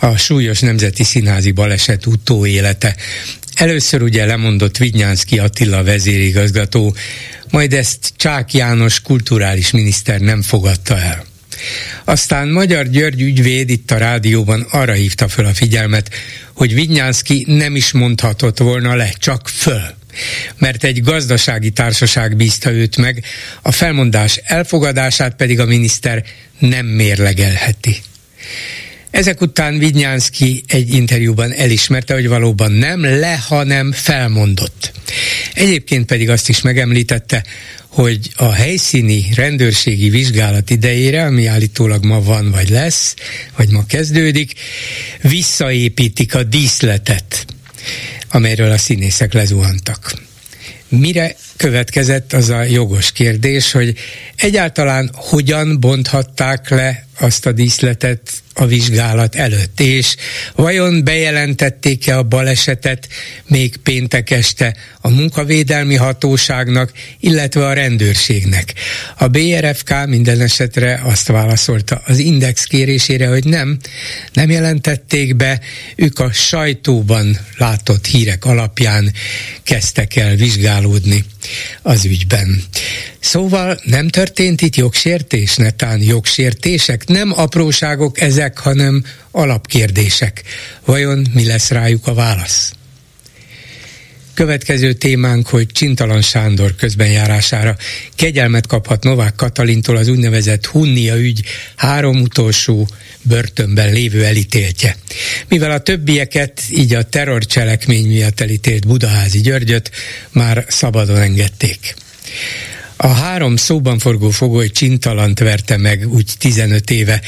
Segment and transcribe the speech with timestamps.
[0.00, 2.96] a súlyos nemzeti színházi baleset utóélete.
[3.54, 6.96] Először ugye lemondott Vignyánszki Attila vezérigazgató,
[7.50, 11.24] majd ezt Csák János kulturális miniszter nem fogadta el.
[12.04, 16.10] Aztán Magyar György ügyvéd itt a rádióban arra hívta föl a figyelmet,
[16.52, 19.98] hogy Vignyánszki nem is mondhatott volna le, csak föl
[20.58, 23.24] mert egy gazdasági társaság bízta őt meg,
[23.62, 26.24] a felmondás elfogadását pedig a miniszter
[26.58, 28.02] nem mérlegelheti.
[29.10, 34.92] Ezek után Vidnyánszki egy interjúban elismerte, hogy valóban nem le, hanem felmondott.
[35.54, 37.44] Egyébként pedig azt is megemlítette,
[37.86, 43.14] hogy a helyszíni rendőrségi vizsgálat idejére, ami állítólag ma van, vagy lesz,
[43.56, 44.52] vagy ma kezdődik,
[45.22, 47.46] visszaépítik a díszletet
[48.30, 50.12] amelyről a színészek lezuhantak.
[50.88, 53.94] Mire következett az a jogos kérdés, hogy
[54.36, 58.20] egyáltalán hogyan bonthatták le azt a díszletet
[58.54, 60.16] a vizsgálat előtt, és
[60.54, 63.08] vajon bejelentették-e a balesetet
[63.46, 68.74] még péntek este a munkavédelmi hatóságnak, illetve a rendőrségnek.
[69.18, 73.78] A BRFK minden esetre azt válaszolta az index kérésére, hogy nem,
[74.32, 75.60] nem jelentették be,
[75.96, 79.12] ők a sajtóban látott hírek alapján
[79.62, 81.24] kezdtek el vizsgálódni
[81.82, 82.62] az ügyben.
[83.20, 90.42] Szóval nem történt itt jogsértés, netán jogsértések, nem apróságok ezek, hanem alapkérdések.
[90.84, 92.72] Vajon mi lesz rájuk a válasz?
[94.40, 97.76] Következő témánk, hogy Csintalan Sándor közbenjárására
[98.14, 101.42] kegyelmet kaphat Novák Katalintól az úgynevezett Hunnia ügy
[101.76, 102.88] három utolsó
[103.22, 104.96] börtönben lévő elítéltje.
[105.48, 109.90] Mivel a többieket, így a terrorcselekmény miatt elítélt Budaházi Györgyöt
[110.32, 111.94] már szabadon engedték.
[112.96, 117.20] A három szóban forgó fogoly csintalant verte meg úgy 15 éve,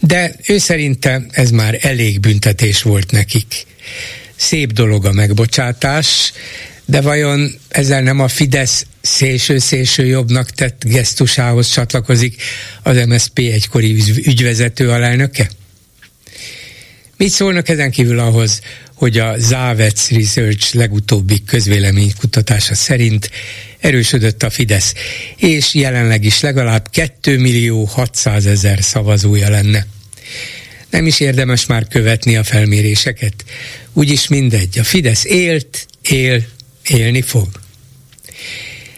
[0.00, 3.66] de ő szerinte ez már elég büntetés volt nekik.
[4.36, 6.32] Szép dolog a megbocsátás,
[6.84, 12.42] de vajon ezzel nem a Fidesz szélső-szélső jobbnak tett gesztusához csatlakozik
[12.82, 15.50] az MSZP egykori ügyvezető alelnöke?
[17.16, 18.60] Mit szólnak ezen kívül ahhoz,
[18.94, 23.30] hogy a Závec Research legutóbbi közvéleménykutatása szerint
[23.78, 24.94] erősödött a Fidesz,
[25.36, 29.86] és jelenleg is legalább 2 millió 600 ezer szavazója lenne.
[30.90, 33.44] Nem is érdemes már követni a felméréseket.
[33.94, 34.78] Úgyis mindegy.
[34.78, 36.46] A Fidesz élt, él,
[36.88, 37.48] élni fog.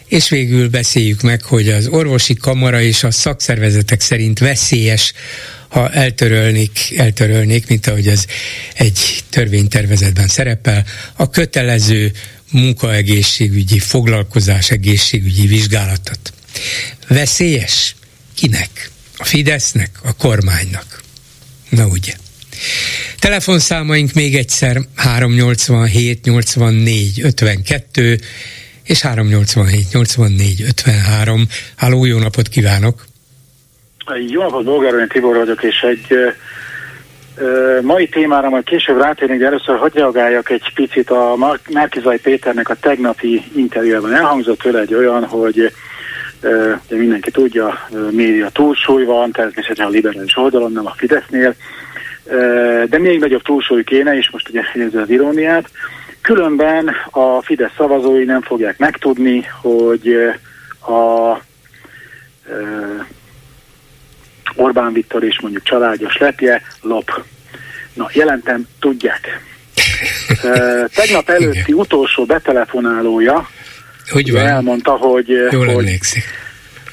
[0.06, 5.12] És végül beszéljük meg, hogy az orvosi kamara és a szakszervezetek szerint veszélyes,
[5.68, 8.26] ha eltörölnék, eltörölnék, mint ahogy az
[8.74, 10.84] egy törvénytervezetben szerepel,
[11.14, 12.12] a kötelező
[12.50, 16.32] munkaegészségügyi, foglalkozás egészségügyi vizsgálatot.
[17.08, 17.94] Veszélyes?
[18.34, 18.90] Kinek?
[19.16, 19.90] A Fidesznek?
[20.02, 21.02] A kormánynak?
[21.68, 22.14] Na ugye.
[23.18, 28.18] Telefonszámaink még egyszer 387 84 52
[28.84, 31.46] és 387 84 53.
[31.76, 33.04] Háló, jó napot kívánok!
[34.28, 36.16] Jó napot, Bolgár Tibor vagyok, és egy
[37.82, 41.36] mai témára majd később rátérnék, de először hagyj reagáljak egy picit a
[41.70, 44.14] Márkizai Péternek a tegnapi interjújában.
[44.14, 45.72] Elhangzott tőle egy olyan, hogy
[46.88, 51.54] de mindenki tudja, média túlsúly van, természetesen a liberális oldalon, nem a Fidesznél,
[52.88, 55.70] de még nagyobb túlsúly kéne, és most ugye érző az iróniát.
[56.20, 60.16] Különben a Fidesz szavazói nem fogják megtudni, hogy
[60.80, 61.38] a
[64.56, 67.24] Orbán Viktor és mondjuk családjas lepje lop.
[67.94, 69.40] Na, jelentem, tudják.
[70.94, 73.48] Tegnap előtti utolsó betelefonálója
[74.10, 74.46] hogy van?
[74.46, 75.84] elmondta, hogy, Jól hogy,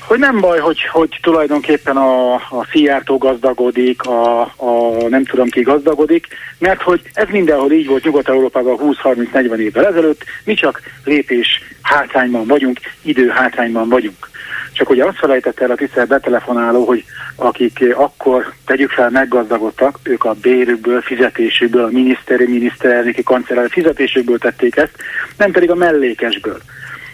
[0.07, 5.61] hogy nem baj, hogy, hogy tulajdonképpen a, a Szijjártó gazdagodik, a, a nem tudom ki
[5.61, 6.27] gazdagodik,
[6.57, 12.79] mert hogy ez mindenhol így volt Nyugat-Európában 20-30-40 évvel ezelőtt, mi csak lépés hátrányban vagyunk,
[13.01, 14.31] idő hátrányban vagyunk.
[14.73, 17.03] Csak ugye azt felejtett el a tisztelt betelefonáló, hogy
[17.35, 24.75] akik akkor tegyük fel meggazdagodtak, ők a bérükből, fizetésükből, a miniszteri, miniszterelnöki kancellár fizetésükből tették
[24.75, 24.95] ezt,
[25.38, 26.57] nem pedig a mellékesből.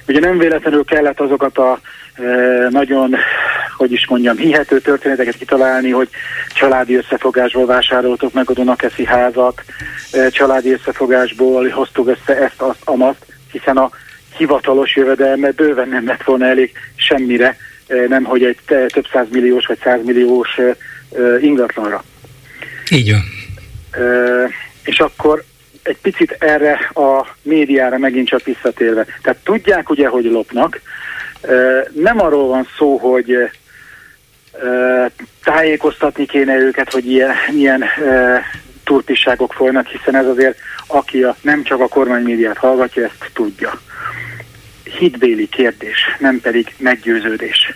[0.09, 1.79] Ugye nem véletlenül kellett azokat a
[2.13, 2.21] e,
[2.69, 3.15] nagyon,
[3.77, 6.09] hogy is mondjam, hihető történeteket kitalálni, hogy
[6.53, 9.63] családi összefogásból vásároltok meg a Dunakeszi házat,
[10.31, 13.89] családi összefogásból hoztuk össze ezt, azt, amazt, hiszen a
[14.37, 17.57] hivatalos jövedelme bőven nem lett volna elég semmire,
[18.07, 20.59] nem hogy egy több százmilliós vagy százmilliós
[21.41, 22.03] ingatlanra.
[22.89, 23.23] Így van.
[24.83, 25.43] És akkor
[25.83, 29.05] egy picit erre a médiára megint csak visszatérve.
[29.21, 30.81] Tehát tudják ugye, hogy lopnak.
[31.93, 33.49] Nem arról van szó, hogy
[35.43, 37.83] tájékoztatni kéne őket, hogy ilyen, ilyen
[38.83, 43.81] turpisságok folynak, hiszen ez azért, aki a, nem csak a kormánymédiát hallgatja, ezt tudja.
[44.83, 47.73] Hitbéli kérdés, nem pedig meggyőződés.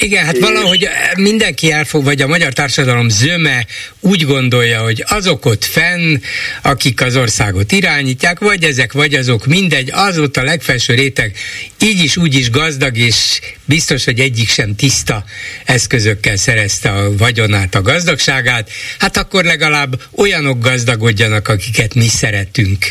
[0.00, 3.66] Igen, hát valahogy mindenki elfog, vagy a magyar társadalom zöme
[4.00, 6.16] úgy gondolja, hogy azok ott fenn,
[6.62, 11.36] akik az országot irányítják, vagy ezek, vagy azok, mindegy, az ott a legfelső réteg,
[11.80, 15.24] így is, úgy is gazdag, és biztos, hogy egyik sem tiszta
[15.64, 22.84] eszközökkel szerezte a vagyonát, a gazdagságát, hát akkor legalább olyanok gazdagodjanak, akiket mi szeretünk.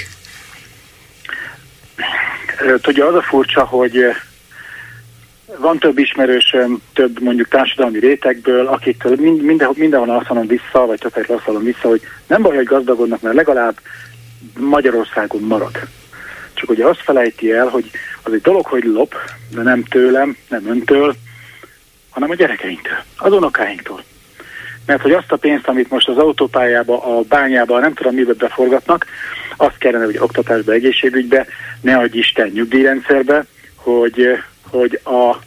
[2.81, 3.97] Tudja, az a furcsa, hogy
[5.55, 10.99] van több ismerősöm, több mondjuk társadalmi rétegből, akiktől mind, minden, mindenhol azt mondom vissza, vagy
[10.99, 13.79] többet azt mondom vissza, hogy nem baj, hogy gazdagodnak, mert legalább
[14.59, 15.79] Magyarországon marad.
[16.53, 17.89] Csak ugye azt felejti el, hogy
[18.23, 19.15] az egy dolog, hogy lop,
[19.55, 21.15] de nem tőlem, nem öntől,
[22.09, 24.03] hanem a gyerekeinktől, az unokáinktól.
[24.85, 29.05] Mert hogy azt a pénzt, amit most az autópályába, a bányába, nem tudom mibe beforgatnak,
[29.57, 31.45] azt kellene, hogy oktatásba, egészségügybe,
[31.81, 33.45] ne adj Isten nyugdíjrendszerbe,
[33.75, 34.37] hogy,
[34.69, 35.37] hogy a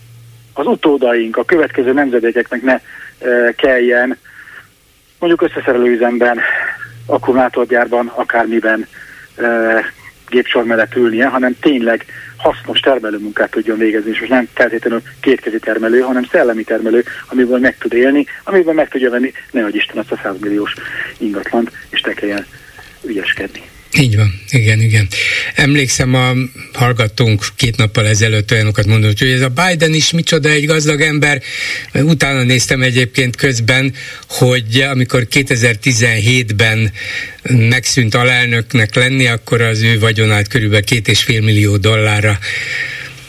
[0.52, 4.16] az utódaink, a következő nemzedékeknek ne e, kelljen
[5.18, 6.40] mondjuk összeszerelőüzemben,
[7.06, 8.86] akkumulátorgyárban, akármiben
[9.36, 9.44] e,
[10.28, 12.04] gépsor mellett ülnie, hanem tényleg
[12.36, 17.78] hasznos termelőmunkát tudjon végezni, és most nem feltétlenül kétkezi termelő, hanem szellemi termelő, amiből meg
[17.78, 20.74] tud élni, amiből meg tudja venni, ne Isten azt a 100 milliós
[21.18, 22.46] ingatlant, és te kelljen
[23.04, 23.62] ügyeskedni.
[23.98, 25.08] Így van, igen, igen.
[25.54, 26.32] Emlékszem, a
[26.72, 31.42] hallgattunk két nappal ezelőtt olyanokat mondott, hogy ez a Biden is micsoda egy gazdag ember.
[31.92, 33.94] Utána néztem egyébként közben,
[34.28, 36.92] hogy amikor 2017-ben
[37.42, 42.38] megszűnt alelnöknek lenni, akkor az ő vagyonát körülbelül két és fél millió dollárra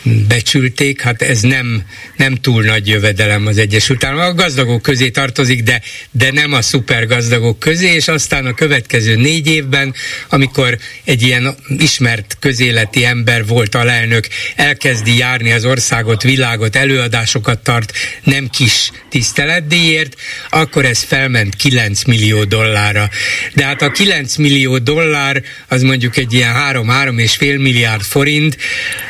[0.04, 1.84] becsülték, hát ez nem,
[2.16, 4.26] nem túl nagy jövedelem az Egyesült Államok.
[4.26, 5.82] A gazdagok közé tartozik, de,
[6.12, 9.94] de nem a szuper gazdagok közé, és aztán a következő négy évben,
[10.30, 17.94] amikor egy ilyen ismert közéleti ember volt alelnök, elkezdi járni az országot, világot, előadásokat tart,
[18.24, 20.16] nem kis tiszteletdíjért,
[20.50, 23.10] akkor ez felment 9 millió dollárra.
[23.54, 28.58] De hát a 9 millió dollár, az mondjuk egy ilyen 3-3 és fél milliárd forint,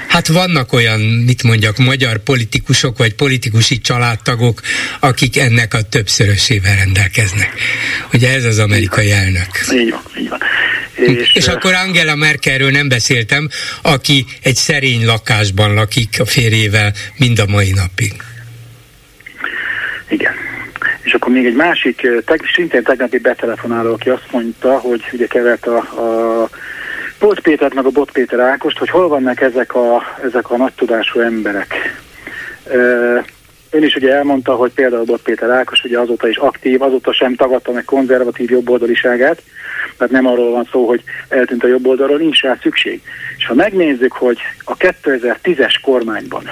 [0.08, 4.62] hát vannak olyan olyan, mit mondjak, magyar politikusok vagy politikusi családtagok,
[5.00, 7.54] akik ennek a többszörösével rendelkeznek.
[8.14, 9.48] Ugye ez az amerikai elnök.
[9.74, 10.40] Így van, így van.
[10.96, 13.50] És, és akkor Angela Merkelről nem beszéltem,
[13.82, 18.14] aki egy szerény lakásban lakik a férjével mind a mai napig.
[20.10, 20.34] Igen.
[21.02, 25.66] És akkor még egy másik, teg, szintén tegnapi betelefonáló, aki azt mondta, hogy ugye kevert
[25.66, 26.50] a, a
[27.22, 30.74] Bolt Pétert meg a Bot Péter Ákost, hogy hol vannak ezek a, ezek a nagy
[30.74, 31.76] tudású emberek.
[33.70, 37.36] Ön is ugye elmondta, hogy például Bot Péter Ákos ugye azóta is aktív, azóta sem
[37.36, 39.42] tagadta meg konzervatív jobboldaliságát,
[39.98, 43.02] mert nem arról van szó, hogy eltűnt a jobboldalról, nincs rá szükség.
[43.38, 46.44] És ha megnézzük, hogy a 2010-es kormányban,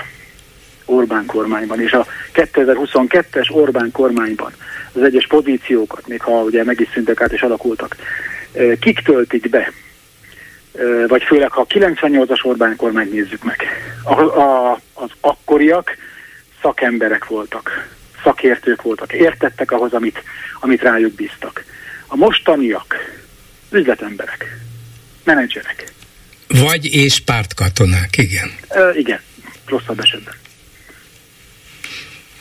[0.86, 4.52] Orbán kormányban, és a 2022-es Orbán kormányban
[4.94, 7.96] az egyes pozíciókat, még ha ugye meg is szüntek át és alakultak,
[8.80, 9.72] kik töltik be,
[11.08, 13.64] vagy főleg ha a 98-as Orbán kormány nézzük meg.
[14.04, 15.98] A, a, az akkoriak
[16.62, 17.88] szakemberek voltak,
[18.24, 20.24] szakértők voltak, értettek ahhoz, amit,
[20.60, 21.64] amit rájuk bíztak.
[22.08, 22.96] A mostaniak
[23.72, 24.58] üzletemberek,
[25.24, 25.92] menedzserek.
[26.48, 28.52] Vagy és pártkatonák, igen.
[28.68, 29.20] E, igen,
[29.66, 30.34] rosszabb esetben.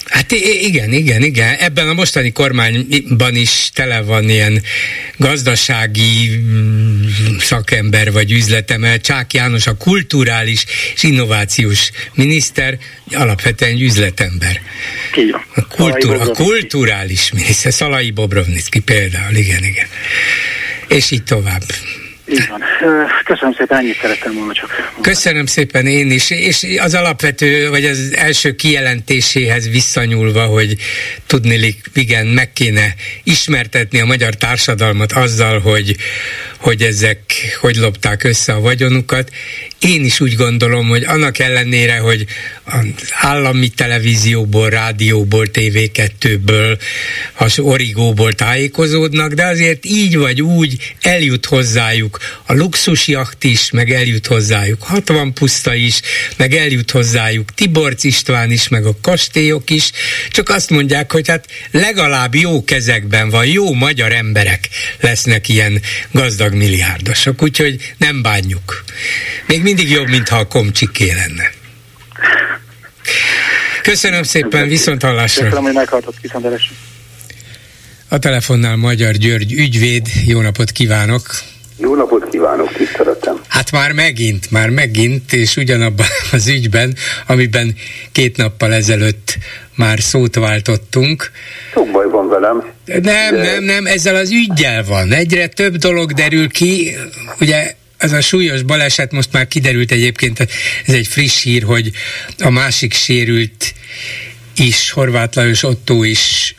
[0.09, 1.55] Hát igen, igen, igen.
[1.55, 4.63] Ebben a mostani kormányban is tele van ilyen
[5.17, 7.03] gazdasági mm,
[7.39, 9.01] szakember vagy üzletemel.
[9.01, 12.79] Csák János a kulturális és innovációs miniszter,
[13.13, 14.61] alapvetően üzletember.
[15.55, 19.87] A, kultúr, a kulturális miniszter, Szalai Bobrovnicki például, igen, igen.
[20.89, 21.63] És így tovább.
[22.31, 22.49] Így.
[23.25, 24.93] Köszönöm szépen, ennyit szerettem volna csak.
[25.01, 30.77] Köszönöm szépen én is, és az alapvető, vagy az első kijelentéséhez visszanyúlva, hogy
[31.27, 35.97] tudni, igen, meg kéne ismertetni a magyar társadalmat azzal, hogy,
[36.59, 37.21] hogy ezek
[37.61, 39.31] hogy lopták össze a vagyonukat.
[39.79, 42.27] Én is úgy gondolom, hogy annak ellenére, hogy
[42.65, 46.79] az állami televízióból, rádióból, TV2-ből,
[47.35, 54.27] az origóból tájékozódnak, de azért így vagy úgy eljut hozzájuk a luxusjacht is, meg eljut
[54.27, 56.01] hozzájuk 60 puszta is,
[56.37, 59.91] meg eljut hozzájuk Tiborc István is, meg a kastélyok is,
[60.31, 64.69] csak azt mondják, hogy hát legalább jó kezekben van, jó magyar emberek
[65.01, 68.85] lesznek ilyen gazdag milliárdosok, úgyhogy nem bánjuk.
[69.47, 71.51] Még mindig jobb, mintha a komcsiké lenne.
[73.83, 75.43] Köszönöm szépen, viszont hallásra.
[75.43, 76.47] Köszönöm, hogy meghallgatott, viszont
[78.09, 81.23] A telefonnál Magyar György ügyvéd, jó napot kívánok!
[81.77, 83.41] Jó napot kívánok, tiszteletem!
[83.49, 87.77] Hát már megint, már megint, és ugyanabban az ügyben, amiben
[88.13, 89.39] két nappal ezelőtt
[89.79, 91.31] már szót váltottunk.
[91.73, 92.65] Sok baj van velem.
[92.85, 93.31] Nem, de...
[93.31, 95.13] nem, nem, ezzel az ügyjel van.
[95.13, 96.97] Egyre több dolog derül ki,
[97.41, 100.41] ugye ez a súlyos baleset most már kiderült egyébként,
[100.87, 101.91] ez egy friss hír, hogy
[102.39, 103.75] a másik sérült
[104.57, 106.55] is, Horváth Lajos Otto is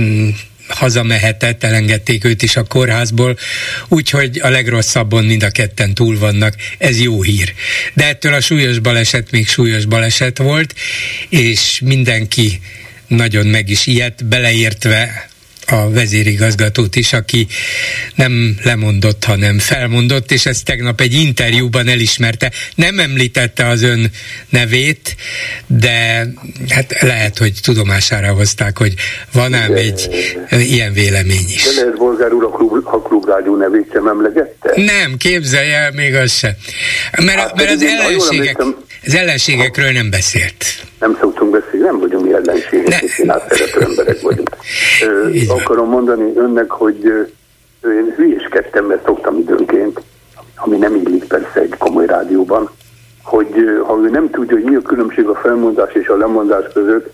[0.00, 0.28] mm,
[0.74, 3.38] hazamehetett, elengedték őt is a kórházból,
[3.88, 7.54] úgyhogy a legrosszabbon mind a ketten túl vannak, ez jó hír.
[7.94, 10.74] De ettől a súlyos baleset még súlyos baleset volt,
[11.28, 12.60] és mindenki
[13.06, 15.30] nagyon meg is ilyet, beleértve
[15.66, 17.46] a vezérigazgatót is, aki
[18.14, 22.50] nem lemondott, hanem felmondott, és ezt tegnap egy interjúban elismerte.
[22.74, 24.10] Nem említette az ön
[24.48, 25.16] nevét,
[25.66, 26.26] de
[26.68, 28.94] hát lehet, hogy tudomására hozták, hogy
[29.32, 30.08] van ám egy
[30.50, 31.62] ilyen vélemény is.
[31.64, 34.72] De lehet bolgár úr a, klub, a klubrádió nevét sem emlegette?
[34.74, 36.56] Nem, képzelje el még az se.
[37.24, 38.64] Mert, hát, mert az, ellenségek,
[39.06, 40.64] az ellenségekről nem beszélt.
[41.00, 41.71] Nem szoktunk beszélni,
[42.70, 44.50] mi ellenségek, és én átszerető emberek vagyunk.
[45.02, 47.04] Ö, akarom mondani önnek, hogy
[47.84, 50.00] én hülyéskedtem, mert szoktam időnként,
[50.56, 52.70] ami nem illik persze egy komoly rádióban,
[53.22, 53.54] hogy
[53.86, 57.12] ha ő nem tudja, hogy mi a különbség a felmondás és a lemondás között,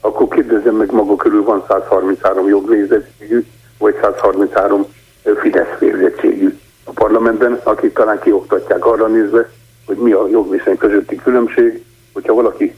[0.00, 3.44] akkor kérdezzem meg maga körül van 133 jogvégzettségű,
[3.78, 4.86] vagy 133
[5.40, 9.50] Fidesz végzettségű a parlamentben, akik talán kioktatják arra nézve,
[9.86, 12.74] hogy mi a jogviszony közötti különbség, hogyha valaki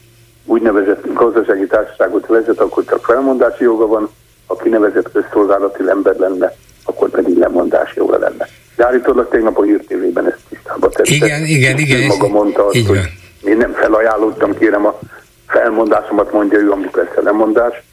[0.47, 4.09] úgynevezett gazdasági társaságot vezet, akkor csak felmondási joga van,
[4.47, 8.47] aki nevezett közszolgálati ember lenne, akkor pedig lemondási joga lenne.
[8.75, 11.13] De állítólag tegnap a hírtévében ezt tisztába tette.
[11.13, 12.01] Igen, igen, igen.
[12.01, 12.99] Ő maga mondta azt, hogy
[13.43, 14.99] én nem felajánlottam, kérem a
[15.47, 17.83] felmondásomat mondja ő, ami persze lemondás,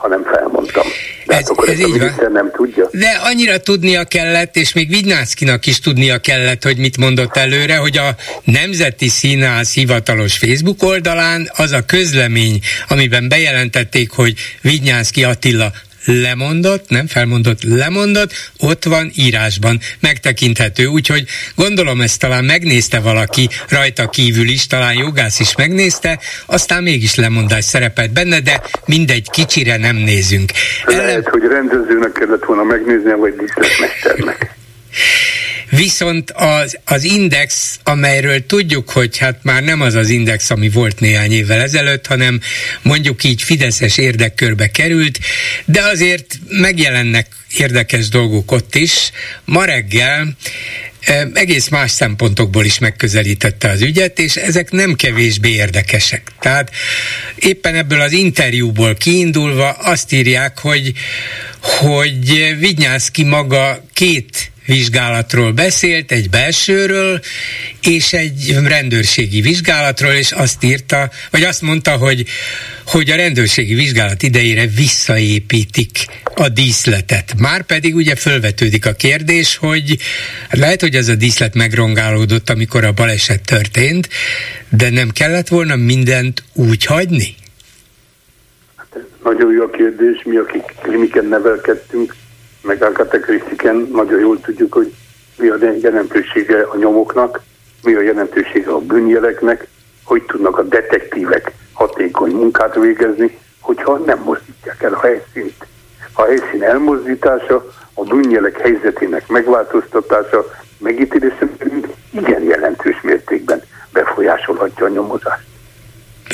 [0.00, 0.86] hanem felmondtam.
[1.26, 2.32] De ez, hát akkor ez így van.
[2.32, 2.88] nem tudja.
[2.92, 7.98] De annyira tudnia kellett, és még Vignászkinak is tudnia kellett, hogy mit mondott előre, hogy
[7.98, 8.14] a
[8.44, 15.72] Nemzeti Színház hivatalos Facebook oldalán az a közlemény, amiben bejelentették, hogy Vignyánszki Attila
[16.04, 21.24] lemondott, nem felmondott, lemondott, ott van írásban, megtekinthető, úgyhogy
[21.56, 27.64] gondolom ezt talán megnézte valaki rajta kívül is, talán jogász is megnézte, aztán mégis lemondás
[27.64, 30.50] szerepelt benne, de mindegy, kicsire nem nézünk.
[30.84, 31.24] Lehet, Ellen...
[31.30, 34.50] hogy rendezőnek kellett volna megnézni, vagy díszletmesternek.
[35.70, 41.00] Viszont az, az index, amelyről tudjuk, hogy hát már nem az az index, ami volt
[41.00, 42.40] néhány évvel ezelőtt, hanem
[42.82, 45.18] mondjuk így Fideszes érdekkörbe került,
[45.64, 49.10] de azért megjelennek érdekes dolgok ott is.
[49.44, 50.36] Ma reggel
[51.34, 56.32] egész más szempontokból is megközelítette az ügyet, és ezek nem kevésbé érdekesek.
[56.40, 56.70] Tehát
[57.34, 60.92] éppen ebből az interjúból kiindulva azt írják, hogy,
[61.60, 67.20] hogy Vignyászki maga két vizsgálatról beszélt, egy belsőről,
[67.82, 72.26] és egy rendőrségi vizsgálatról, és azt írta, vagy azt mondta, hogy,
[72.86, 75.90] hogy a rendőrségi vizsgálat idejére visszaépítik
[76.34, 77.34] a díszletet.
[77.38, 79.96] Már pedig ugye fölvetődik a kérdés, hogy
[80.50, 84.08] lehet, hogy ez a díszlet megrongálódott, amikor a baleset történt,
[84.68, 87.34] de nem kellett volna mindent úgy hagyni?
[89.24, 92.14] Nagyon jó a kérdés, mi, akik kliniken nevelkedtünk,
[92.62, 94.94] meg Agatha Christiken nagyon jól tudjuk, hogy
[95.36, 97.40] mi a jelentősége a nyomoknak,
[97.82, 99.66] mi a jelentősége a bűnjeleknek,
[100.04, 105.66] hogy tudnak a detektívek hatékony munkát végezni, hogyha nem mozdítják el a helyszínt.
[106.12, 111.48] A helyszín elmozdítása, a bűnjelek helyzetének megváltoztatása, megítélése
[112.12, 113.62] igen jelentős mértékben
[113.92, 115.44] befolyásolhatja a nyomozást.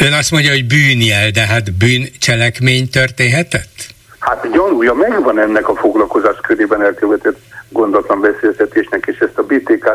[0.01, 3.95] Ön azt mondja, hogy bűnjel, de hát bűncselekmény történhetett?
[4.27, 9.89] Hát gyanúja megvan ennek a foglalkozás körében elkövetett gondatlan beszélgetésnek, és ezt a BTK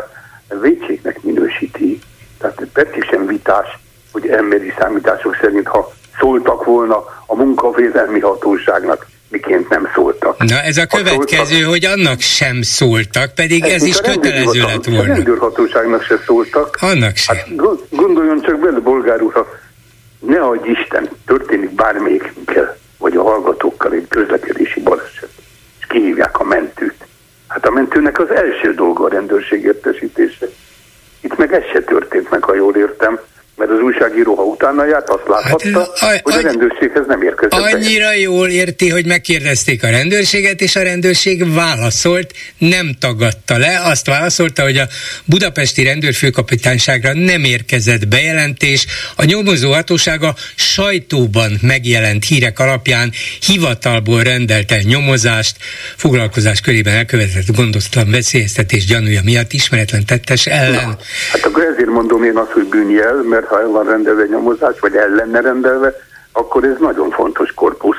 [0.60, 1.98] vétségnek minősíti.
[2.38, 3.66] Tehát pedig sem vitás,
[4.12, 10.38] hogy emberi számítások szerint, ha szóltak volna a munkavédelmi hatóságnak, miként nem szóltak.
[10.38, 11.70] Na ez a következő, szóltak.
[11.70, 15.00] hogy annak sem szóltak, pedig ez, ez is kötelező lett volna.
[15.00, 16.78] A rendőrhatóságnak se szóltak.
[16.80, 17.36] Annak sem.
[17.36, 17.46] Hát
[17.90, 19.46] gondoljon csak bele, bolgár úr, ha
[20.18, 25.30] ne adj Isten, történik bármelyikünkkel, vagy a hallgatókkal egy közlekedési baleset,
[25.78, 27.06] és kihívják a mentőt.
[27.48, 30.46] Hát a mentőnek az első dolga a rendőrség értesítése.
[31.20, 33.20] Itt meg ez se történt meg, ha jól értem
[33.62, 37.60] mert az újságíró, ha utána járt, azt láthatta, hát, a, hogy a rendőrséghez nem érkezett.
[37.60, 38.18] Annyira be.
[38.18, 44.62] jól érti, hogy megkérdezték a rendőrséget, és a rendőrség válaszolt, nem tagadta le, azt válaszolta,
[44.62, 44.86] hogy a
[45.24, 53.10] budapesti rendőrfőkapitányságra nem érkezett bejelentés, a nyomozó hatósága sajtóban megjelent hírek alapján
[53.46, 55.56] hivatalból rendelt el nyomozást,
[55.96, 60.86] foglalkozás körében elkövetett gondozatlan veszélyeztetés gyanúja miatt ismeretlen tettes ellen.
[60.86, 60.96] Na,
[61.32, 64.96] hát akkor ezért mondom én azt, hogy bűnjel, mert ha el van rendelve nyomozás, vagy
[64.96, 65.94] el lenne rendelve,
[66.32, 67.96] akkor ez nagyon fontos korpusz.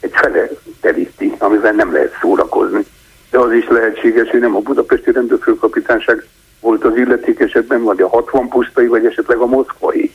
[0.00, 0.48] Egy fele
[0.80, 2.84] teríti, amivel nem lehet szórakozni.
[3.30, 6.26] De az is lehetséges, hogy nem a budapesti rendőrfőkapitányság
[6.60, 10.14] volt az illetékesetben, vagy a 60 pusztai, vagy esetleg a moszkvai.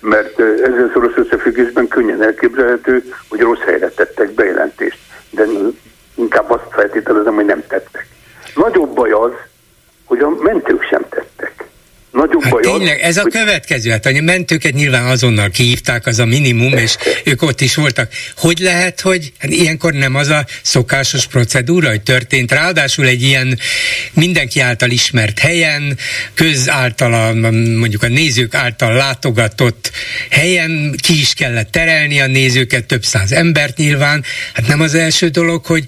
[0.00, 4.98] Mert ezzel szoros összefüggésben könnyen elképzelhető, hogy rossz helyre tettek bejelentést.
[5.30, 5.44] De
[6.14, 8.06] inkább azt feltételezem, hogy nem tettek.
[8.54, 9.32] Nagyobb baj az,
[10.04, 11.61] hogy a mentők sem tettek.
[12.12, 16.76] Nagyobb hát tényleg, ez a következő, hát a mentőket nyilván azonnal kihívták, az a minimum,
[16.76, 18.12] és ők ott is voltak.
[18.36, 23.58] Hogy lehet, hogy hát ilyenkor nem az a szokásos procedúra, hogy történt, ráadásul egy ilyen
[24.12, 25.98] mindenki által ismert helyen,
[26.34, 27.32] köz által,
[27.76, 29.90] mondjuk a nézők által látogatott
[30.30, 34.24] helyen ki is kellett terelni a nézőket, több száz embert nyilván.
[34.52, 35.84] Hát nem az első dolog, hogy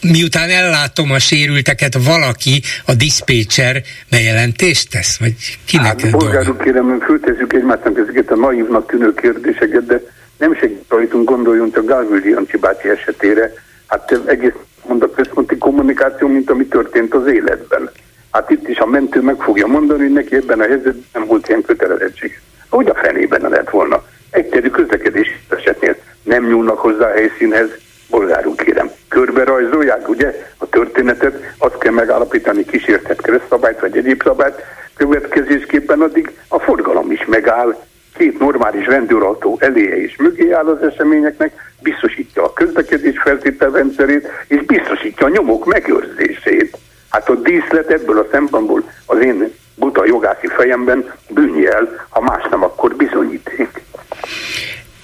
[0.00, 5.34] miután ellátom a sérülteket, valaki, a diszpécser bejelentést tesz, vagy
[5.66, 10.00] Kinek hát, polgárok kérem, föltezzük egymásnak ezeket a naívnak tűnő kérdéseket, de
[10.36, 13.52] nem segít rajtunk, gondoljunk csak Gálvöldi Jancsi bácsi esetére.
[13.86, 14.52] Hát egész
[14.86, 17.90] mond a központi kommunikáció, mint ami történt az életben.
[18.30, 21.48] Hát itt is a mentő meg fogja mondani, hogy neki ebben a helyzetben nem volt
[21.48, 22.40] ilyen kötelezettség.
[22.68, 24.04] Hogy a fenében lehet volna?
[24.30, 27.68] Egyszerű közlekedés esetnél nem nyúlnak hozzá a helyszínhez,
[28.10, 28.90] bolgárunk kérem.
[29.08, 34.62] Körbe rajzolják, ugye, a történetet, azt kell megállapítani kísértett keresztszabályt vagy egyéb szabályt,
[34.98, 37.76] következésképpen addig a forgalom is megáll,
[38.16, 45.26] két normális rendőrautó eléje és mögé áll az eseményeknek, biztosítja a közlekedés feltételrendszerét, és biztosítja
[45.26, 46.78] a nyomok megőrzését.
[47.08, 52.62] Hát a díszlet ebből a szempontból az én buta jogászi fejemben bűnjel, ha más nem,
[52.62, 53.68] akkor bizonyíték.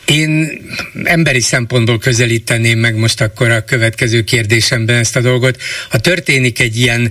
[0.07, 0.49] Én
[1.05, 5.57] emberi szempontból közelíteném meg most akkor a következő kérdésemben ezt a dolgot.
[5.91, 7.11] Ha történik egy ilyen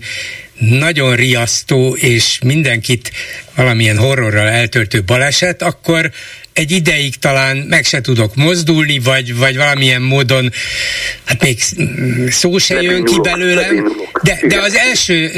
[0.58, 3.12] nagyon riasztó és mindenkit
[3.56, 6.12] valamilyen horrorral eltöltő baleset, akkor
[6.54, 10.52] egy ideig talán meg se tudok mozdulni, vagy, vagy valamilyen módon,
[11.24, 11.60] hát még
[12.30, 13.92] szó se jön ki belőlem,
[14.24, 15.32] de, de az első,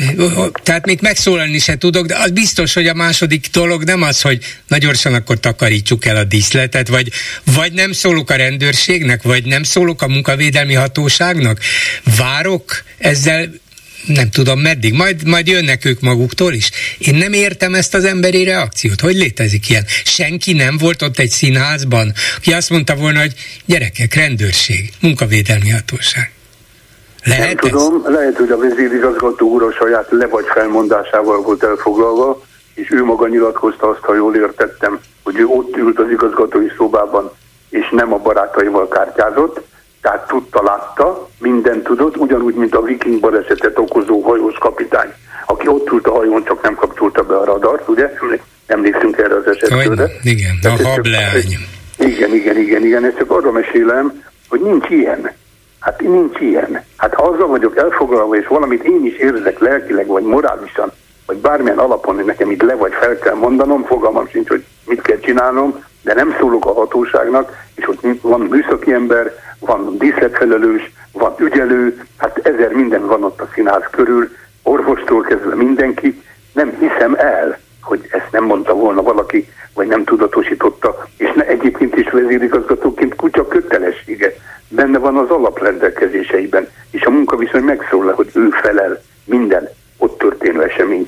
[0.63, 4.43] tehát még megszólalni se tudok, de az biztos, hogy a második dolog nem az, hogy
[4.67, 7.11] nagyon gyorsan akkor takarítsuk el a díszletet, vagy,
[7.43, 11.59] vagy nem szólok a rendőrségnek, vagy nem szólok a munkavédelmi hatóságnak.
[12.17, 13.49] Várok ezzel
[14.07, 16.71] nem tudom meddig, majd, majd jönnek ők maguktól is.
[16.97, 19.01] Én nem értem ezt az emberi reakciót.
[19.01, 19.83] Hogy létezik ilyen?
[20.03, 23.33] Senki nem volt ott egy színházban, aki azt mondta volna, hogy
[23.65, 26.31] gyerekek, rendőrség, munkavédelmi hatóság.
[27.23, 27.81] Lehet nem ez?
[27.81, 33.03] tudom, lehet, hogy a vezérigazgató úr a saját le vagy felmondásával volt elfoglalva, és ő
[33.03, 37.31] maga nyilatkozta azt, ha jól értettem, hogy ő ott ült az igazgatói szobában,
[37.69, 39.61] és nem a barátaival kártyázott,
[40.05, 45.13] tehát tudta, látta, minden tudott, ugyanúgy, mint a viking balesetet okozó hajós kapitány,
[45.45, 48.13] aki ott ült a hajón, csak nem kapcsolta be a radart, ugye?
[48.65, 50.09] Emlékszünk erre az esetre.
[50.21, 51.43] Igen, a hableány.
[51.97, 55.31] Igen, igen, igen, igen, ezt csak arra mesélem, hogy nincs ilyen.
[55.79, 56.83] Hát nincs ilyen.
[56.97, 60.91] Hát ha azzal vagyok elfoglalva, és valamit én is érzek lelkileg, vagy morálisan,
[61.25, 65.01] vagy bármilyen alapon, hogy nekem itt le vagy fel kell mondanom, fogalmam sincs, hogy mit
[65.01, 71.35] kell csinálnom, de nem szólok a hatóságnak, és ott van műszaki ember, van díszletfelelős, van
[71.39, 74.29] ügyelő, hát ezer minden van ott a színház körül,
[74.63, 81.07] orvostól kezdve mindenki, nem hiszem el, hogy ezt nem mondta volna valaki, vagy nem tudatosította,
[81.17, 84.33] és ne egyébként is vezérigazgatóként kutya kötelessége.
[84.67, 90.63] Benne van az alaprendelkezéseiben, és a munkaviszony megszól le, hogy ő felel minden ott történő
[90.63, 91.05] esemény.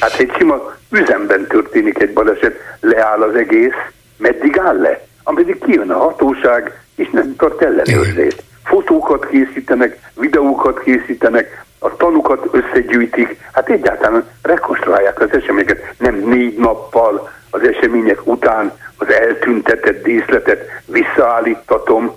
[0.00, 3.74] Hát egy sima üzemben történik egy baleset, leáll az egész,
[4.18, 5.06] meddig áll le?
[5.22, 8.42] Ameddig kijön a hatóság, és nem tart ellenőrzést.
[8.64, 17.30] Fotókat készítenek, videókat készítenek, a tanukat összegyűjtik, hát egyáltalán rekonstruálják az eseményeket, nem négy nappal
[17.50, 22.14] az események után az eltüntetett díszletet visszaállítatom.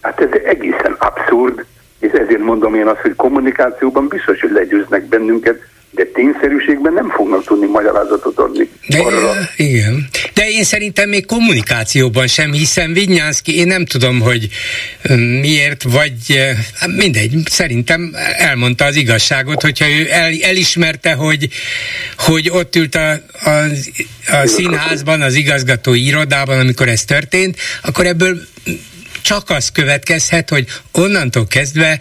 [0.00, 1.64] Hát ez egészen abszurd,
[1.98, 7.44] és ezért mondom én azt, hogy kommunikációban biztos, hogy legyőznek bennünket, de tényszerűségben nem fognak
[7.44, 8.68] tudni magyarázatot adni.
[8.86, 9.34] De, arra.
[9.56, 10.08] Igen.
[10.34, 14.48] De én szerintem még kommunikációban sem hiszem Vinyánszki, én nem tudom, hogy
[15.40, 16.14] miért, vagy
[16.74, 21.48] hát mindegy, szerintem elmondta az igazságot, hogyha ő el, elismerte, hogy,
[22.18, 23.10] hogy ott ült a,
[23.44, 23.50] a,
[24.32, 28.40] a színházban, az igazgatói irodában, amikor ez történt, akkor ebből
[29.22, 31.98] csak az következhet, hogy onnantól kezdve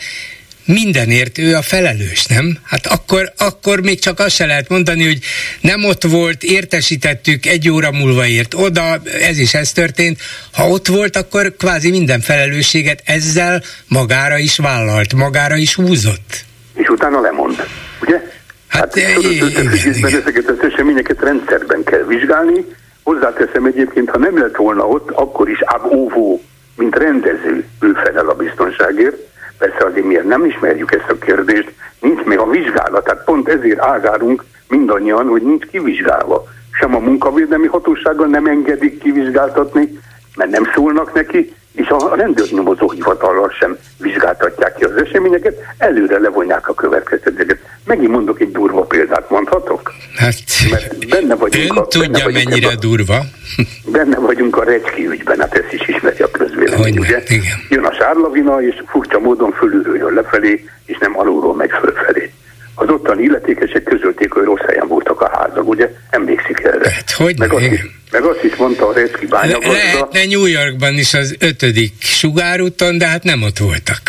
[0.68, 2.58] mindenért ő a felelős, nem?
[2.64, 5.20] Hát akkor, akkor még csak azt se lehet mondani, hogy
[5.62, 10.20] nem ott volt, értesítettük, egy óra múlva ért oda, ez is ez történt.
[10.54, 16.46] Ha ott volt, akkor kvázi minden felelősséget ezzel magára is vállalt, magára is húzott.
[16.74, 17.68] És utána lemond,
[18.02, 18.22] ugye?
[18.68, 22.66] Hát, hát összefüggésben ezeket az eseményeket rendszerben kell vizsgálni.
[23.04, 26.42] Hozzáteszem egyébként, ha nem lett volna ott, akkor is ab óvó,
[26.76, 29.18] mint rendező ő felel a biztonságért,
[29.58, 33.80] Persze azért miért nem ismerjük ezt a kérdést, nincs még a vizsgálat, tehát pont ezért
[33.80, 36.44] ágárunk mindannyian, hogy nincs kivizsgálva.
[36.72, 40.00] Sem a munkavédelmi hatósággal nem engedik kivizsgáltatni,
[40.36, 46.70] mert nem szólnak neki, és a rendőrnyomozó hivatallal sem vizsgáltatják ki az eseményeket, előre levonják
[46.70, 47.60] a következtetéseket.
[47.86, 49.94] Megint mondok egy durva példát, mondhatok?
[50.16, 50.34] Hát,
[50.72, 53.20] Mert benne vagyunk ön a, tudja, benne vagyunk mennyire a, durva.
[53.86, 57.24] Benne vagyunk a Recski ügyben, hát ezt is ismeri a közvélemény, ugye?
[57.28, 57.58] Igen.
[57.70, 62.32] Jön a sárlavina, és furcsa módon fölülről jön lefelé, és nem alulról megy fölfelé.
[62.80, 65.92] Az ottani illetékesek közölték, hogy rossz helyen voltak a házak, ugye?
[66.10, 66.90] Emlékszik erre?
[66.90, 69.72] Hát, hogy meg, azt is, meg azt is mondta a Recki bányagazda.
[69.72, 74.02] Lehetne New Yorkban is az ötödik sugárúton, de hát nem ott voltak.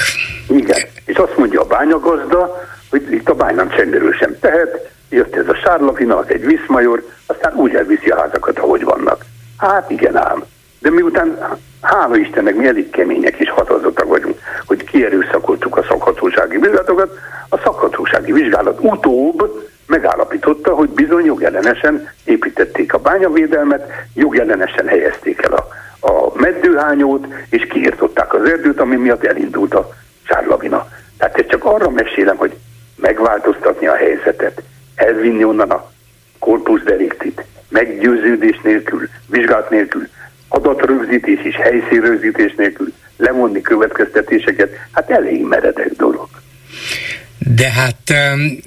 [0.49, 5.49] Igen, és azt mondja a bányagazda, hogy itt a bányán csenderül sem tehet, jött ez
[5.49, 9.25] a sárlavina, az egy viszmajor, aztán úgy elviszi a házakat, ahogy vannak.
[9.57, 10.45] Hát igen ám.
[10.79, 17.19] De miután, hála Istennek, mi elég kemények és határozottak vagyunk, hogy kierőszakoltuk a szakhatósági vizsgálatokat,
[17.49, 25.67] a szakhatósági vizsgálat utóbb megállapította, hogy bizony jogellenesen építették a bányavédelmet, jogellenesen helyezték el a,
[26.07, 30.89] a meddőhányót, és kiirtották az erdőt, ami miatt elindult a sárlavina.
[31.19, 32.57] Tehát ezt csak arra mesélem, hogy
[32.97, 34.63] megváltoztatni a helyzetet,
[34.95, 35.91] elvinni onnan a
[36.39, 36.83] korpusz
[37.69, 40.09] meggyőződés nélkül, vizsgálat nélkül,
[40.49, 46.29] adatrögzítés és helyszínrögzítés nélkül lemondni következtetéseket, hát elég meredek dolog.
[47.39, 48.59] De hát um,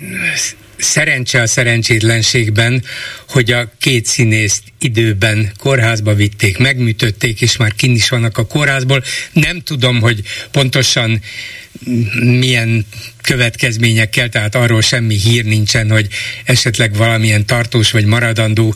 [0.78, 2.84] szerencse a szerencsétlenségben,
[3.30, 9.04] hogy a két színészt időben kórházba vitték, megműtötték, és már kin is vannak a kórházból.
[9.34, 11.20] Nem tudom, hogy pontosan
[12.40, 12.86] milyen
[13.22, 16.08] következményekkel, tehát arról semmi hír nincsen, hogy
[16.46, 18.76] esetleg valamilyen tartós vagy maradandó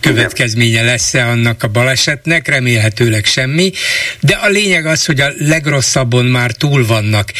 [0.00, 3.72] következménye lesz-e annak a balesetnek, remélhetőleg semmi,
[4.20, 7.32] de a lényeg az, hogy a legrosszabbon már túl vannak,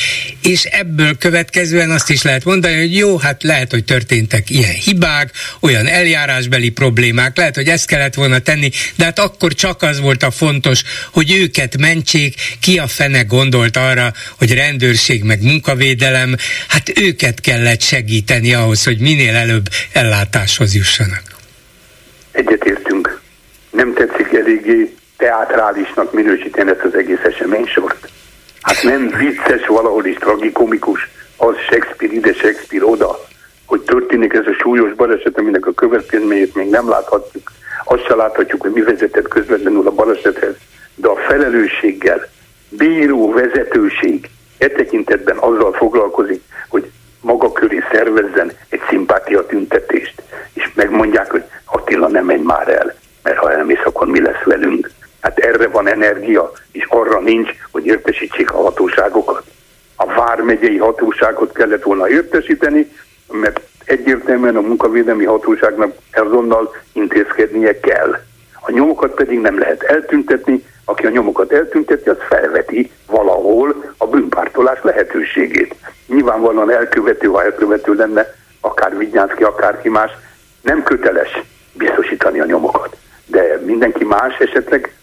[0.42, 5.31] és ebből következően azt is lehet mondani, hogy jó, hát lehet, hogy történtek ilyen hibák,
[5.61, 10.23] olyan eljárásbeli problémák, lehet, hogy ezt kellett volna tenni, de hát akkor csak az volt
[10.23, 16.37] a fontos, hogy őket mentsék, ki a fene gondolt arra, hogy rendőrség meg munkavédelem
[16.68, 21.22] hát őket kellett segíteni ahhoz, hogy minél előbb ellátáshoz jussanak.
[22.30, 23.20] Egyetértünk.
[23.70, 28.09] Nem tetszik eléggé teátrálisnak minősíteni ezt az egész eseménysort.
[28.61, 33.26] Hát nem vicces, valahol is tragikomikus, az Shakespeare ide, Shakespeare oda,
[33.64, 37.52] hogy történik ez a súlyos baleset, aminek a következményét még nem láthatjuk.
[37.85, 40.54] Azt se láthatjuk, hogy mi vezetett közvetlenül a balesethez,
[40.94, 42.28] de a felelősséggel,
[42.68, 46.90] bíró vezetőség e tekintetben azzal foglalkozik, hogy
[47.21, 53.38] maga köré szervezzen egy szimpátia tüntetést, és megmondják, hogy Attila nem menj már el, mert
[53.38, 54.90] ha elmész, akkor mi lesz velünk.
[55.21, 59.42] Hát erre van energia, és arra nincs, hogy értesítsék a hatóságokat.
[59.97, 62.92] A vármegyei hatóságot kellett volna értesíteni,
[63.33, 68.21] mert egyértelműen a munkavédelmi hatóságnak azonnal intézkednie kell.
[68.66, 74.79] A nyomokat pedig nem lehet eltüntetni, aki a nyomokat eltünteti, az felveti valahol a bűnpártolás
[74.83, 75.74] lehetőségét.
[76.07, 80.11] Nyilvánvalóan elkövető, ha elkövető lenne, akár Vigyánszki, akárki más,
[80.62, 82.96] nem köteles biztosítani a nyomokat.
[83.26, 84.94] De mindenki más esetleg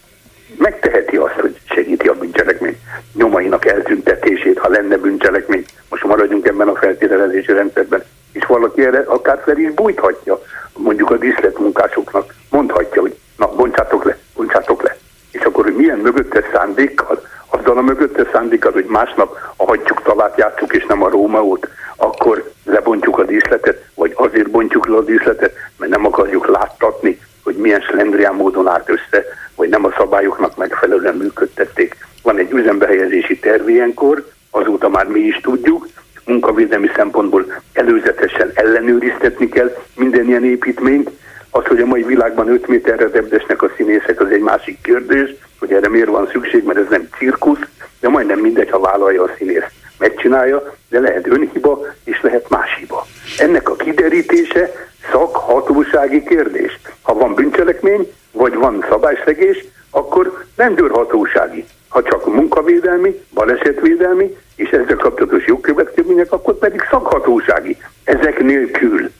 [0.56, 2.78] megteheti azt, hogy segíti a bűncselekmény
[3.14, 5.64] nyomainak eltüntetését, ha lenne bűncselekmény.
[5.90, 8.04] Most maradjunk ebben a feltételezési rendszerben.
[8.32, 10.42] És valaki erre akár fel is bújthatja,
[10.76, 14.96] mondjuk a diszletmunkásoknak mondhatja, hogy na bontsátok le, bontsátok le.
[15.30, 20.38] És akkor, hogy milyen mögöttes szándékkal, azzal a mögöttes szándékkal, hogy másnap a hagyjuk talát
[20.38, 25.54] játszuk, és nem a Rómaót, akkor lebontjuk a díszletet, vagy azért bontjuk le a díszletet,
[25.78, 29.24] mert nem akarjuk láttatni, hogy milyen slendrián módon állt össze,
[29.56, 31.96] vagy nem a szabályoknak megfelelően működtették.
[32.22, 35.86] Van egy üzembehelyezési terv ilyenkor, azóta már mi is tudjuk,
[36.24, 41.10] munkavédelmi szempontból előzetesen ellenőriztetni kell minden ilyen építményt,
[41.56, 45.72] az, hogy a mai világban 5 méterre debdesnek a színészek, az egy másik kérdés, hogy
[45.72, 47.58] erre miért van szükség, mert ez nem cirkusz,
[48.00, 49.64] de majdnem mindegy, ha vállalja a színész.
[49.98, 53.06] Megcsinálja, de lehet önhiba, és lehet más hiba.
[53.38, 54.72] Ennek a kiderítése
[55.10, 56.80] szakhatósági kérdés.
[57.02, 61.64] Ha van bűncselekmény, vagy van szabályszegés, akkor rendőrhatósági.
[61.88, 67.76] Ha csak munkavédelmi, balesetvédelmi, és ezzel kapcsolatos jogkövetkezmények, akkor pedig szakhatósági.
[68.04, 69.10] Ezek nélkül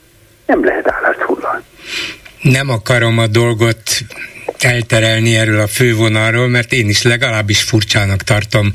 [0.47, 1.65] nem lehet állást foglalni.
[2.45, 4.05] Nem akarom a dolgot
[4.59, 8.73] elterelni erről a fővonalról, mert én is legalábbis furcsának tartom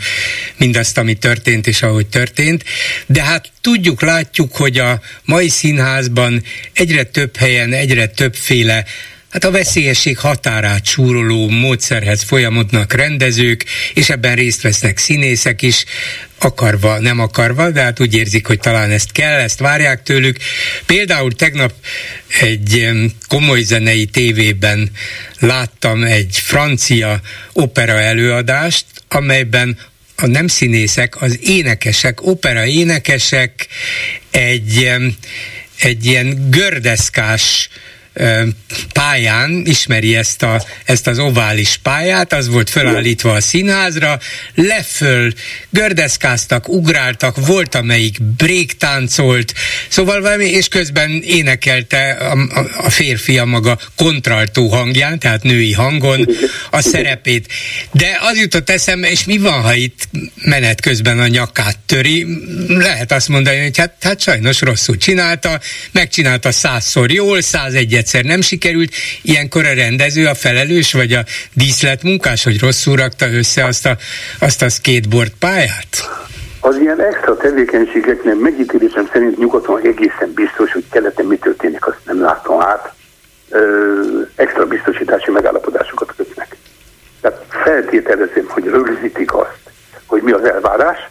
[0.58, 2.64] mindazt, ami történt és ahogy történt,
[3.06, 8.86] de hát tudjuk, látjuk, hogy a mai színházban egyre több helyen, egyre többféle
[9.30, 15.86] hát a veszélyesség határát súroló módszerhez folyamodnak rendezők, és ebben részt vesznek színészek is,
[16.42, 20.38] akarva, nem akarva, de hát úgy érzik, hogy talán ezt kell, ezt várják tőlük.
[20.86, 21.74] Például tegnap
[22.40, 22.90] egy
[23.28, 24.92] komoly zenei tévében
[25.40, 27.22] láttam egy francia
[27.54, 29.78] opera előadást, amelyben
[30.16, 33.68] a nem színészek, az énekesek, opera énekesek
[34.32, 34.92] egy,
[35.80, 37.70] egy ilyen gördeszkás
[38.94, 44.20] pályán, ismeri ezt, a, ezt az ovális pályát, az volt felállítva a színházra,
[44.56, 45.34] leföl,
[45.70, 49.54] gördeszkáztak, ugráltak, volt amelyik break táncolt,
[49.88, 55.74] szóval valami, és közben énekelte a, a, a férfi a maga kontraltó hangján, tehát női
[55.74, 56.28] hangon
[56.72, 57.48] a szerepét.
[57.92, 60.10] De az jutott eszembe, és mi van, ha itt
[60.44, 62.26] menet közben a nyakát töri?
[62.68, 65.60] Lehet azt mondani, hogy hát, hát sajnos rosszul csinálta,
[65.92, 68.90] megcsinálta százszor jól, százegyet egyszer nem sikerült,
[69.22, 73.98] ilyenkor a rendező, a felelős, vagy a díszletmunkás, hogy rosszul rakta össze azt a,
[74.40, 75.94] azt a skateboard pályát?
[76.60, 82.22] Az ilyen extra tevékenységeknél megítélésem szerint nyugaton egészen biztos, hogy keleten mi történik, azt nem
[82.22, 82.94] látom át.
[83.50, 84.02] Ö,
[84.36, 86.56] extra biztosítási megállapodásokat kötnek.
[87.22, 89.64] Tehát feltételezem, hogy rögzítik azt,
[90.06, 91.10] hogy mi az elvárás,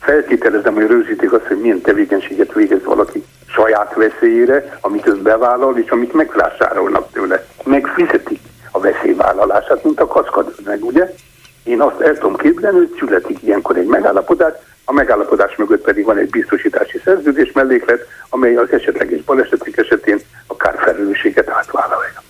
[0.00, 5.90] feltételezem, hogy rögzítik azt, hogy milyen tevékenységet végez valaki saját veszélyére, amit ön bevállal, és
[5.90, 7.44] amit megvásárolnak tőle.
[7.64, 8.40] Megfizetik
[8.70, 11.14] a veszélyvállalását, mint a kaszkadőr meg, ugye?
[11.64, 14.52] Én azt el tudom képzelni, hogy születik ilyenkor egy megállapodás,
[14.84, 20.56] a megállapodás mögött pedig van egy biztosítási szerződés melléklet, amely az esetleges balesetek esetén a
[20.56, 22.22] kárfelelősséget átvállalja.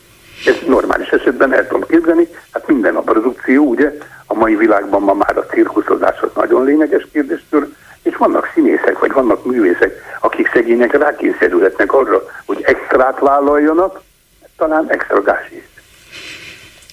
[0.47, 3.93] Ez normális esetben el tudom képzelni, hát minden a produkció, ugye,
[4.27, 7.69] a mai világban ma már a cirkuszozás az nagyon lényeges kérdéstől,
[8.05, 14.01] és vannak színészek, vagy vannak művészek, akik szegények rákényszerülhetnek arra, hogy extrát vállaljanak,
[14.57, 15.73] talán extra gázsít.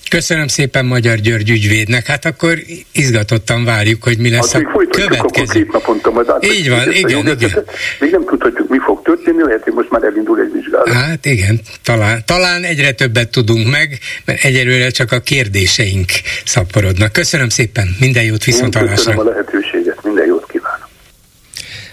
[0.09, 2.05] Köszönöm szépen Magyar György ügyvédnek.
[2.05, 2.53] Hát akkor
[2.93, 5.53] izgatottan várjuk, hogy mi lesz hát a következő.
[5.53, 7.65] Két naponta majd át, Így van, igen, igen.
[7.99, 10.89] Még nem tudhatjuk, mi fog történni, lehet, hogy most már elindul egy vizsgálat.
[10.89, 16.09] Hát igen, talán, talán egyre többet tudunk meg, mert egyelőre csak a kérdéseink
[16.45, 17.11] szaporodnak.
[17.11, 18.95] Köszönöm szépen, minden jót viszontalásra.
[18.95, 19.80] Köszönöm a lehetőséget.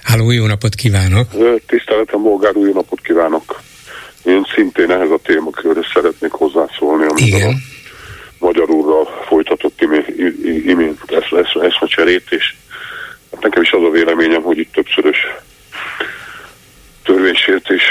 [0.09, 1.27] Háló, jó napot kívánok!
[1.67, 3.61] Tiszteletem, Bolgár, jó napot kívánok!
[4.25, 7.49] Én szintén ehhez a témakörre szeretnék hozzászólni, amit Igen.
[7.51, 9.81] a magyar úrral folytatott
[10.67, 11.01] imént
[11.63, 12.55] eszmecserét, és
[13.33, 15.17] hát nekem is az a véleményem, hogy itt többszörös
[17.05, 17.83] törvénysértés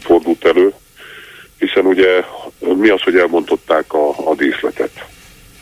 [0.00, 0.72] fordult elő,
[1.58, 2.24] hiszen ugye
[2.58, 5.04] mi az, hogy elmondották a, a díszletet.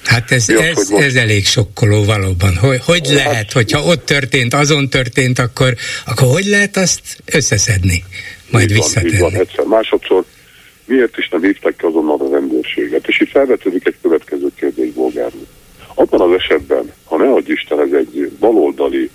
[0.08, 1.04] Hát ez, az, ez, most...
[1.04, 2.56] ez elég sokkoló valóban.
[2.56, 5.74] Hogy, hogy hát, lehet, hogyha ott történt, azon történt, akkor,
[6.06, 7.00] akkor hogy lehet azt
[7.32, 8.04] összeszedni,
[8.50, 9.12] majd visszatenni?
[9.12, 9.64] Így van, egyszer.
[9.64, 10.24] Másodszor
[10.84, 13.08] miért is nem hívták ki azonnal a rendőrséget?
[13.08, 15.30] És itt felvetődik egy következő kérdés, Bolgár
[15.94, 19.10] Abban az esetben, ha ne adj Isten, ez egy baloldali,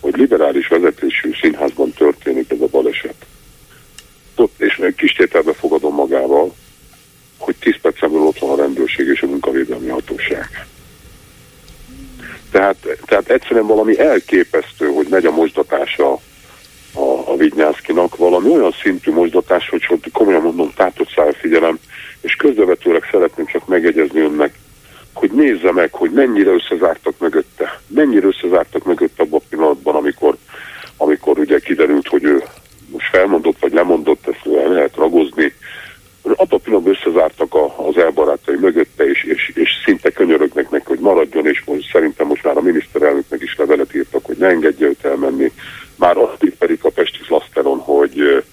[0.00, 3.26] vagy liberális vezetésű színházban történik ez a baleset,
[4.36, 6.54] ott, és meg kis tételbe fogadom magával,
[7.44, 10.66] hogy 10 percen belül ott van a rendőrség és a munkavédelmi hatóság.
[12.50, 12.76] Tehát,
[13.06, 16.12] tehát egyszerűen valami elképesztő, hogy megy a mozdatása
[16.94, 21.08] a, a Vignyászkinak, valami olyan szintű mozdatás, hogy, hogy komolyan mondom, tátott
[21.40, 21.78] figyelem,
[22.20, 24.54] és közbevetőleg szeretném csak megegyezni önnek,
[25.12, 27.80] hogy nézze meg, hogy mennyire összezártak mögötte.
[27.86, 30.36] Mennyire összezártak mögötte abban a pillanatban, amikor,
[30.96, 32.42] amikor ugye kiderült, hogy ő
[32.90, 35.54] most felmondott vagy lemondott, ezt el lehet ragozni,
[36.32, 40.98] abban a pillanatban összezártak a, az elbarátai mögötte, és, és, és szinte könyörögnek neki, hogy
[40.98, 45.04] maradjon, és most szerintem most már a miniszterelnöknek is levelet írtak, hogy ne engedje őt
[45.04, 45.52] elmenni.
[45.96, 48.44] Már azt írperik a Pesti Flaszteron, hogy,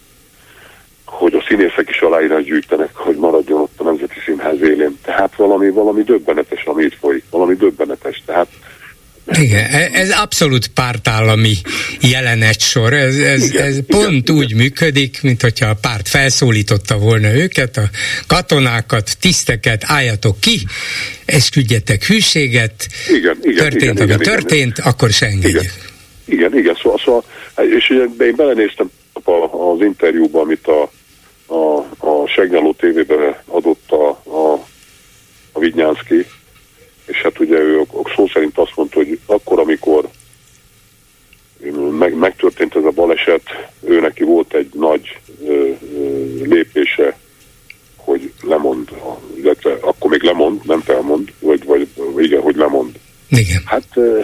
[1.05, 4.97] hogy a színészek is aláírás gyűjtenek, hogy maradjon ott a Nemzeti Színház élén.
[5.03, 8.23] Tehát valami, valami döbbenetes, ami itt folyik, valami döbbenetes.
[8.25, 8.47] Tehát
[9.27, 11.53] Igen, e- ez abszolút pártállami
[12.01, 12.93] jelenet sor.
[12.93, 14.57] Ez, ez, igen, ez pont igen, úgy igen.
[14.57, 17.89] működik, mint hogyha a párt felszólította volna őket, a
[18.27, 20.59] katonákat, tiszteket, álljatok ki,
[21.25, 24.91] esküdjetek hűséget, igen, igen, történt, igen, ami igen, történt, igen.
[24.91, 25.61] akkor se engedjük.
[25.61, 25.71] Igen,
[26.25, 27.23] igen, igen szóval, szóval
[27.55, 28.89] és én belenéztem
[29.51, 30.91] az interjúba, amit a,
[31.53, 34.67] a, a Segnyaló tévében adott a, a,
[35.51, 36.25] a Vignyánszki,
[37.05, 37.81] és hát ugye ő
[38.15, 40.09] szó szerint azt mondta, hogy akkor, amikor
[41.91, 43.41] meg, megtörtént ez a baleset,
[43.83, 47.17] ő neki volt egy nagy ö, ö, lépése,
[47.95, 48.89] hogy lemond,
[49.35, 51.87] illetve akkor még lemond, nem felmond, vagy, vagy
[52.17, 52.99] igen, hogy lemond.
[53.29, 53.61] Igen.
[53.65, 54.19] Hát ö,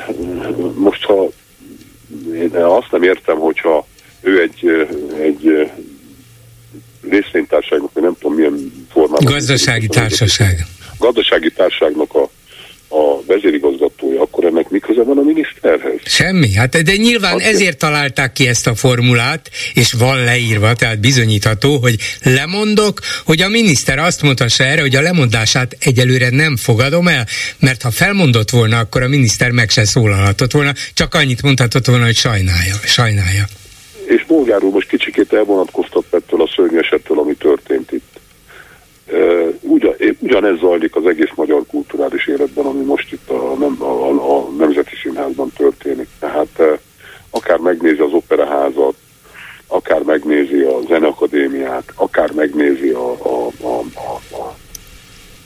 [0.75, 1.29] most, ha
[2.33, 3.87] én azt nem értem, hogyha
[4.21, 4.87] ő egy,
[5.19, 5.71] egy
[7.09, 9.31] részvénytárságnak, vagy nem tudom milyen formában.
[9.31, 10.65] Gazdasági társaság.
[10.97, 12.29] Gazdasági társaságnak a
[12.89, 16.00] a vezérigazgatója, akkor ennek mi köze van a miniszterhez?
[16.06, 17.54] Semmi, hát de nyilván Azért...
[17.54, 23.47] ezért találták ki ezt a formulát, és van leírva, tehát bizonyítható, hogy lemondok, hogy a
[23.50, 27.26] miniszter azt mondhassa erre, hogy a lemondását egyelőre nem fogadom el,
[27.60, 32.06] mert ha felmondott volna, akkor a miniszter meg se szólalhatott volna, csak annyit mondhatott volna,
[32.06, 33.45] hogy sajnálja, sajnálja.
[34.06, 38.19] És bolgárul most kicsikét elvonatkoztat ettől a szörnyesettől, ami történt itt
[39.61, 44.49] Ugyan, ugyanez zajlik az egész magyar kulturális életben, ami most itt a, nem, a, a
[44.57, 46.07] Nemzeti Színházban történik.
[46.19, 46.79] Tehát
[47.29, 48.95] akár megnézi az operaházat,
[49.67, 54.55] akár megnézi a zeneakadémiát, akár megnézi a, a, a, a, a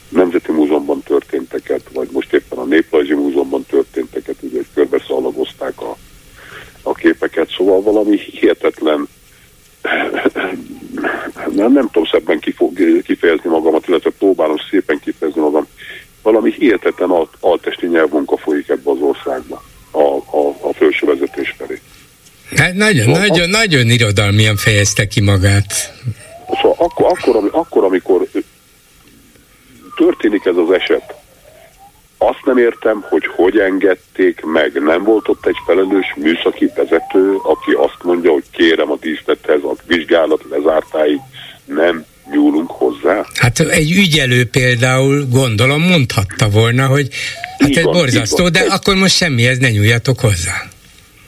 [0.08, 5.96] Nemzeti Múzeumban történteket, vagy most éppen a Néprajzi Múzeumban történteket, ugye körbeszalagozták a,
[6.82, 9.08] a képeket, szóval valami hihetetlen
[11.54, 15.66] nem, nem tudom szebben kifog, kifejezni magamat, illetve próbálom szépen kifejezni magam.
[16.22, 20.02] Valami hihetetlen alt, altesti nyelvmunka folyik ebbe az országba a,
[20.36, 21.80] a, a felső vezetés felé.
[22.56, 25.92] Hát nagyon, szóval nagyon, a, nagyon irodalmian fejezte ki magát.
[26.46, 28.28] Szóval akkor, akkor, akkor, amikor
[29.96, 31.14] történik ez az eset,
[32.28, 34.82] azt nem értem, hogy hogy engedték meg.
[34.82, 39.74] Nem volt ott egy felelős műszaki vezető, aki azt mondja, hogy kérem a díszlethez, a
[39.86, 41.18] vizsgálat lezártáig
[41.64, 43.26] nem nyúlunk hozzá.
[43.34, 47.08] Hát egy ügyelő például gondolom mondhatta volna, hogy
[47.58, 48.70] hát ez borzasztó, de egy...
[48.70, 50.62] akkor most semmihez ne nyúljatok hozzá.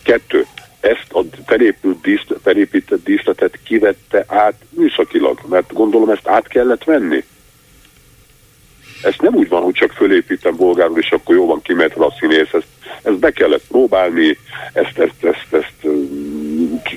[0.02, 0.46] Kettő.
[0.80, 7.24] Ezt a felépült díszlet, felépített díszletet kivette át műszakilag, mert gondolom ezt át kellett venni.
[9.04, 12.52] Ez nem úgy van, hogy csak fölépítem bolgárul, és akkor jó van, kimehet a színész.
[12.52, 12.66] Ezt,
[13.02, 14.38] ezt be kellett próbálni,
[14.72, 15.94] ezt, ezt, ezt, ezt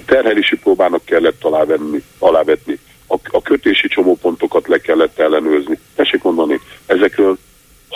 [0.06, 2.80] terhelési próbának kellett alávenni, alávetni.
[3.08, 5.80] A, a kötési csomópontokat le kellett ellenőrizni.
[5.96, 7.38] Tessék mondani, ezekről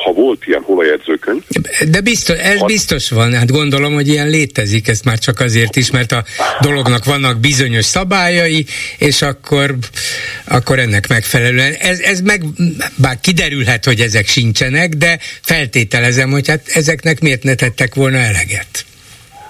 [0.04, 1.42] ha volt ilyen, hol a jegyzőkönyv?
[1.90, 2.66] De biztos, ez ha...
[2.66, 6.24] biztos van, hát gondolom, hogy ilyen létezik, ezt már csak azért is, mert a
[6.62, 8.66] dolognak vannak bizonyos szabályai,
[8.98, 9.76] és akkor,
[10.48, 12.44] akkor ennek megfelelően, ez, ez meg,
[12.96, 18.86] bár kiderülhet, hogy ezek sincsenek, de feltételezem, hogy hát ezeknek miért ne tettek volna eleget?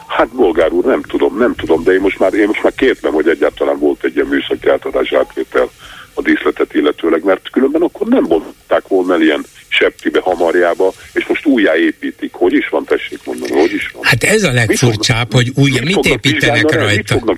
[0.08, 3.14] Hát bolgár úr, nem tudom, nem tudom, de én most már, én most már kértem,
[3.14, 5.70] hogy egyáltalán volt egy ilyen műszaki átadás átvétel
[6.14, 12.34] a díszletet illetőleg, mert különben akkor nem mondták volna ilyen septibe, hamarjába, és most újjáépítik.
[12.34, 14.04] Hogy is van, tessék mondani, hogy is van?
[14.04, 16.96] Hát ez a legfurcsább, hogy újra, mit, mit építenek rajta?
[16.96, 17.38] Mit fognak,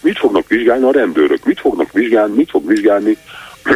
[0.00, 1.44] mit fognak vizsgálni a rendőrök?
[1.44, 3.16] Mit fognak vizsgálni, mit fog vizsgálni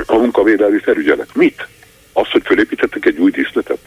[0.07, 1.29] a munkavédelmi felügyelet?
[1.35, 1.67] Mit?
[2.13, 3.79] Azt, hogy fölépítettek egy új díszletet?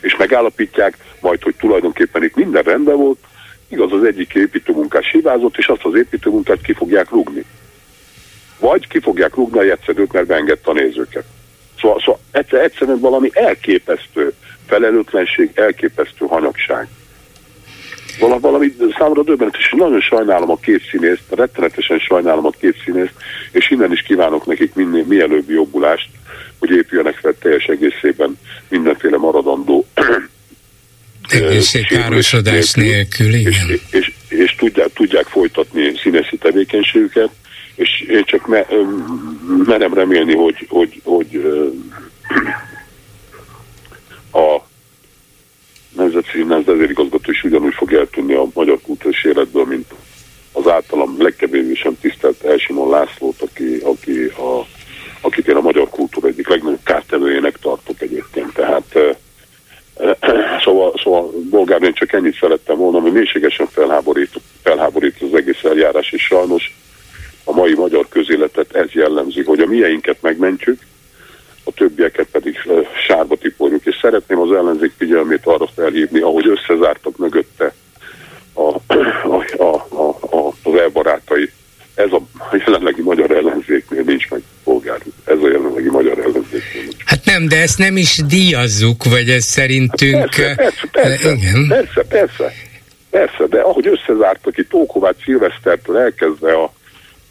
[0.00, 3.18] És megállapítják majd, hogy tulajdonképpen itt minden rendben volt,
[3.68, 7.44] igaz az egyik építőmunkás hibázott, és azt az építőmunkát ki fogják rúgni.
[8.58, 11.24] Vagy ki fogják rúgni a jegyszedőt, mert beengedte a nézőket.
[11.80, 14.32] Szóval, szóval egyszer, egyszerűen valami elképesztő
[14.66, 16.88] felelőtlenség, elképesztő hanyagság.
[18.18, 23.14] Val- valami számomra döbbenetes, és nagyon sajnálom a két színészt, rettenetesen sajnálom a két színészt,
[23.52, 26.08] és innen is kívánok nekik minél mielőbb jobbulást,
[26.58, 29.86] hogy épüljenek fel teljes egészében mindenféle maradandó
[31.28, 33.52] egészségkárosodás nélkül, igen.
[33.52, 37.30] És, és, és, és tudják, tudják folytatni színészi tevékenységüket,
[37.74, 38.66] és én csak me,
[39.64, 41.42] merem remélni, hogy, hogy, hogy
[44.32, 44.62] a
[45.96, 49.94] Nemzeti Színház vezérigazgató is ugyanúgy fog eltűnni a magyar kultúrás életből, mint
[50.52, 54.66] az általam legkevésbé sem tisztelt Elsimon Lászlót, aki, aki a,
[55.20, 58.52] akit én a magyar kultúra egyik legnagyobb kártevőjének tartok egyébként.
[58.52, 58.98] Tehát
[60.64, 66.12] szóval, szóval bolgár, én csak ennyit szerettem volna, hogy mélységesen felháborít, felháborít az egész eljárás,
[66.12, 66.74] és sajnos
[67.44, 70.80] a mai magyar közéletet ez jellemzi, hogy a mieinket megmentjük,
[71.64, 72.58] a többieket pedig
[73.06, 73.86] sárba tiporjuk.
[73.86, 77.74] És szeretném az ellenzék figyelmét arra felhívni, ahogy összezártak mögötte
[78.52, 81.50] a, a, a, a, a, az elbarátai.
[81.94, 82.22] Ez a
[82.66, 84.98] jelenlegi magyar ellenzéknél nincs meg polgár.
[85.24, 86.82] Ez a jelenlegi magyar ellenzéknél.
[87.04, 90.34] Hát nem, de ezt nem is díjazzuk, vagy ez szerintünk...
[90.34, 91.66] Hát persze, persze, persze, igen.
[91.68, 92.52] persze, persze,
[93.10, 96.72] persze, de ahogy összezártak itt Ókovács Szilvesztertől elkezdve a,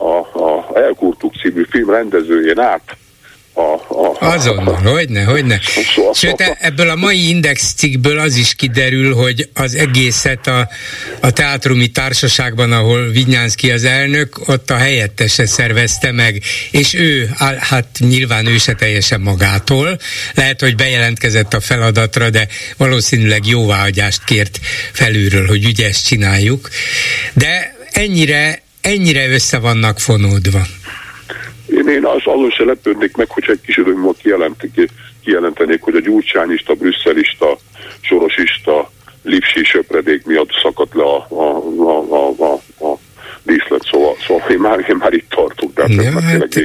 [0.04, 2.98] a, a Elkurtuk című film rendezőjén át,
[3.56, 5.60] a, a, Azonnal, hogyne, hogyne.
[6.14, 10.70] Sőt, e- ebből a mai index cikkből az is kiderül, hogy az egészet a,
[11.20, 16.42] a teátrumi társaságban, ahol Vinyánszki az elnök, ott a helyettese szervezte meg,
[16.72, 17.30] és ő,
[17.60, 20.00] hát nyilván ő se teljesen magától,
[20.34, 22.48] lehet, hogy bejelentkezett a feladatra, de
[22.78, 24.60] valószínűleg jóváhagyást kért
[24.92, 26.70] felülről, hogy ezt csináljuk,
[27.34, 30.62] de ennyire, ennyire össze vannak fonódva.
[31.66, 34.90] Én, én az, azon se lepődnék meg, hogyha egy kis időn múlva kijelentik,
[35.24, 37.60] kijelentenék, hogy a gyurcsányista, brüsszelista,
[38.02, 38.92] sorosista,
[39.24, 41.44] lipsi söpredék miatt szakadt le a, a,
[41.78, 43.00] a, a, a, a
[43.44, 45.74] díszlet, szóval, szóval én, már, én már itt tartok.
[45.74, 46.60] De ja, hát,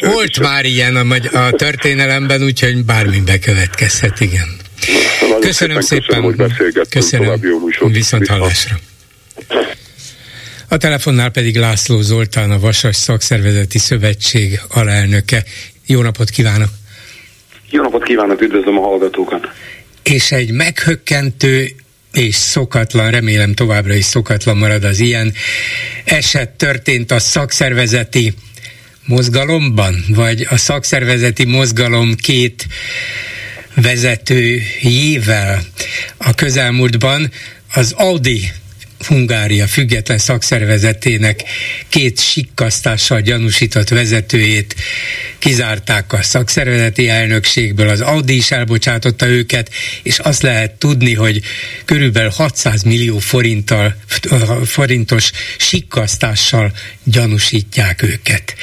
[0.00, 4.48] volt már ilyen a, a történelemben, úgyhogy bármi bekövetkezhet, igen.
[5.28, 6.88] Na, köszönöm szépen, szépen, hogy beszélgettünk.
[6.90, 7.40] Köszönöm.
[7.92, 8.76] Viszont hallásra.
[10.72, 15.44] A telefonnál pedig László Zoltán, a Vasas Szakszervezeti Szövetség alelnöke.
[15.86, 16.68] Jó napot kívánok!
[17.70, 19.48] Jó napot kívánok, üdvözlöm a hallgatókat!
[20.02, 21.70] És egy meghökkentő
[22.12, 25.32] és szokatlan, remélem továbbra is szokatlan marad az ilyen
[26.04, 28.34] eset történt a szakszervezeti
[29.06, 32.66] mozgalomban, vagy a szakszervezeti mozgalom két
[33.74, 35.60] vezetőjével
[36.16, 37.30] a közelmúltban
[37.74, 38.50] az Audi
[39.06, 41.42] Hungária független szakszervezetének
[41.88, 44.74] két sikkasztással gyanúsított vezetőjét
[45.38, 49.70] kizárták a szakszervezeti elnökségből, az Audi is elbocsátotta őket,
[50.02, 51.40] és azt lehet tudni, hogy
[51.84, 53.96] körülbelül 600 millió forinttal,
[54.64, 56.72] forintos sikkasztással
[57.04, 58.54] gyanúsítják őket.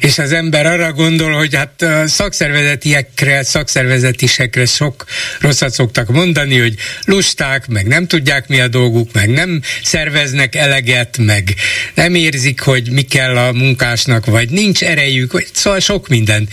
[0.00, 5.04] És az ember arra gondol, hogy hát a szakszervezetiekre, szakszervezetisekre sok
[5.40, 6.74] rosszat szoktak mondani, hogy
[7.04, 11.54] lusták, meg nem tudják mi a dolguk, meg nem szerveznek eleget, meg
[11.94, 16.48] nem érzik, hogy mi kell a munkásnak, vagy nincs erejük, vagy szóval sok minden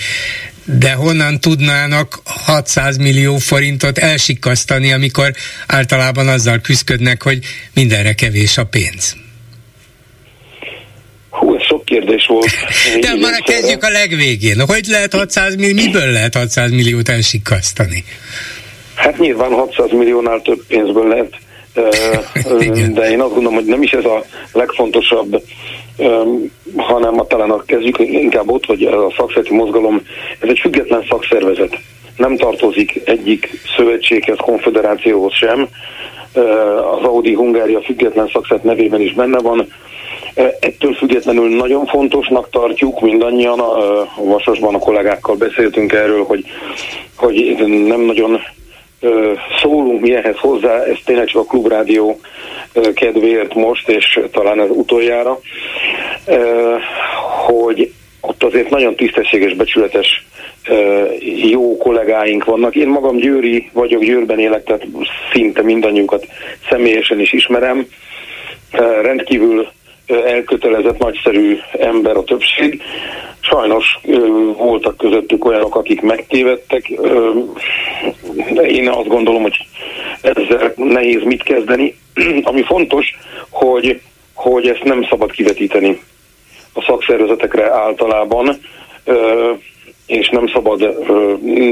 [0.65, 5.31] de honnan tudnának 600 millió forintot elsikasztani, amikor
[5.67, 7.39] általában azzal küzdködnek, hogy
[7.73, 9.15] mindenre kevés a pénz?
[11.29, 12.49] Hú, ez sok kérdés volt.
[12.99, 14.59] De már kezdjük a legvégén.
[14.59, 18.03] Hogy lehet 600 millió, miből lehet 600 milliót elsikasztani?
[18.95, 21.33] Hát nyilván 600 milliónál több pénzből lehet
[22.93, 25.43] de én azt gondolom, hogy nem is ez a legfontosabb,
[26.75, 30.01] hanem a talán a kezdjük inkább ott, hogy ez a szakszereti mozgalom,
[30.39, 31.77] ez egy független szakszervezet.
[32.17, 35.67] Nem tartozik egyik szövetséghez, konfederációhoz sem.
[36.91, 39.67] Az Audi Hungária független szakszervezet nevében is benne van.
[40.59, 46.45] Ettől függetlenül nagyon fontosnak tartjuk, mindannyian a Vasasban a kollégákkal beszéltünk erről, hogy,
[47.15, 47.55] hogy
[47.87, 48.41] nem nagyon
[49.61, 52.19] szólunk mi ehhez hozzá, ez tényleg csak a klubrádió
[52.93, 55.39] kedvéért most, és talán ez utoljára,
[57.45, 57.91] hogy
[58.21, 60.25] ott azért nagyon tisztességes, becsületes,
[61.51, 62.75] jó kollégáink vannak.
[62.75, 64.87] Én magam Győri vagyok, Győrben élek, tehát
[65.33, 66.25] szinte mindannyiukat
[66.69, 67.87] személyesen is ismerem.
[69.01, 69.67] Rendkívül
[70.07, 72.81] elkötelezett, nagyszerű ember a többség.
[73.39, 73.99] Sajnos
[74.57, 76.89] voltak közöttük olyanok, akik megtévedtek.
[78.67, 79.57] Én azt gondolom, hogy
[80.21, 81.95] ezzel nehéz mit kezdeni.
[82.43, 83.15] Ami fontos,
[83.49, 84.01] hogy,
[84.33, 86.01] hogy ezt nem szabad kivetíteni
[86.73, 88.57] a szakszervezetekre általában,
[90.05, 90.97] és nem szabad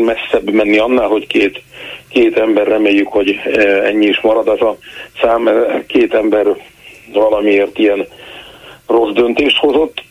[0.06, 1.62] messzebb menni annál, hogy két,
[2.10, 3.40] két ember reméljük, hogy
[3.84, 4.78] ennyi is marad az a
[5.22, 5.50] szám,
[5.88, 6.46] két ember
[7.14, 8.08] valamiért ilyen
[8.92, 10.04] rossz döntést hozott.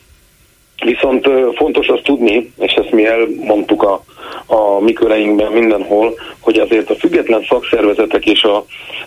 [0.84, 4.04] Viszont fontos azt tudni, és ezt mi elmondtuk a,
[4.46, 8.64] a mi köreinkben mindenhol, hogy azért a független szakszervezetek és a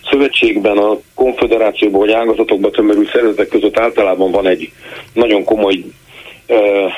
[0.09, 4.71] szövetségben, a konfederációban vagy ágazatokban tömörű szervezetek között általában van egy
[5.13, 5.83] nagyon komoly
[6.47, 6.91] uh,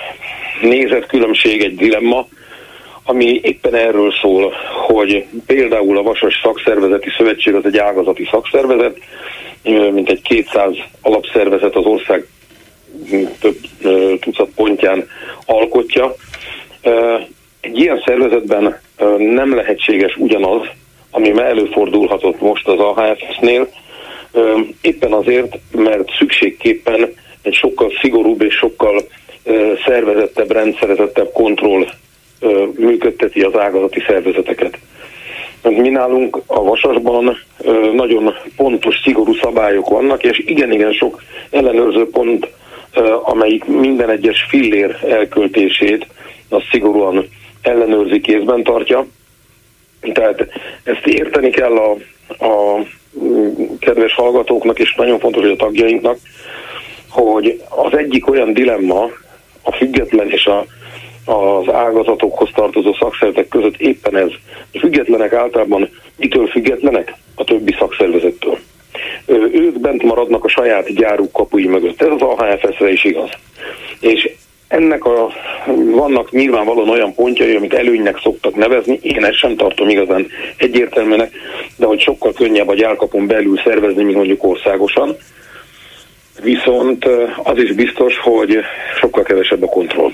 [0.62, 2.28] nézetkülönbség, egy dilemma,
[3.04, 4.54] ami éppen erről szól,
[4.88, 8.98] hogy például a Vasas Szakszervezeti Szövetség az egy ágazati szakszervezet,
[9.92, 12.28] mint egy 200 alapszervezet az ország
[13.40, 13.58] több
[14.20, 15.08] tucat pontján
[15.46, 16.16] alkotja.
[17.60, 18.80] Egy ilyen szervezetben
[19.18, 20.62] nem lehetséges ugyanaz,
[21.12, 23.70] ami már előfordulhatott most az AHFS-nél,
[24.82, 29.02] éppen azért, mert szükségképpen egy sokkal szigorúbb és sokkal
[29.86, 31.86] szervezettebb, rendszerezettebb kontroll
[32.76, 34.78] működteti az ágazati szervezeteket.
[35.62, 37.38] Mi nálunk a Vasasban
[37.94, 42.48] nagyon pontos, szigorú szabályok vannak, és igen-igen sok ellenőrző pont,
[43.24, 46.08] amelyik minden egyes fillér elköltését
[46.50, 47.28] az szigorúan
[47.62, 49.06] ellenőrzi kézben tartja.
[50.14, 50.48] Tehát
[50.84, 51.92] ezt érteni kell a,
[52.46, 52.80] a
[53.80, 56.18] kedves hallgatóknak, és nagyon fontos, hogy a tagjainknak,
[57.10, 59.10] hogy az egyik olyan dilemma
[59.62, 60.66] a független és a,
[61.32, 64.30] az ágazatokhoz tartozó szakszervezetek között éppen ez.
[64.74, 67.14] A függetlenek általában mitől függetlenek?
[67.36, 68.60] A többi szakszervezettől.
[69.52, 72.02] Ők bent maradnak a saját gyáruk kapui mögött.
[72.02, 73.30] Ez az AHFS-re is igaz.
[74.00, 74.30] És
[74.68, 75.32] ennek a,
[75.92, 81.32] vannak nyilvánvalóan olyan pontjai, amit előnynek szoktak nevezni, én ezt sem tartom igazán egyértelműnek,
[81.78, 85.16] de hogy sokkal könnyebb a gyárkapon belül szervezni, mint mondjuk országosan.
[86.42, 87.06] Viszont
[87.44, 88.60] az is biztos, hogy
[89.00, 90.12] sokkal kevesebb a kontroll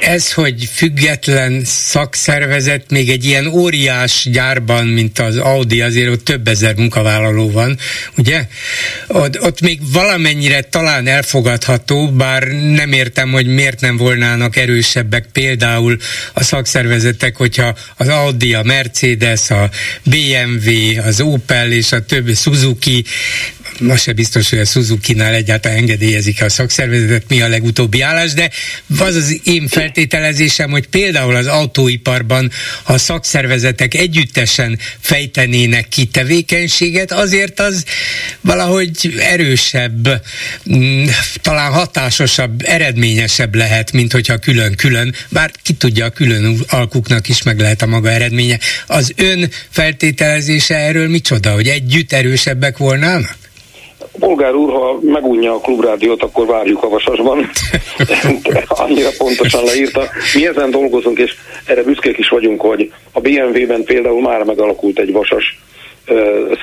[0.00, 6.48] ez, hogy független szakszervezet még egy ilyen óriás gyárban, mint az Audi, azért ott több
[6.48, 7.78] ezer munkavállaló van,
[8.16, 8.46] ugye?
[9.06, 15.96] Ott, ott még valamennyire talán elfogadható, bár nem értem, hogy miért nem volnának erősebbek például
[16.32, 19.70] a szakszervezetek, hogyha az Audi, a Mercedes, a
[20.04, 23.04] BMW, az Opel és a többi Suzuki
[23.80, 28.50] ma se biztos, hogy a Suzuki-nál egyáltalán engedélyezik a szakszervezetet, mi a legutóbbi állás, de
[28.98, 32.50] az az én feltételezésem, hogy például az autóiparban,
[32.82, 37.84] a szakszervezetek együttesen fejtenének ki tevékenységet, azért az
[38.40, 40.22] valahogy erősebb,
[40.74, 41.06] mm,
[41.42, 47.60] talán hatásosabb, eredményesebb lehet, mint hogyha külön-külön, bár ki tudja, a külön alkuknak is meg
[47.60, 48.58] lehet a maga eredménye.
[48.86, 53.45] Az ön feltételezése erről micsoda, hogy együtt erősebbek volnának?
[54.18, 57.50] Bolgár úr, ha megunja a klubrádiót, akkor várjuk a vasasban.
[58.68, 60.02] Annyira pontosan leírta.
[60.34, 65.12] Mi ezen dolgozunk, és erre büszkék is vagyunk, hogy a BMW-ben például már megalakult egy
[65.12, 65.58] vasas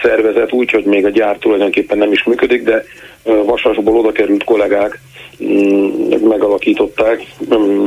[0.02, 2.86] szervezet, úgyhogy még a gyár tulajdonképpen nem is működik, de
[3.24, 5.00] vasasból oda került kollégák
[5.44, 7.26] mm, megalakították
[7.56, 7.86] mm,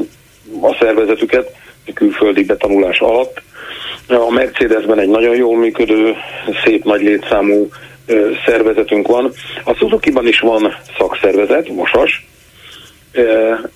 [0.60, 1.54] a szervezetüket
[1.94, 3.42] külföldi betanulás alatt.
[4.08, 6.14] A Mercedesben egy nagyon jól működő,
[6.64, 7.68] szép nagy létszámú
[8.46, 9.32] szervezetünk van.
[9.64, 12.26] A Suzuki-ban is van szakszervezet, Mosas,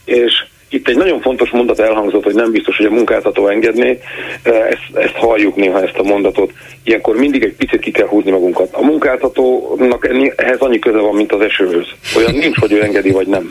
[0.04, 4.00] és itt egy nagyon fontos mondat elhangzott, hogy nem biztos, hogy a munkáltató engedné.
[4.42, 6.52] Ezt, ezt halljuk néha, ezt a mondatot.
[6.84, 8.68] Ilyenkor mindig egy picit ki kell húzni magunkat.
[8.72, 11.86] A munkáltatónak ehhez annyi köze van, mint az esőhöz.
[12.16, 13.50] Olyan nincs, hogy ő engedi, vagy nem.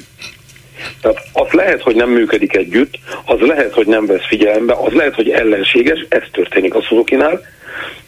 [1.01, 2.93] Tehát az lehet, hogy nem működik együtt,
[3.25, 7.41] az lehet, hogy nem vesz figyelembe, az lehet, hogy ellenséges, ez történik a Suzuki-nál,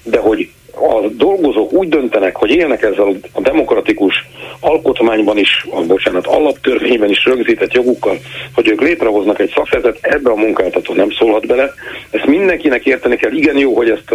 [0.03, 4.13] de hogy a dolgozók úgy döntenek, hogy élnek ezzel a demokratikus
[4.59, 8.17] alkotmányban is, a, bocsánat, alaptörvényben is rögzített jogukkal,
[8.53, 11.73] hogy ők létrehoznak egy szakszervezet, ebbe a munkáltató nem szólhat bele.
[12.09, 13.31] Ezt mindenkinek érteni kell.
[13.31, 14.13] Igen jó, hogy ezt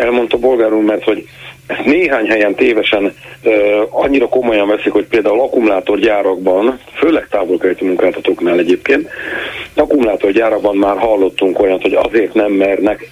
[0.00, 1.26] elmondta Bolgár úr, mert hogy
[1.66, 3.14] ezt néhány helyen tévesen
[3.90, 9.08] annyira komolyan veszik, hogy például akkumulátorgyárakban, főleg távolkeleti munkáltatóknál egyébként,
[9.74, 13.10] akkumulátorgyárakban már hallottunk olyat, hogy azért nem mernek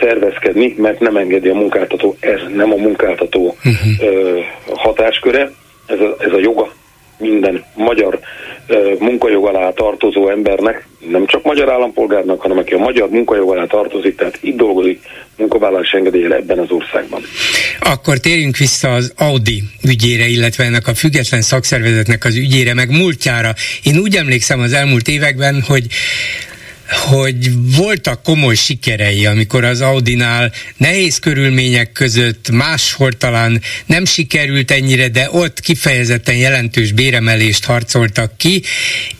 [0.00, 4.14] szervezkedni, mert nem engedi a munkáltató, ez nem a munkáltató uh-huh.
[4.14, 4.40] ö,
[4.74, 5.50] hatásköre,
[5.86, 6.72] ez a, ez a joga
[7.18, 8.18] minden magyar
[8.66, 13.64] ö, munkajog alá tartozó embernek, nem csak magyar állampolgárnak, hanem aki a magyar munkajog alá
[13.64, 15.00] tartozik, tehát itt dolgozik
[15.36, 17.22] munkavállalási engedélye ebben az országban.
[17.80, 23.54] Akkor térjünk vissza az Audi ügyére, illetve ennek a független szakszervezetnek az ügyére, meg múltjára.
[23.82, 25.86] Én úgy emlékszem az elmúlt években, hogy
[26.88, 35.08] hogy voltak komoly sikerei, amikor az Audinál nehéz körülmények között máshol talán nem sikerült ennyire,
[35.08, 38.62] de ott kifejezetten jelentős béremelést harcoltak ki,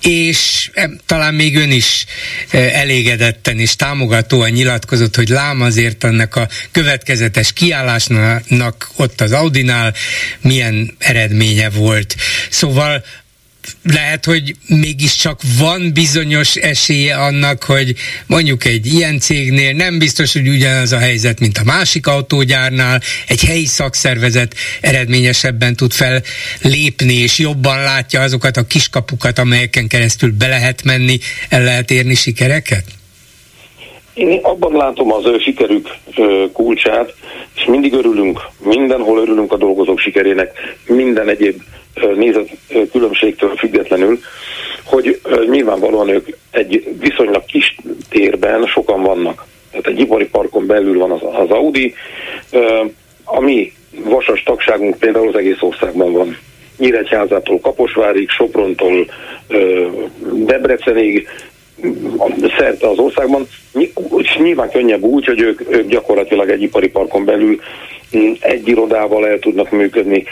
[0.03, 0.71] és
[1.07, 2.05] talán még ön is
[2.51, 9.95] e, elégedetten és támogatóan nyilatkozott, hogy lám azért annak a következetes kiállásnak ott az Audinál
[10.41, 12.17] milyen eredménye volt.
[12.51, 13.05] Szóval
[13.83, 17.95] lehet, hogy mégiscsak van bizonyos esélye annak, hogy
[18.27, 23.45] mondjuk egy ilyen cégnél nem biztos, hogy ugyanaz a helyzet, mint a másik autógyárnál, egy
[23.45, 26.23] helyi szakszervezet eredményesebben tud fel
[26.63, 32.15] lépni, és jobban látja azokat a kiskapukat, amelyeken keresztül be lehet menni, el lehet érni
[32.15, 32.85] sikereket?
[34.15, 35.89] Én abban látom az ő sikerük
[36.53, 37.15] kulcsát,
[37.57, 40.51] és mindig örülünk, mindenhol örülünk a dolgozók sikerének,
[40.87, 41.63] minden egyéb
[42.17, 42.49] nézet
[42.93, 44.19] különbségtől függetlenül,
[44.85, 45.21] hogy
[45.51, 47.77] nyilvánvalóan ők egy viszonylag kis
[48.09, 49.45] térben sokan vannak.
[49.71, 51.95] Tehát egy ipari parkon belül van az, az Audi,
[53.25, 53.73] ami
[54.05, 56.39] vasas tagságunk például az egész országban van.
[56.79, 59.07] Nyíregyházától Kaposvárig, Soprontól
[60.33, 61.29] Debrecenig,
[62.59, 63.49] szerte az országban,
[64.39, 67.61] nyilván könnyebb úgy, hogy ők, ők gyakorlatilag egy ipari parkon belül
[68.17, 70.25] mm, egy irodával el tudnak működni.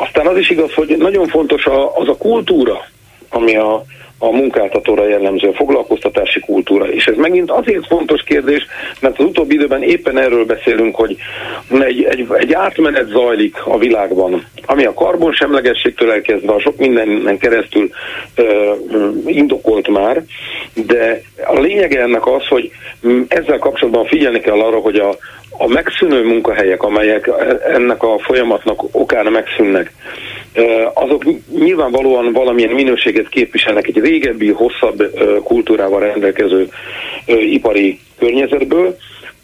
[0.00, 2.86] Aztán az is igaz, hogy nagyon fontos az a kultúra,
[3.28, 3.84] ami a,
[4.18, 6.88] a munkáltatóra jellemző a foglalkoztatási kultúra.
[6.88, 8.66] És ez megint azért fontos kérdés,
[9.00, 11.16] mert az utóbbi időben éppen erről beszélünk, hogy
[11.68, 17.90] egy, egy, egy átmenet zajlik a világban, ami a karbonsemlegességtől elkezdve a sok mindennen keresztül
[18.34, 18.72] ö,
[19.26, 20.22] indokolt már,
[20.74, 22.70] de a lényege ennek az, hogy
[23.28, 25.16] ezzel kapcsolatban figyelni kell arra, hogy a,
[25.62, 27.30] a megszűnő munkahelyek, amelyek
[27.74, 29.92] ennek a folyamatnak okán megszűnnek,
[30.94, 31.24] azok
[31.58, 35.02] nyilvánvalóan valamilyen minőséget képviselnek egy régebbi, hosszabb
[35.44, 36.68] kultúrával rendelkező
[37.26, 38.96] ipari környezetből,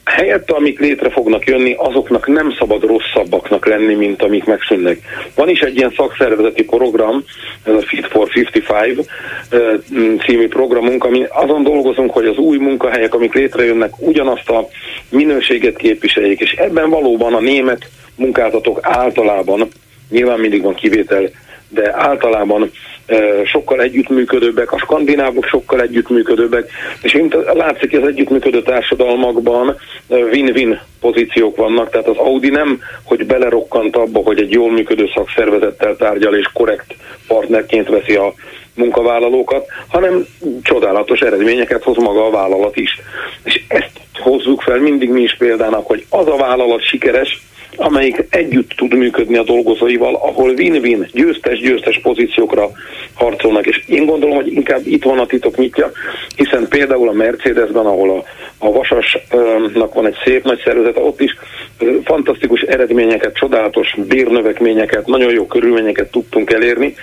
[0.06, 4.98] helyette, amik létre fognak jönni, azoknak nem szabad rosszabbaknak lenni, mint amik megszűnnek.
[5.34, 7.24] Van is egy ilyen szakszervezeti program,
[7.62, 9.08] ez a Fit for 55
[10.26, 14.68] című programunk, ami azon dolgozunk, hogy az új munkahelyek, amik létrejönnek, ugyanazt a
[15.08, 19.68] minőséget képviseljék, és ebben valóban a német munkáltatók általában
[20.10, 21.30] nyilván mindig van kivétel,
[21.68, 22.70] de általában
[23.44, 26.70] sokkal együttműködőbbek, a skandinávok sokkal együttműködőbbek,
[27.02, 29.76] és mint látszik, az együttműködő társadalmakban
[30.08, 35.96] win-win pozíciók vannak, tehát az Audi nem, hogy belerokkant abba, hogy egy jól működő szakszervezettel
[35.96, 36.94] tárgyal és korrekt
[37.26, 38.34] partnerként veszi a
[38.74, 40.26] munkavállalókat, hanem
[40.62, 43.00] csodálatos eredményeket hoz maga a vállalat is.
[43.44, 47.40] És ezt hozzuk fel mindig mi is példának, hogy az a vállalat sikeres,
[47.76, 52.70] amelyik együtt tud működni a dolgozóival, ahol win-win, győztes-győztes pozíciókra
[53.14, 53.66] harcolnak.
[53.66, 55.90] És én gondolom, hogy inkább itt van a titok nyitja,
[56.36, 58.24] hiszen például a Mercedesben, ahol a,
[58.66, 61.36] a Vasasnak van egy szép nagy szervezet, ott is
[62.04, 66.94] fantasztikus eredményeket, csodálatos bérnövekményeket, nagyon jó körülményeket tudtunk elérni,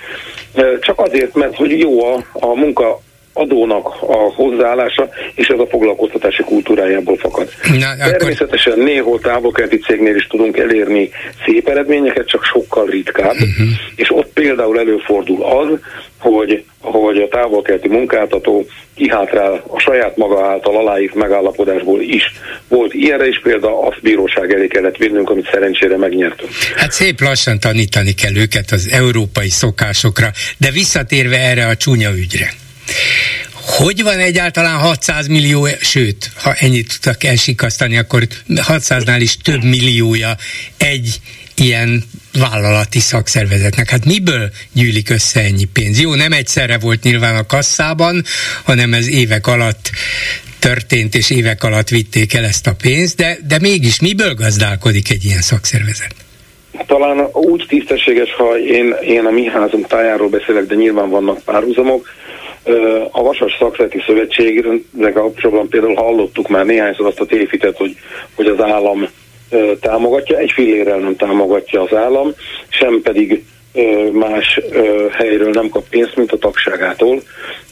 [0.80, 3.00] csak azért, mert hogy jó a, a munka
[3.34, 7.50] adónak a hozzáállása, és ez a foglalkoztatási kultúrájából fakad.
[7.80, 8.18] Na, akkor...
[8.18, 11.10] Természetesen néhol távolkeleti cégnél is tudunk elérni
[11.46, 13.68] szép eredményeket, csak sokkal ritkább, uh-huh.
[13.96, 15.80] és ott például előfordul az,
[16.20, 18.66] hogy, hogy a távolkeleti munkáltató
[18.96, 22.24] kihátrál a saját maga által aláírt megállapodásból is.
[22.68, 26.52] Volt ilyenre is példa, azt bíróság elé kellett vinnünk, amit szerencsére megnyertünk.
[26.76, 32.54] Hát szép lassan tanítani kell őket az európai szokásokra, de visszatérve erre a csúnya ügyre.
[33.66, 40.36] Hogy van egyáltalán 600 millió, sőt, ha ennyit tudtak elsikasztani, akkor 600-nál is több milliója
[40.78, 41.20] egy
[41.56, 42.04] ilyen
[42.40, 43.90] vállalati szakszervezetnek.
[43.90, 46.00] Hát miből gyűlik össze ennyi pénz?
[46.00, 48.24] Jó, nem egyszerre volt nyilván a kasszában,
[48.64, 49.90] hanem ez évek alatt
[50.60, 55.26] történt, és évek alatt vitték el ezt a pénzt, de, de mégis miből gazdálkodik egy
[55.26, 56.16] ilyen szakszervezet?
[56.88, 62.08] Talán úgy tisztességes, ha én, én a mi házunk tájáról beszélek, de nyilván vannak párhuzamok,
[63.12, 67.96] a Vasas Szakszereti Szövetségre kapcsolatban például hallottuk már néhányszor azt a tévitet, hogy,
[68.36, 69.08] hogy az állam
[69.80, 72.32] támogatja, egy fillérrel nem támogatja az állam,
[72.68, 73.44] sem pedig
[74.12, 74.60] más
[75.12, 77.22] helyről nem kap pénzt, mint a tagságától.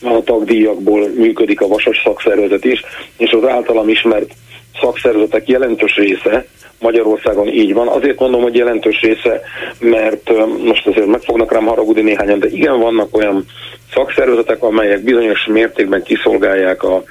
[0.02, 2.84] A tagdíjakból működik a vasas szakszervezet is,
[3.18, 4.34] és az általam ismert
[4.80, 6.46] szakszervezetek jelentős része
[6.80, 7.88] Magyarországon így van.
[7.88, 9.42] Azért mondom, hogy jelentős része,
[9.80, 10.32] mert
[10.64, 13.46] most azért meg fognak rám haragudni néhányan, de igen, vannak olyan
[13.94, 17.04] szakszervezetek, amelyek bizonyos mértékben kiszolgálják a,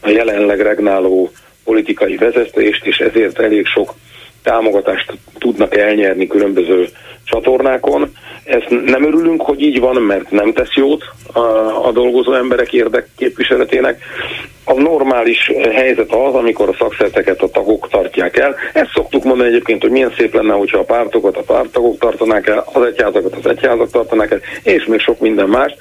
[0.00, 1.30] a jelenleg regnáló
[1.64, 3.94] politikai vezetést, és ezért elég sok
[4.46, 6.88] támogatást tudnak elnyerni különböző
[7.24, 8.12] csatornákon.
[8.44, 11.40] Ezt nem örülünk, hogy így van, mert nem tesz jót a,
[11.86, 14.02] a dolgozó emberek érdekképviseletének.
[14.64, 18.54] A normális helyzet az, amikor a szakszerteket a tagok tartják el.
[18.72, 22.64] Ezt szoktuk mondani egyébként, hogy milyen szép lenne, hogyha a pártokat a pártagok tartanák el,
[22.72, 25.74] az egyházakat az egyházak tartanák el, és még sok minden más.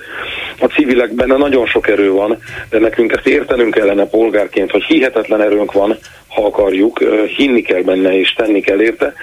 [0.59, 2.38] A civilekben nagyon sok erő van,
[2.70, 5.97] de nekünk ezt értenünk kellene polgárként, hogy hihetetlen erőnk van,
[6.36, 6.99] ha akarjuk,
[7.38, 9.14] hinni kell benne és tenni kell érte.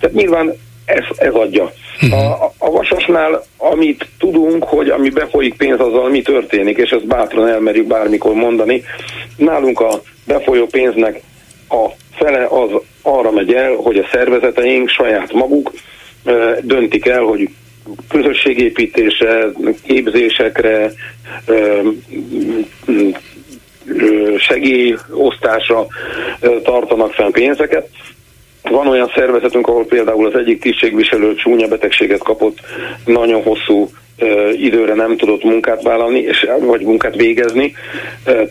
[0.00, 0.52] Tehát nyilván
[0.84, 1.72] ez, ez adja.
[2.00, 2.12] Mhm.
[2.12, 7.48] A, a vasasnál, amit tudunk, hogy ami befolyik pénz, azzal mi történik, és ezt bátran
[7.48, 8.82] elmerjük bármikor mondani.
[9.36, 11.20] Nálunk a befolyó pénznek
[11.68, 12.70] a fele az
[13.02, 15.72] arra megy el, hogy a szervezeteink saját maguk
[16.60, 17.48] döntik el, hogy
[18.08, 19.48] közösségépítésre,
[19.82, 20.92] képzésekre,
[24.38, 25.86] segélyosztásra
[26.62, 27.88] tartanak fenn pénzeket.
[28.62, 32.58] Van olyan szervezetünk, ahol például az egyik tisztségviselő csúnya betegséget kapott,
[33.04, 33.90] nagyon hosszú
[34.56, 37.74] időre nem tudott munkát vállalni, és, vagy munkát végezni,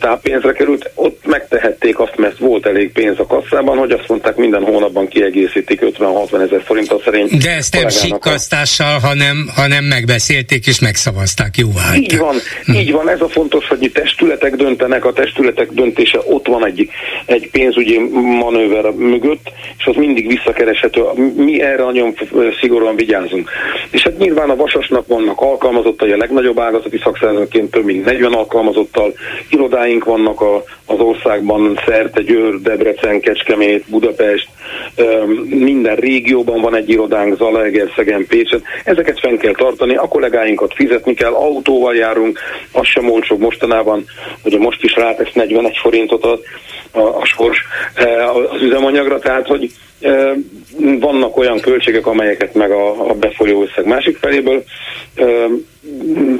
[0.00, 4.62] táppénzre került, ott megtehették azt, mert volt elég pénz a kasszában, hogy azt mondták minden
[4.62, 7.42] hónapban kiegészítik 50-60 ezer forinttal szerint.
[7.42, 12.72] De ezt nem sikkasztással, hanem, hanem megbeszélték és megszavazták, jó Így van, hm.
[12.72, 16.88] így van, ez a fontos, hogy testületek döntenek, a testületek döntése ott van egy,
[17.26, 17.98] egy pénzügyi
[18.38, 21.02] manőver mögött, és az mindig visszakereshető.
[21.36, 22.14] Mi erre nagyon
[22.60, 23.50] szigorúan vigyázunk.
[23.90, 29.14] És hát nyilván a Vasasnak vannak alkalmazottai, a legnagyobb ágazati szakszervezetként több mint 40 alkalmazottal,
[29.50, 34.48] irodáink vannak a, az országban szerte, Győr, Debrecen, Kecskemét, Budapest,
[35.44, 41.32] minden régióban van egy irodánk, Zalaegerszegen, Pécset, ezeket fenn kell tartani, a kollégáinkat fizetni kell,
[41.32, 42.38] autóval járunk,
[42.72, 44.04] az sem olcsó mostanában,
[44.42, 46.38] hogy most is rátesz 41 forintot a,
[46.90, 47.58] a, a sors
[48.34, 49.70] az üzemanyagra, tehát hogy
[51.00, 54.64] vannak olyan költségek, amelyeket meg a, a befolyó összeg másik feléből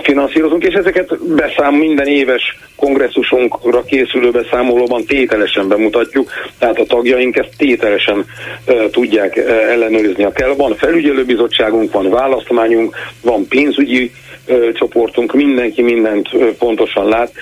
[0.02, 7.56] finanszírozunk, és ezeket beszám minden éves kongresszusunkra készülő beszámolóban tételesen bemutatjuk, tehát a tagjaink ezt
[7.56, 8.24] tételesen
[8.66, 10.24] uh, tudják uh, ellenőrizni.
[10.24, 14.12] A kell van felügyelőbizottságunk, van választmányunk, van pénzügyi
[14.48, 17.32] uh, csoportunk, mindenki mindent uh, pontosan lát.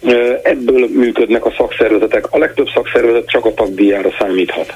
[0.00, 2.26] Uh, ebből működnek a szakszervezetek.
[2.30, 4.74] A legtöbb szakszervezet csak a tagdíjára számíthat.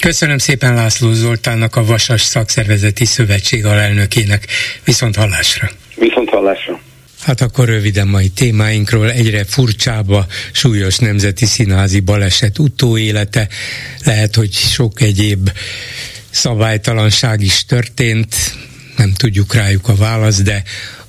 [0.00, 4.46] Köszönöm szépen László Zoltánnak, a Vasas Szakszervezeti Szövetség alelnökének.
[4.84, 5.70] Viszont hallásra!
[5.96, 6.80] Viszont hallásra!
[7.22, 13.48] Hát akkor röviden mai témáinkról egyre furcsába súlyos nemzeti színházi baleset utóélete.
[14.04, 15.50] Lehet, hogy sok egyéb
[16.30, 18.34] szabálytalanság is történt,
[18.96, 20.62] nem tudjuk rájuk a választ, de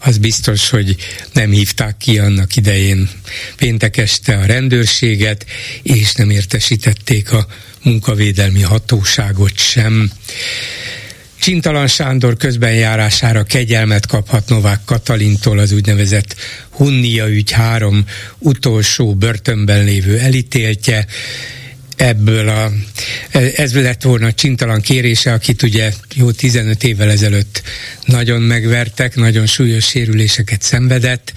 [0.04, 0.95] az biztos, hogy
[1.34, 3.10] nem hívták ki annak idején
[3.56, 5.45] péntek este a rendőrséget,
[5.84, 7.47] és nem értesítették a
[7.84, 10.12] munkavédelmi hatóságot sem.
[11.39, 16.36] Csintalan Sándor közbenjárására kegyelmet kaphat Novák Katalintól az úgynevezett
[16.70, 18.06] Hunnia ügy három
[18.38, 21.06] utolsó börtönben lévő elítéltje.
[22.02, 22.72] Ebből a,
[23.56, 27.62] ez lett volna Csintalan kérése, akit ugye jó 15 évvel ezelőtt
[28.06, 31.34] nagyon megvertek, nagyon súlyos sérüléseket szenvedett,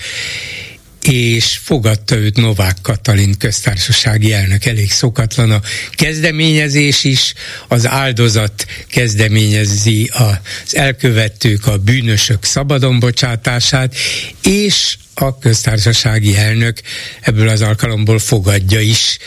[1.02, 4.64] és fogadta őt Novák Katalin köztársasági elnök.
[4.64, 5.60] Elég szokatlan a
[5.90, 7.34] kezdeményezés is,
[7.68, 13.94] az áldozat kezdeményezi az elkövetők, a bűnösök szabadon bocsátását,
[14.42, 16.80] és a köztársasági elnök
[17.20, 19.18] ebből az alkalomból fogadja is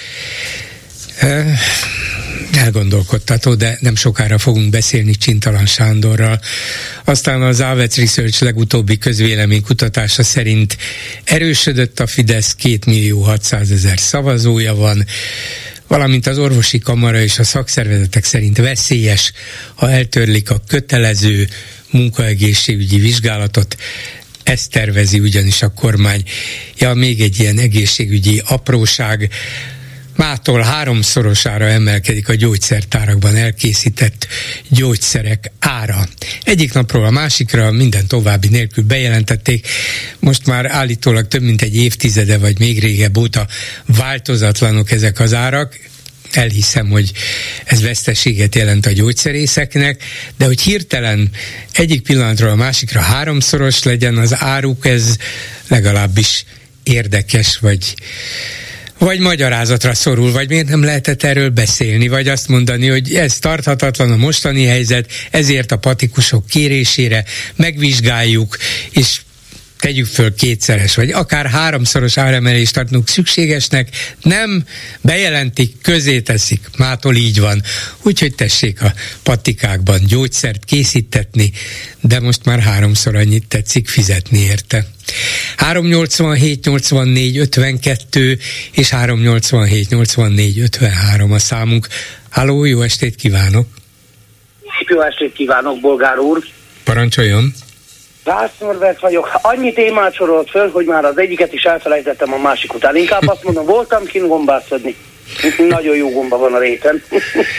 [2.57, 6.41] elgondolkodtató, de nem sokára fogunk beszélni Csintalan Sándorral.
[7.03, 10.77] Aztán az Avec Research legutóbbi közvéleménykutatása szerint
[11.23, 15.05] erősödött a Fidesz, 2 millió 600 ezer szavazója van,
[15.87, 19.31] valamint az orvosi kamara és a szakszervezetek szerint veszélyes,
[19.75, 21.47] ha eltörlik a kötelező
[21.91, 23.75] munkaegészségügyi vizsgálatot,
[24.43, 26.23] ezt tervezi ugyanis a kormány.
[26.77, 29.29] Ja, még egy ilyen egészségügyi apróság,
[30.17, 34.27] mától háromszorosára emelkedik a gyógyszertárakban elkészített
[34.69, 36.07] gyógyszerek ára.
[36.43, 39.67] Egyik napról a másikra minden további nélkül bejelentették,
[40.19, 43.47] most már állítólag több mint egy évtizede vagy még régebb óta
[43.85, 45.79] változatlanok ezek az árak,
[46.31, 47.11] elhiszem, hogy
[47.65, 50.03] ez veszteséget jelent a gyógyszerészeknek,
[50.37, 51.31] de hogy hirtelen
[51.71, 55.15] egyik pillanatról a másikra háromszoros legyen az áruk, ez
[55.67, 56.43] legalábbis
[56.83, 57.95] érdekes, vagy
[58.97, 64.11] vagy magyarázatra szorul, vagy miért nem lehetett erről beszélni, vagy azt mondani, hogy ez tarthatatlan
[64.11, 67.23] a mostani helyzet, ezért a patikusok kérésére
[67.55, 68.57] megvizsgáljuk,
[68.91, 69.21] és
[69.79, 73.89] tegyük föl kétszeres, vagy akár háromszoros áremelést tartunk szükségesnek,
[74.21, 74.65] nem
[75.01, 76.61] bejelentik, közé teszik.
[76.77, 77.63] Mától így van.
[78.01, 78.93] Úgyhogy tessék a
[79.23, 81.51] patikákban gyógyszert készítetni,
[82.01, 84.87] de most már háromszor annyit tetszik fizetni érte.
[85.57, 88.37] 387 84 52
[88.71, 91.87] és 387 84 53 a számunk.
[92.29, 93.67] Háló, jó estét kívánok!
[94.87, 96.43] Jó estét kívánok, bolgár úr!
[96.83, 97.53] Parancsoljon!
[98.23, 98.51] Vász
[98.99, 99.39] vagyok.
[99.41, 102.95] Annyi témát sorolt föl, hogy már az egyiket is elfelejtettem a másik után.
[102.95, 104.95] Inkább azt mondom, voltam kint gombászodni.
[105.69, 107.03] Nagyon jó gomba van a réten.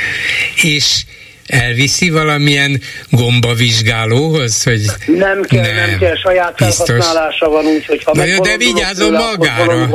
[0.62, 1.04] és
[1.48, 2.80] elviszi valamilyen
[3.10, 9.12] gombavizsgálóhoz, hogy nem kell, nem, nem kell, saját felhasználása van, úgyhogy ha Na de vigyázzon
[9.12, 9.88] magára.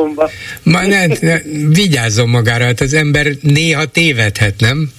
[0.64, 1.38] Ma ne, ne,
[1.70, 4.92] vigyázzon magára, hát az ember néha tévedhet, nem?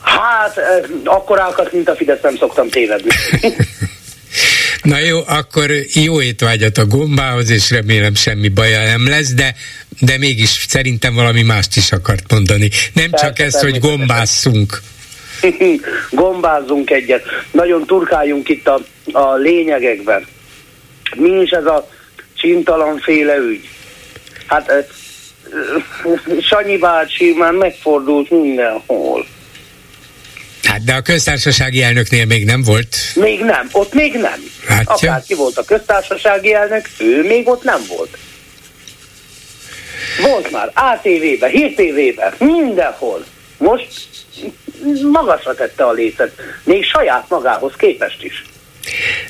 [0.00, 0.64] Hát, eh,
[1.04, 3.10] akkorákat, mint a Fidesz nem szoktam tévedni.
[4.82, 9.54] Na jó, akkor jó étvágyat a gombához, és remélem semmi baja nem lesz, de,
[10.00, 12.70] de mégis szerintem valami mást is akart mondani.
[12.92, 14.82] Nem Persze, csak ezt, hogy gombásszunk.
[16.10, 17.22] Gombázzunk egyet.
[17.50, 18.80] Nagyon turkáljunk itt a,
[19.12, 20.26] a lényegekben.
[21.16, 21.88] Mi is ez a
[22.34, 23.68] csintalanféle ügy?
[24.46, 24.72] Hát
[26.50, 29.26] Sanyi bácsi már megfordult mindenhol.
[30.62, 32.96] Hát de a köztársasági elnöknél még nem volt.
[33.14, 34.40] Még nem, ott még nem.
[34.68, 35.10] Látja?
[35.10, 38.18] Akárki volt a köztársasági elnök, ő még ott nem volt.
[40.20, 43.24] Volt már ATV-be, HírTV-be, mindenhol.
[43.58, 43.88] Most
[45.12, 46.32] magasra tette a lécet,
[46.64, 48.44] még saját magához képest is.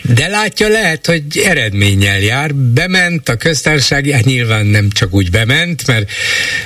[0.02, 2.54] De látja, lehet, hogy eredménnyel jár.
[2.54, 6.10] Bement a köztársaság, hát nyilván nem csak úgy bement, mert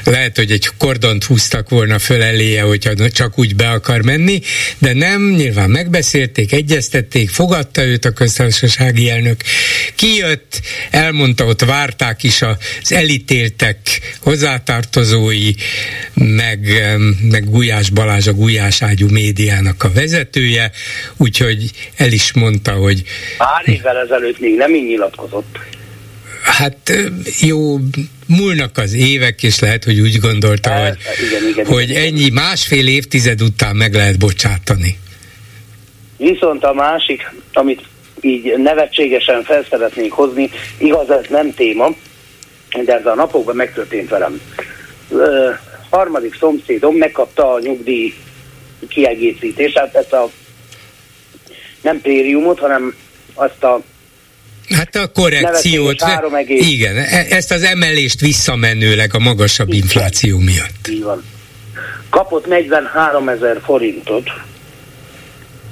[0.04, 4.40] lehet, hogy egy kordont húztak volna föl eléje, hogyha csak úgy be akar menni,
[4.78, 9.40] de nem, nyilván megbeszélték, egyeztették, fogadta őt a köztársasági elnök.
[9.94, 13.78] Kijött, elmondta, ott várták is az elítéltek
[14.20, 15.50] hozzátartozói,
[16.14, 16.58] meg,
[17.30, 20.70] meg Gulyás Balázs, a Gulyás ágyú médiának a vezetője,
[21.16, 23.02] úgyhogy el is mondta, hogy...
[23.38, 25.58] Pár évvel ezelőtt még nem így nyilatkozott.
[26.42, 26.92] Hát
[27.40, 27.78] jó,
[28.26, 32.30] múlnak az évek, és lehet, hogy úgy gondolta, El, hogy, igen, igen, hogy igen, ennyi
[32.30, 34.98] másfél évtized után meg lehet bocsátani.
[36.16, 37.82] Viszont a másik, amit
[38.20, 41.88] így nevetségesen fel szeretnék hozni, igaz, ez nem téma,
[42.84, 44.40] de ez a napokban megtörtént velem.
[45.10, 45.50] Ö,
[45.90, 48.14] harmadik szomszédom megkapta a nyugdíj
[48.88, 50.30] kiegészítést, hát ezt a
[51.86, 52.94] nem périumot, hanem
[53.34, 53.80] azt a
[54.68, 56.04] Hát a korrekciót,
[56.46, 59.80] igen, e- ezt az emelést visszamenőleg a magasabb igen.
[59.80, 60.88] infláció miatt.
[60.88, 61.24] Így van.
[62.10, 64.30] Kapott 43 ezer forintot.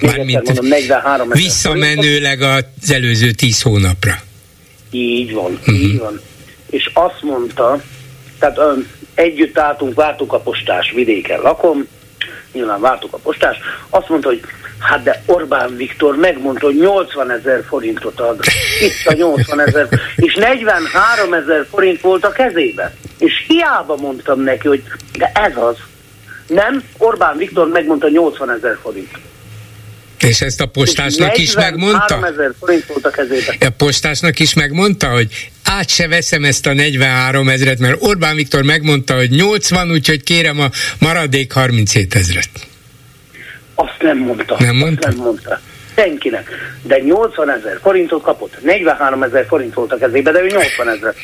[0.01, 2.69] Mármint mondom, 43 ezer Visszamenőleg forintot.
[2.83, 4.15] az előző 10 hónapra.
[4.91, 5.83] Így van, uh-huh.
[5.83, 6.21] így van.
[6.71, 7.83] És azt mondta,
[8.39, 11.87] tehát um, együtt álltunk, vártuk a postás, vidéken lakom,
[12.53, 13.57] nyilván vártuk a postás,
[13.91, 14.41] azt mondta, hogy
[14.85, 18.41] Hát de Orbán Viktor megmondta, hogy 80 ezer forintot ad.
[18.81, 22.91] Itt a 80 ezer, és 43 ezer forint volt a kezében.
[23.19, 24.83] És hiába mondtam neki, hogy
[25.19, 25.77] de ez az.
[26.47, 29.11] Nem, Orbán Viktor megmondta 80 ezer forint.
[30.21, 32.33] És ezt a postásnak is megmondta?
[32.59, 33.57] forint volt a kezében.
[33.61, 38.63] A postásnak is megmondta, hogy át se veszem ezt a 43 ezeret, mert Orbán Viktor
[38.63, 42.49] megmondta, hogy 80, úgyhogy kérem a maradék 37 ezeret.
[44.05, 44.57] Nem mondta.
[44.59, 45.09] Nem mondta?
[45.09, 45.61] Azt nem mondta.
[45.97, 46.49] Senkinek.
[46.83, 48.63] De 80 ezer forintot kapott.
[48.63, 51.15] 43 ezer forint volt a kezébe, de ő 80 ezer.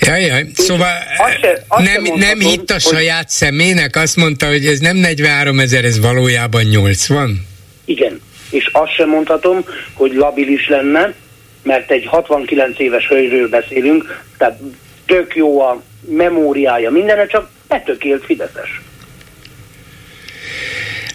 [0.00, 0.46] Jaj, jaj.
[0.54, 3.28] Szóval azt se, azt nem, nem hitt a saját hogy...
[3.28, 7.46] szemének, azt mondta, hogy ez nem 43 ezer, ez valójában 80?
[7.84, 11.14] Igen, és azt sem mondhatom, hogy labilis lenne,
[11.62, 14.60] mert egy 69 éves hölgyről beszélünk, tehát
[15.06, 18.80] tök jó a memóriája, mindene, csak betökélt Fideszes.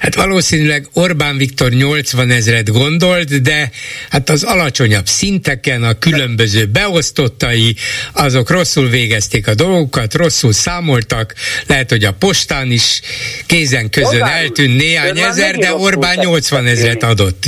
[0.03, 3.69] Hát valószínűleg Orbán Viktor 80 ezret gondolt, de
[4.09, 7.75] hát az alacsonyabb szinteken a különböző beosztottai,
[8.13, 11.33] azok rosszul végezték a dolgokat, rosszul számoltak,
[11.67, 13.01] lehet, hogy a postán is
[13.45, 17.43] kézen közön Orbán, eltűnt néhány ezer, de Orbán 80 ezret adott.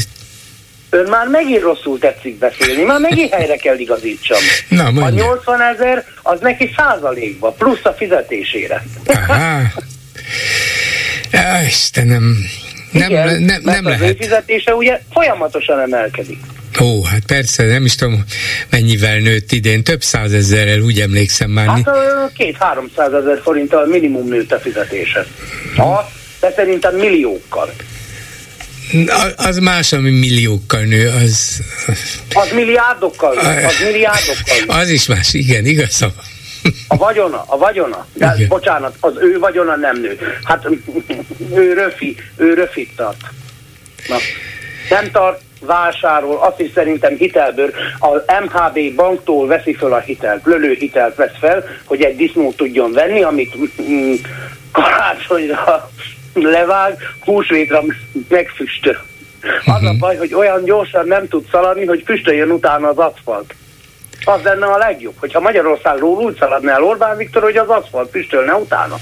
[0.90, 4.40] Ön már megint rosszul tetszik beszélni, már megint helyre kell igazítsam.
[4.70, 8.86] Na, a 80 ezer az neki százalékba, plusz a fizetésére.
[9.06, 9.62] Aha.
[11.68, 12.38] Istenem,
[12.92, 14.02] nem, Igen, nem, nem mert lehet.
[14.02, 16.40] az fizetése ugye folyamatosan emelkedik.
[16.82, 18.24] Ó, hát persze, nem is tudom,
[18.70, 21.68] mennyivel nőtt idén, több százezerrel, úgy emlékszem már.
[21.68, 21.90] Hát
[22.38, 25.26] két-háromszáz ezer forinttal minimum nőtt a fizetése.
[25.76, 27.74] Ha, de szerintem milliókkal.
[29.36, 31.62] Az más, ami milliókkal nő, az...
[32.34, 34.80] Az milliárdokkal, az milliárdokkal.
[34.80, 36.14] Az is más, igen, igazam.
[36.88, 38.06] A vagyona, a vagyona.
[38.14, 38.48] De Igen.
[38.48, 40.20] bocsánat, az ő vagyona nem nő.
[40.44, 40.68] Hát
[41.56, 43.18] ő röfi, ő röfit tart.
[44.08, 44.16] Na.
[44.90, 47.72] Nem tart, vásárol, azt is szerintem hitelből.
[48.00, 52.92] A MHB banktól veszi fel a hitelt, lölő hitelt vesz fel, hogy egy disznót tudjon
[52.92, 54.14] venni, amit mm,
[54.72, 55.90] karácsonyra
[56.34, 57.84] levág, húsvétra
[58.28, 58.98] megfüstöl.
[59.66, 59.98] Az a mhm.
[59.98, 63.56] baj, hogy olyan gyorsan nem tud szaladni, hogy füstöljön utána az aszfalt
[64.26, 68.54] az lenne a legjobb, hogyha Magyarországról úgy szaladna el Orbán Viktor, hogy az aszfalt püstölne
[68.54, 69.00] utána.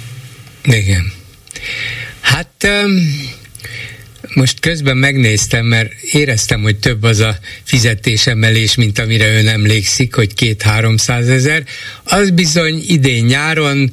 [0.63, 1.11] Igen.
[2.21, 2.97] Hát um,
[4.33, 10.33] most közben megnéztem, mert éreztem, hogy több az a fizetésemelés, mint amire ön emlékszik, hogy
[10.33, 11.63] két-háromszáz ezer.
[12.03, 13.91] Az bizony idén nyáron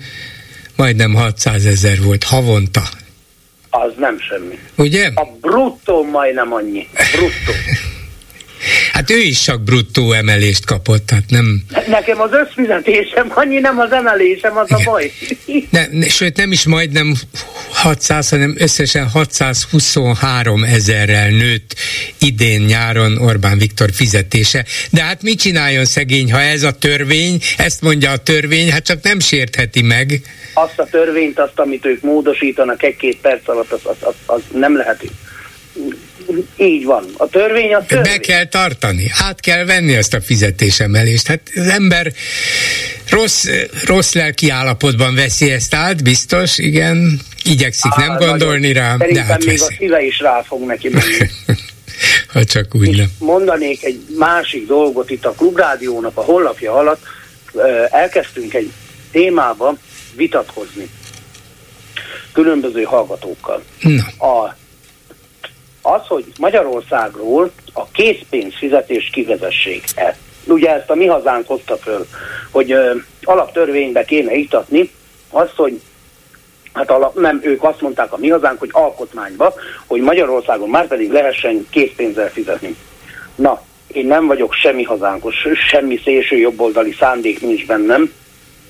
[0.76, 2.82] majdnem 600 ezer volt havonta.
[3.70, 4.58] Az nem semmi.
[4.76, 5.10] Ugye?
[5.14, 6.88] A bruttó majdnem annyi.
[7.12, 7.52] Bruttó.
[8.92, 11.62] Hát ő is csak bruttó emelést kapott, tehát nem...
[11.86, 14.86] Nekem az összfizetésem, annyi nem az emelésem, az Igen.
[14.86, 15.12] a baj.
[15.70, 17.14] Ne, sőt, nem is majdnem
[17.72, 21.74] 600, hanem összesen 623 ezerrel nőtt
[22.18, 24.64] idén nyáron Orbán Viktor fizetése.
[24.90, 29.02] De hát mit csináljon szegény, ha ez a törvény, ezt mondja a törvény, hát csak
[29.02, 30.20] nem sértheti meg.
[30.54, 34.76] Azt a törvényt, azt, amit ők módosítanak egy-két perc alatt, az, az, az, az nem
[34.76, 35.02] lehet
[36.56, 37.04] így van.
[37.16, 38.12] A törvény a törvény.
[38.12, 39.10] Be kell tartani.
[39.14, 41.26] Át kell venni ezt a fizetésemelést.
[41.26, 42.12] Hát az ember
[43.08, 43.46] rossz,
[43.84, 47.20] rossz lelki állapotban veszi ezt át, biztos, igen.
[47.44, 48.82] Igyekszik Á, nem gondolni nagyon.
[48.82, 49.74] rá, Szerintem de hát még veszi.
[49.74, 51.30] a szíve is rá fog neki menni.
[52.32, 53.10] ha csak úgy nem.
[53.18, 57.02] Mondanék egy másik dolgot itt a Klubrádiónak a hollapja alatt.
[57.90, 58.72] Elkezdtünk egy
[59.10, 59.76] témába
[60.16, 60.88] vitatkozni
[62.32, 63.62] különböző hallgatókkal.
[63.80, 64.26] Na.
[64.26, 64.56] A
[65.92, 70.16] az, hogy Magyarországról a készpénz fizetés kivezessék el.
[70.46, 72.06] Ugye ezt a mi hazánk hozta föl,
[72.50, 74.90] hogy ö, alaptörvénybe kéne itatni
[75.30, 75.80] azt, hogy
[76.72, 79.54] hát alap, nem, ők azt mondták a mi hazánk, hogy alkotmányba,
[79.86, 82.76] hogy Magyarországon már pedig lehessen készpénzzel fizetni.
[83.34, 85.34] Na, én nem vagyok semmi hazánkos,
[85.68, 88.12] semmi szélső jobboldali szándék nincs bennem,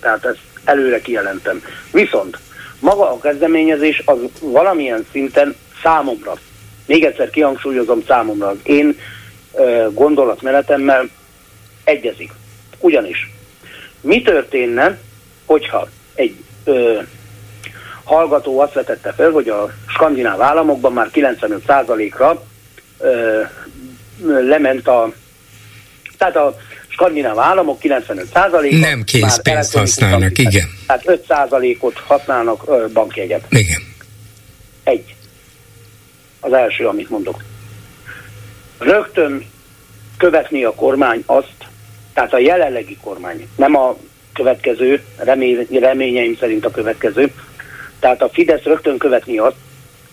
[0.00, 1.62] tehát ezt előre kijelentem.
[1.92, 2.38] Viszont
[2.78, 6.34] maga a kezdeményezés az valamilyen szinten számomra
[6.90, 8.98] még egyszer kihangsúlyozom számomra, az én
[9.92, 11.08] gondolatmenetemmel
[11.84, 12.32] egyezik.
[12.78, 13.30] Ugyanis
[14.00, 14.98] mi történne,
[15.46, 16.98] hogyha egy ö,
[18.04, 22.44] hallgató azt vetette fel, hogy a skandináv államokban már 95%-ra
[22.98, 23.40] ö,
[24.22, 25.12] lement a
[26.18, 26.56] tehát a
[26.88, 30.68] skandináv államok 95%-a nem készpénzt használnak, igen.
[30.86, 33.44] Tehát 5%-ot használnak ö, bankjegyet.
[33.48, 33.82] Igen.
[34.84, 35.14] Egy.
[36.40, 37.42] Az első, amit mondok.
[38.78, 39.44] Rögtön
[40.16, 41.54] követni a kormány azt,
[42.14, 43.96] tehát a jelenlegi kormány, nem a
[44.32, 47.32] következő, remény, reményeim szerint a következő,
[47.98, 49.56] tehát a Fidesz rögtön követni azt,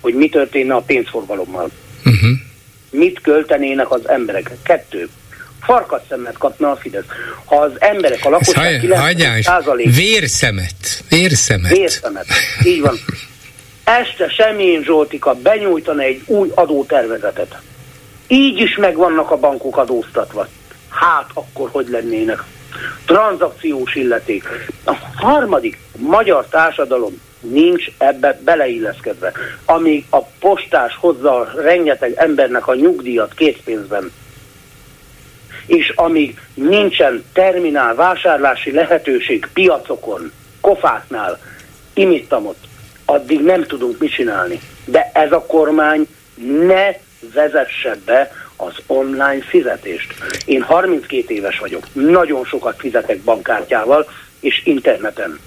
[0.02, 1.70] hogy mi történne a pénzforgalommal.
[2.06, 2.30] Uh-huh.
[2.90, 4.52] Mit költenének az emberek?
[4.64, 5.10] Kettő.
[5.62, 7.06] Farkas szemet kapna a Fidesz.
[7.46, 9.92] Ha az emberek, a lakosság 90%...
[9.96, 11.04] Vérszemet.
[11.10, 11.72] Vérszemet.
[11.72, 12.26] Vérszemet.
[12.64, 12.96] Így van
[13.88, 17.58] este Semjén Zsoltika benyújtana egy új adótervezetet.
[18.28, 20.48] Így is megvannak a bankok adóztatva.
[20.90, 22.44] Hát akkor hogy lennének?
[23.06, 24.44] Tranzakciós illeték.
[24.86, 29.32] A harmadik, magyar társadalom nincs ebbe beleilleszkedve.
[29.66, 34.12] Amíg a postás hozza a rengeteg embernek a nyugdíjat készpénzben,
[35.66, 40.32] és amíg nincsen terminál vásárlási lehetőség piacokon,
[40.62, 41.40] kofáknál,
[41.94, 42.58] imittamot,
[43.10, 44.60] addig nem tudunk mit csinálni.
[44.86, 46.08] De ez a kormány
[46.68, 46.92] ne
[47.34, 50.14] vezesse be az online fizetést.
[50.46, 55.40] Én 32 éves vagyok, nagyon sokat fizetek bankkártyával és interneten.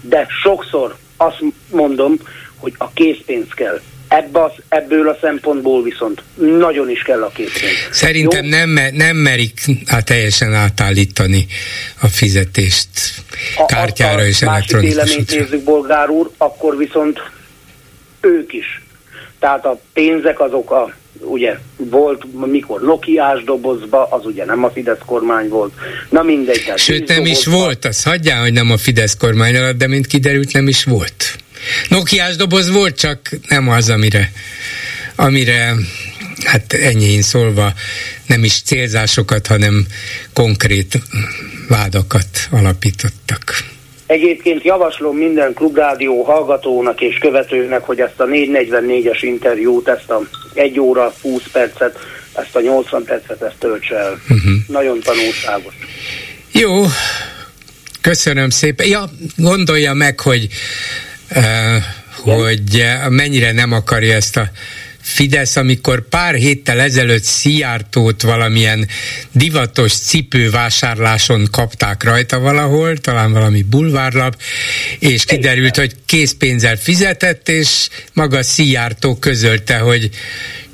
[0.00, 2.16] De sokszor azt mondom,
[2.56, 3.80] hogy a készpénz kell.
[4.10, 7.72] Ebbe az, ebből a szempontból viszont nagyon is kell a készpénz.
[7.90, 11.46] Szerintem nem, nem merik hát teljesen átállítani
[12.00, 12.88] a fizetést
[13.66, 17.18] kártyára és elektronikus véleményt nézzük, bolgár úr, akkor viszont
[18.20, 18.82] ők is.
[19.38, 24.98] Tehát a pénzek azok a ugye volt, mikor Nokiás dobozba, az ugye nem a Fidesz
[25.06, 25.72] kormány volt,
[26.08, 26.72] na mindegy.
[26.76, 27.38] Sőt, nem dobozba.
[27.38, 30.84] is volt, az hagyjál, hogy nem a Fidesz kormány alatt, de mint kiderült, nem is
[30.84, 31.36] volt.
[31.88, 34.32] Nokiás doboz volt, csak nem az, amire,
[35.16, 35.74] amire
[36.44, 37.72] hát ennyi szólva
[38.26, 39.86] nem is célzásokat, hanem
[40.32, 40.98] konkrét
[41.68, 43.64] vádakat alapítottak.
[44.06, 50.22] Egyébként javaslom minden klubrádió hallgatónak és követőnek, hogy ezt a 444-es interjút, ezt a
[50.54, 51.98] 1 óra 20 percet,
[52.32, 54.20] ezt a 80 percet, ezt töltse el.
[54.28, 54.52] Uh-huh.
[54.66, 55.74] Nagyon tanulságos.
[56.52, 56.84] Jó,
[58.00, 58.86] köszönöm szépen.
[58.86, 60.48] Ja, gondolja meg, hogy
[62.22, 64.50] hogy mennyire nem akarja ezt a
[65.02, 68.88] Fidesz, amikor pár héttel ezelőtt Szijjártót valamilyen
[69.32, 74.36] divatos cipővásárláson kapták rajta valahol, talán valami bulvárlap,
[74.98, 80.10] és kiderült, hogy készpénzzel fizetett, és maga Szijjártó közölte, hogy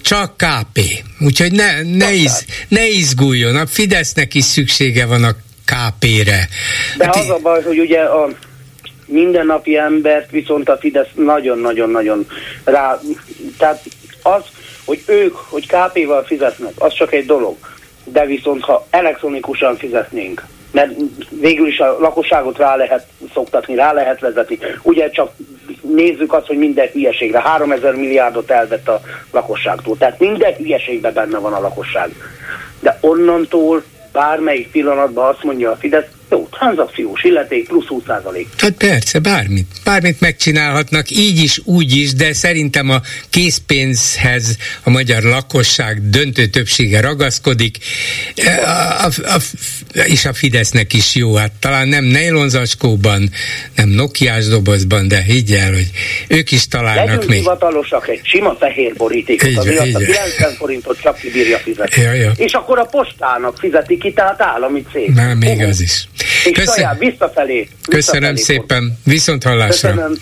[0.02, 0.80] csak KP.
[1.18, 6.48] Úgyhogy ne, ne, iz, ne izguljon, a Fidesznek is szüksége van a KP-re.
[6.96, 8.28] De hát az a baj, hogy ugye a
[9.06, 12.26] mindennapi embert viszont a Fidesz nagyon-nagyon-nagyon
[12.64, 13.00] rá,
[13.58, 13.82] tehát
[14.22, 14.42] az,
[14.84, 17.56] hogy ők, hogy KP-val fizetnek, az csak egy dolog.
[18.04, 20.92] De viszont ha elektronikusan fizetnénk, mert
[21.30, 24.58] végül is a lakosságot rá lehet szoktatni, rá lehet vezetni.
[24.82, 25.32] Ugye csak
[25.80, 29.00] nézzük azt, hogy minden hülyeségre 3000 milliárdot elvett a
[29.30, 29.96] lakosságtól.
[29.96, 32.14] Tehát minden hülyeségben benne van a lakosság.
[32.80, 33.82] de onnantól
[34.12, 38.02] bármelyik pillanatban azt mondja a Fidesz, jó, tranzakciós illeték plusz 20
[38.58, 39.66] Hát persze, bármit.
[39.84, 43.00] Bármit megcsinálhatnak, így is, úgy is, de szerintem a
[43.30, 47.78] készpénzhez a magyar lakosság döntő többsége ragaszkodik,
[48.36, 49.40] a, a, a,
[50.06, 51.34] és a Fidesznek is jó.
[51.34, 53.30] Hát talán nem nejlonzacskóban,
[53.74, 55.90] nem Nokiás dobozban, de higgy el, hogy
[56.28, 57.38] ők is találnak Legyünk még.
[57.38, 62.02] hivatalosak egy sima fehér borítékot, így, ami azt a 90 forintot csak kibírja fizetni.
[62.02, 62.32] Ja, ja.
[62.36, 65.10] És akkor a postának fizeti ki, tehát állami cég.
[65.14, 65.68] Már még uh-huh.
[65.68, 66.08] az is.
[66.44, 66.74] És Köszön...
[66.74, 67.68] saját visszafelé.
[67.68, 69.88] visszafelé Köszönöm szépen, viszont hallásra.
[69.88, 70.16] Köszönöm,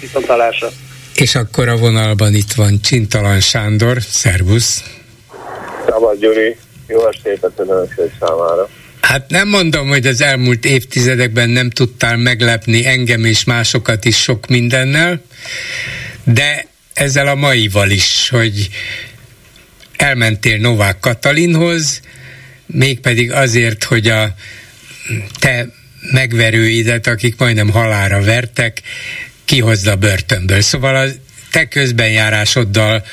[0.00, 0.70] viszont hallásra.
[1.14, 4.84] És akkor a vonalban itt van Csintalan Sándor, szervusz.
[5.88, 8.68] Szabad Gyuri, jó estét a önökség számára.
[9.00, 14.46] Hát nem mondom, hogy az elmúlt évtizedekben nem tudtál meglepni engem és másokat is sok
[14.46, 15.22] mindennel,
[16.24, 18.68] de ezzel a maival is, hogy
[19.96, 22.00] elmentél Novák Katalinhoz,
[22.66, 24.34] mégpedig azért, hogy a
[25.38, 25.66] te
[26.12, 28.82] megverőidet, akik majdnem halára vertek,
[29.44, 30.60] kihozza börtönből.
[30.60, 31.04] Szóval a
[31.50, 33.04] te közbenjárásoddal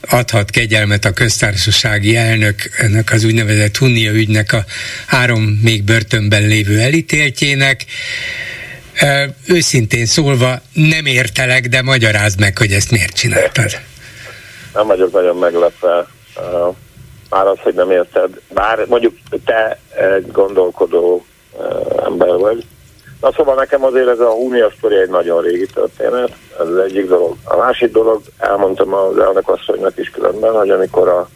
[0.00, 4.64] adhat kegyelmet a köztársasági elnök ennek az úgynevezett Hunia ügynek a
[5.06, 7.84] három még börtönben lévő elítéltjének.
[9.46, 13.78] Őszintén szólva nem értelek, de magyarázd meg, hogy ezt miért csináltad.
[14.74, 16.06] Nem vagyok nagyon meglepve.
[17.30, 18.40] Már az, hogy nem érted.
[18.54, 19.14] Bár mondjuk
[19.44, 21.24] te egy gondolkodó
[22.04, 22.64] ember vagy.
[23.20, 27.08] Na szóval nekem azért ez a Hunia sztori egy nagyon régi történet, ez az egyik
[27.08, 27.36] dolog.
[27.44, 31.28] A másik dolog, elmondtam az elnök asszonynak is különben, hogy amikor a,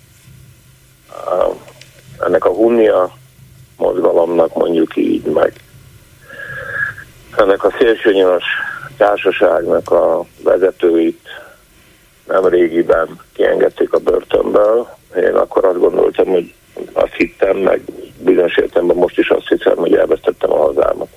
[1.30, 1.54] a
[2.24, 3.16] ennek a Hunia
[3.76, 5.52] mozgalomnak mondjuk így, meg
[7.36, 8.44] ennek a szélsőnyilas
[8.96, 11.28] társaságnak a vezetőit
[12.26, 14.88] nem régiben kiengedték a börtönből.
[15.16, 16.54] Én akkor azt gondoltam, hogy
[16.92, 17.80] azt hittem, meg
[18.18, 21.08] bizonyos értelemben most is azt hiszem, hogy elvesztettem a hazámat.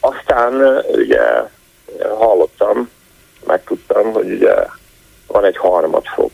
[0.00, 1.20] Aztán ugye
[2.18, 2.90] hallottam,
[3.46, 4.54] megtudtam, hogy ugye
[5.26, 6.30] van egy harmadfok.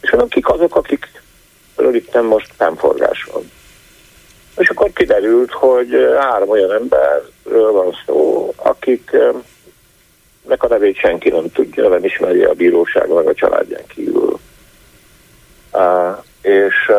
[0.00, 1.08] És mondom, kik azok, akik
[1.92, 3.50] itt most pemforgás van.
[4.56, 5.88] És akkor kiderült, hogy
[6.18, 9.42] három olyan emberről van szó, akiknek
[10.58, 14.38] a nevét senki nem tudja, nem ismeri a bíróság meg a családján kívül.
[16.42, 16.90] És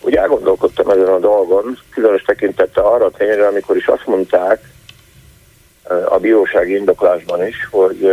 [0.00, 4.62] úgy elgondolkodtam ezen a dolgon, különös tekintette arra tényleg, amikor is azt mondták
[6.08, 8.12] a bírósági indoklásban is, hogy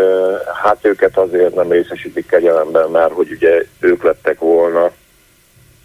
[0.64, 4.92] hát őket azért nem részesítik kegyelemben, mert hogy ugye ők lettek volna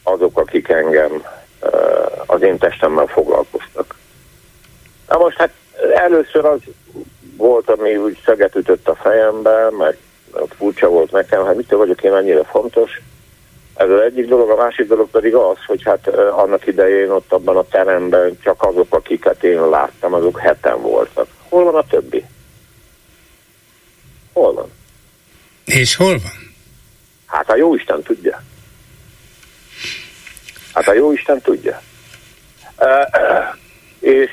[0.02, 1.22] azok, akik engem
[2.26, 3.94] az én testemmel foglalkoztak.
[5.08, 5.52] Na most hát
[5.94, 6.60] először az
[7.36, 9.96] volt, ami úgy szeget ütött a fejembe, meg
[10.56, 13.00] furcsa volt nekem, hát mitől vagyok én annyira fontos,
[13.74, 17.56] ez az egyik dolog, a másik dolog pedig az, hogy hát annak idején ott abban
[17.56, 21.26] a teremben csak azok, akiket én láttam, azok heten voltak.
[21.48, 22.24] Hol van a többi?
[24.32, 24.70] Hol van?
[25.64, 26.54] És hol van?
[27.26, 28.42] Hát a Jóisten tudja.
[30.74, 31.80] Hát a Jóisten tudja.
[32.78, 33.60] Uh, uh,
[34.00, 34.30] és,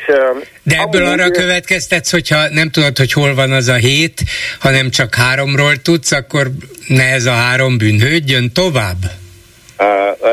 [0.64, 4.24] De ebből arra úgy, következtetsz, hogyha nem tudod, hogy hol van az a hét,
[4.60, 6.52] hanem csak háromról tudsz, akkor
[6.88, 8.98] ne ez a három bűnhődjön tovább?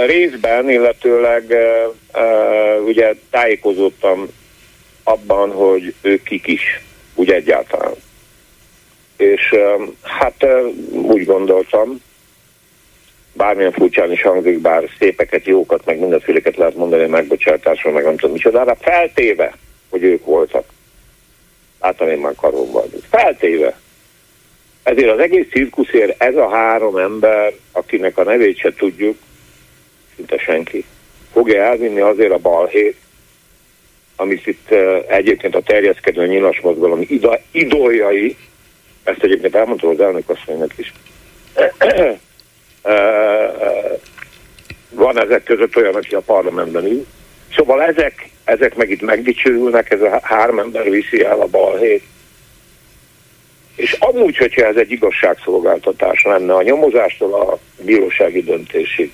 [0.06, 1.54] Részben, illetőleg
[2.86, 4.28] ugye tájékozottam
[5.02, 6.80] abban, hogy ők kik is,
[7.14, 7.94] úgy egyáltalán.
[9.16, 9.54] És
[10.02, 10.46] hát
[10.90, 12.02] úgy gondoltam,
[13.32, 18.34] bármilyen furcsán is hangzik, bár szépeket, jókat, meg mindenféleket lehet mondani megbocsátásról, meg nem tudom
[18.34, 19.54] micsodára, feltéve,
[19.90, 20.64] hogy ők voltak.
[21.80, 22.84] Látom én már karóban.
[23.10, 23.78] Feltéve.
[24.82, 29.16] Ezért az egész cirkuszért ez a három ember, akinek a nevét se tudjuk,
[30.16, 30.84] szinte senki.
[31.32, 32.96] Fogja elvinni azért a balhét,
[34.16, 38.36] amit itt uh, egyébként a terjeszkedő nyilas mozgalom ida, idoljai,
[39.04, 40.92] ezt egyébként elmondta az elnök asszonynak is,
[41.82, 42.18] uh,
[44.90, 47.06] van ezek között olyan, aki a parlamentben ül.
[47.56, 52.02] Szóval ezek, ezek meg itt megdicsőülnek, ez a három ember viszi el a balhét.
[53.76, 59.12] És amúgy, hogyha ez egy igazságszolgáltatás lenne a nyomozástól a bírósági döntésig,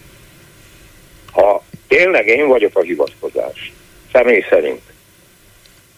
[1.32, 3.72] ha tényleg én vagyok a hivatkozás,
[4.12, 4.80] személy szerint,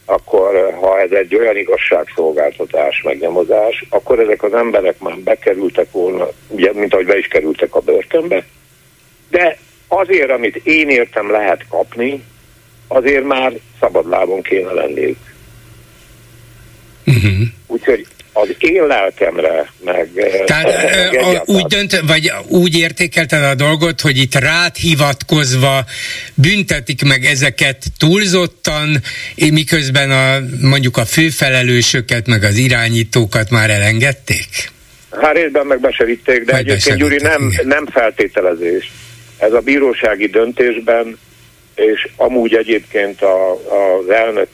[0.05, 6.29] akkor eh, ha ez egy olyan igazságszolgáltatás, megnyomozás, akkor ezek az emberek már bekerültek volna,
[6.49, 8.45] ugye, mint ahogy be is kerültek a börtönbe,
[9.31, 9.59] de
[9.89, 12.23] azért, amit én értem lehet kapni,
[12.89, 15.19] azért már szabadlábon kéne lenniük.
[17.07, 17.47] Uh-huh.
[17.67, 18.07] Úgyhogy
[18.37, 20.11] az én lelkemre, meg...
[20.47, 20.65] Tehát
[21.13, 25.85] meg a, úgy dönt, vagy úgy értékelted a dolgot, hogy itt rád hivatkozva
[26.35, 29.03] büntetik meg ezeket túlzottan,
[29.51, 34.73] miközben a, mondjuk a főfelelősöket, meg az irányítókat már elengedték?
[35.11, 38.93] Hát részben meg besevitték, de Vagy egyébként Gyuri nem, nem feltételezés.
[39.39, 41.19] Ez a bírósági döntésben
[41.75, 44.49] és amúgy egyébként a, az elnök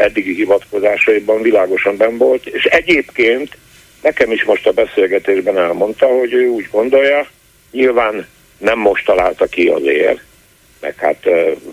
[0.00, 3.56] eddigi hivatkozásaiban világosan ben volt, és egyébként
[4.02, 7.26] nekem is most a beszélgetésben elmondta, hogy ő úgy gondolja,
[7.70, 8.26] nyilván
[8.58, 10.20] nem most találta ki azért,
[10.80, 11.28] meg hát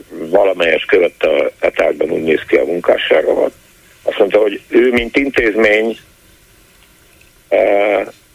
[0.09, 3.51] valamelyes követte a etárban úgy néz ki a munkásságomat.
[4.03, 5.97] Azt mondta, hogy ő, mint intézmény,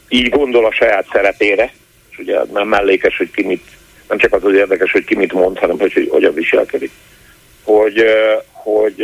[0.09, 1.73] így gondol a saját szerepére,
[2.11, 3.63] és ugye nem mellékes, hogy ki mit
[4.07, 6.91] nem csak az az érdekes, hogy ki mit mond, hanem hogy, hogy hogyan viselkedik.
[7.63, 8.03] Hogy,
[8.51, 9.01] hogy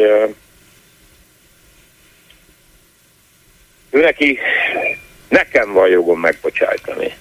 [3.89, 4.39] ő neki,
[5.29, 7.13] nekem van jogom megbocsájtani.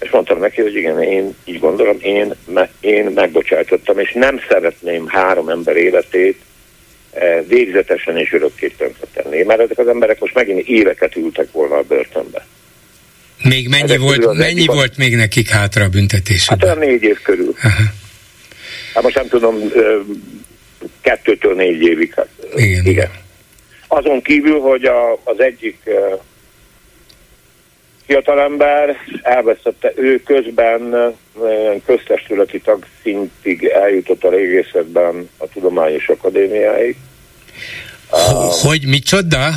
[0.00, 5.06] És mondtam neki, hogy igen, én így gondolom, én, me, én megbocsájtottam, és nem szeretném
[5.06, 6.40] három ember életét
[7.46, 8.74] végzetesen és örökké
[9.12, 9.42] tenni.
[9.42, 12.46] Mert ezek az emberek most megint éveket ültek volna a börtönbe.
[13.48, 16.48] Még mennyi, volt, mennyi volt még nekik hátra a büntetés?
[16.48, 17.54] Hát olyan négy év körül.
[17.62, 17.82] Aha.
[18.94, 19.56] Hát most nem tudom,
[21.00, 22.14] kettőtől négy évig.
[22.14, 22.84] Hát, igen.
[22.86, 23.10] igen.
[23.88, 25.78] Azon kívül, hogy a, az egyik
[28.06, 30.94] fiatalember elveszette, ő közben
[31.86, 36.96] köztestületi tag szintig eljutott a régészetben a Tudományos Akadémiáig.
[38.62, 39.50] Hogy micsoda?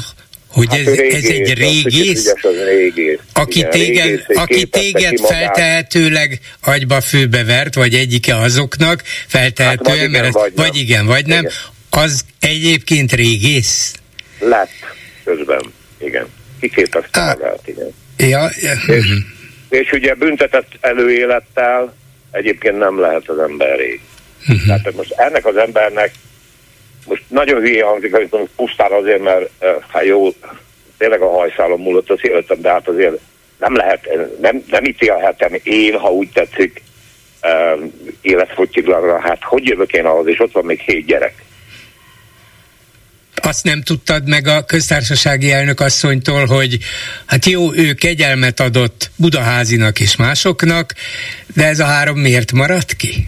[0.58, 3.20] Hogy hát ez, régész, ez egy régész, az régész.
[3.34, 10.34] aki Igen, téged, régész, aki téged feltehetőleg agyba főbevert, vagy egyike azoknak, feltehetően, hát, mert
[10.34, 11.52] vagy, vagy igen, vagy nem, igen.
[11.90, 13.94] az egyébként régész?
[14.40, 14.70] Lett
[15.24, 15.62] közben,
[15.98, 16.28] igen.
[16.60, 17.28] Kiképezte ah.
[17.28, 17.94] magát, igen.
[18.18, 18.72] Ja, ja.
[18.72, 19.18] És, uh-huh.
[19.70, 21.96] és ugye büntetett előélettel
[22.32, 24.02] egyébként nem lehet az ember rég.
[24.42, 24.66] Uh-huh.
[24.66, 26.12] Tehát most ennek az embernek
[27.08, 29.50] most nagyon hülye hangzik, hogy mondom, pusztán azért, mert
[29.88, 30.30] hát jó,
[30.98, 33.20] tényleg a hajszálom múlott az életem, de hát azért
[33.60, 34.08] nem lehet,
[34.42, 36.82] nem, nem ítélhetem én, ha úgy tetszik,
[38.22, 41.34] életfogytiglanra, hát hogy jövök én ahhoz, és ott van még hét gyerek.
[43.36, 46.78] Azt nem tudtad meg a köztársasági elnök asszonytól, hogy
[47.26, 50.94] hát jó, ő kegyelmet adott Budaházinak és másoknak,
[51.56, 53.28] de ez a három miért maradt ki?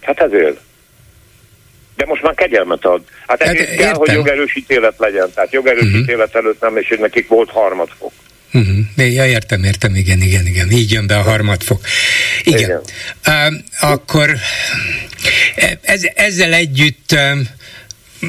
[0.00, 0.60] Hát ezért
[2.02, 3.02] de most már kegyelmet ad.
[3.26, 3.94] Hát, hát kell, értem.
[3.94, 5.30] hogy jogerős ítélet legyen.
[5.34, 6.00] Tehát jogerős uh-huh.
[6.00, 8.12] ítélet előtt nem, és nekik volt harmadfok.
[8.52, 9.12] Uh-huh.
[9.14, 10.70] Ja, értem, értem, igen, igen, igen.
[10.70, 11.80] Így jön be a harmadfok.
[12.42, 12.58] Igen.
[12.58, 12.80] igen.
[13.26, 14.30] Uh, akkor
[15.56, 17.38] e, ez, ezzel együtt uh,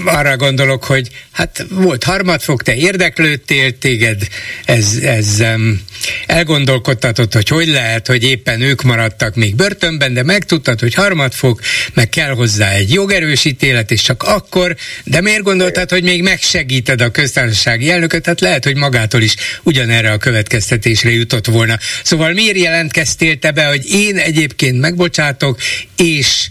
[0.05, 4.27] arra gondolok, hogy hát volt harmadfok, te érdeklődtél, téged
[4.65, 5.81] ez, ez um,
[6.25, 11.61] elgondolkodtatott, hogy hogy lehet, hogy éppen ők maradtak még börtönben, de megtudtad, hogy harmadfok,
[11.93, 17.01] meg kell hozzá egy jogerős ítélet, és csak akkor, de miért gondoltad, hogy még megsegíted
[17.01, 21.77] a köztársasági elnököt, hát lehet, hogy magától is ugyanerre a következtetésre jutott volna.
[22.03, 25.59] Szóval miért jelentkeztél te be, hogy én egyébként megbocsátok,
[25.95, 26.49] és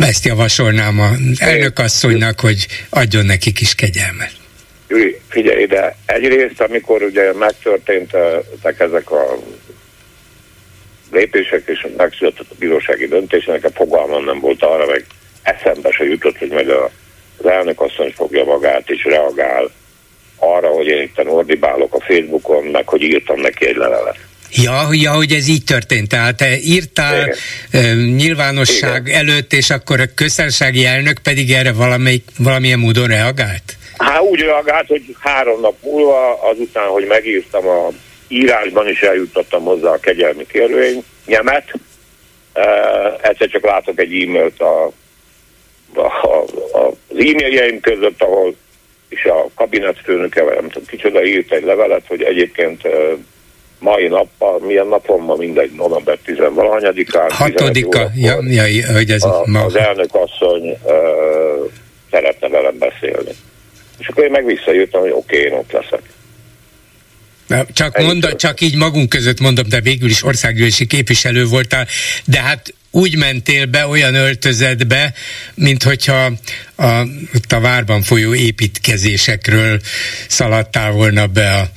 [0.00, 4.32] ezt javasolnám a elnökasszonynak, hogy adjon nekik is kegyelmet.
[4.88, 9.38] Júli, figyelj ide, egyrészt, amikor ugye megtörténtek ezek a
[11.12, 15.04] lépések, és megszületett a bírósági döntés, nekem fogalmam nem volt arra, meg
[15.42, 16.90] eszembe se jutott, hogy meg a,
[17.38, 19.70] az elnök asszony fogja magát és reagál
[20.36, 24.18] arra, hogy én itt ordibálok a Facebookon, meg hogy írtam neki egy levelet.
[24.50, 26.08] Ja, ja, hogy ez így történt.
[26.08, 27.34] Tehát te írtál
[27.72, 27.96] Igen.
[27.96, 29.18] nyilvánosság Igen.
[29.18, 33.76] előtt, és akkor a köztársasági elnök pedig erre valamelyik, valamilyen módon reagált?
[33.96, 37.88] Hát úgy reagált, hogy három nap múlva, azután, hogy megírtam a
[38.28, 41.72] írásban is eljutottam hozzá a kegyelmi kérvényemet,
[42.54, 44.84] uh, egyszer csak látok egy e-mailt a,
[45.94, 48.54] a, a, az e-mailjeim között, ahol
[49.08, 53.18] és a kabinetfőnöke, vagy nem tudom kicsoda írt egy levelet, hogy egyébként uh,
[53.84, 57.28] mai nappal, milyen napon ma mindegy, november 10-valahanyadikán.
[57.28, 59.64] Hatodika, ja, ja, hogy ez a, ma.
[59.64, 61.70] Az elnök asszony uh,
[62.10, 63.30] szeretne velem beszélni.
[63.98, 66.02] És akkor én meg visszajöttem, hogy oké, okay, én ott leszek.
[67.72, 71.86] Csak, mondd, csak így magunk között mondom, de végül is országgyűlési képviselő voltál,
[72.24, 75.12] de hát úgy mentél be olyan öltözetbe,
[75.54, 76.30] mint hogyha
[76.74, 77.00] a,
[77.48, 79.80] a várban folyó építkezésekről
[80.28, 81.68] szaladtál volna be a,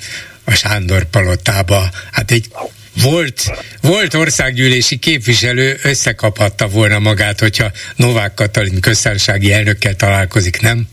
[0.47, 1.81] a Sándor palotába.
[2.11, 2.45] Hát egy
[3.03, 3.41] volt,
[3.81, 10.87] volt országgyűlési képviselő összekaphatta volna magát, hogyha Novák Katalin köztársasági elnökkel találkozik, nem?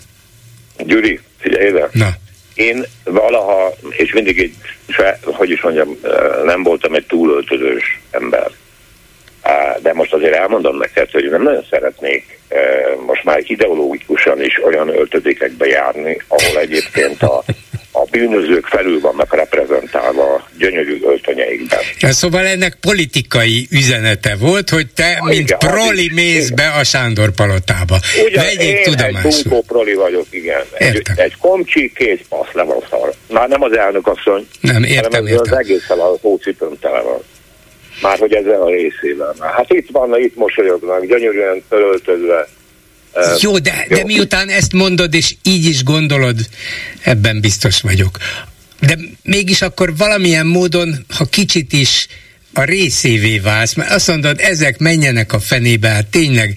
[0.78, 1.88] Gyuri, Figyelj ide.
[1.92, 2.08] Na.
[2.54, 4.54] Én valaha, és mindig egy,
[5.22, 5.98] hogy is mondjam,
[6.44, 8.50] nem voltam egy túlöltözős ember.
[9.82, 12.38] De most azért elmondom neked, hogy nem nagyon szeretnék
[13.06, 17.44] most már ideológikusan is olyan öltözékekbe járni, ahol egyébként a
[17.96, 21.78] a bűnözők felül vannak reprezentálva gyönyörű öltönyeikben.
[21.98, 26.54] Ja, szóval ennek politikai üzenete volt, hogy te, ha, mint igen, proli mész igen.
[26.54, 27.98] be a Sándor palotába.
[28.24, 29.30] Ugyan Vegyék én tudomásul.
[29.30, 30.62] egy bunkó proli vagyok, igen.
[30.72, 33.12] Egy, egy komcsi, kész passz, le van szar.
[33.30, 35.52] Már nem az elnök asszony, nem, értem, hanem értem.
[35.52, 37.22] az egészen a hócipőm tele van.
[38.02, 39.34] Már hogy ezzel a részével.
[39.40, 42.48] Hát itt vannak, itt mosolyognak, gyönyörűen fölöltözve,
[43.40, 46.36] jó, de, de miután ezt mondod, és így is gondolod,
[47.02, 48.18] ebben biztos vagyok.
[48.80, 52.06] De mégis akkor valamilyen módon, ha kicsit is
[52.54, 56.54] a részévé válsz, mert azt mondod, ezek menjenek a fenébe, hát tényleg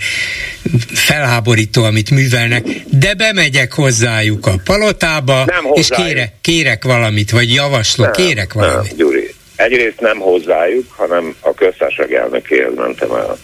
[0.94, 8.26] felháborító, amit művelnek, de bemegyek hozzájuk a palotába, és kérek, kérek valamit, vagy javaslok, nem,
[8.26, 8.88] kérek valamit.
[8.88, 13.38] Nem, Gyuri, egyrészt nem hozzájuk, hanem a köztársaság elnökéhez mentem el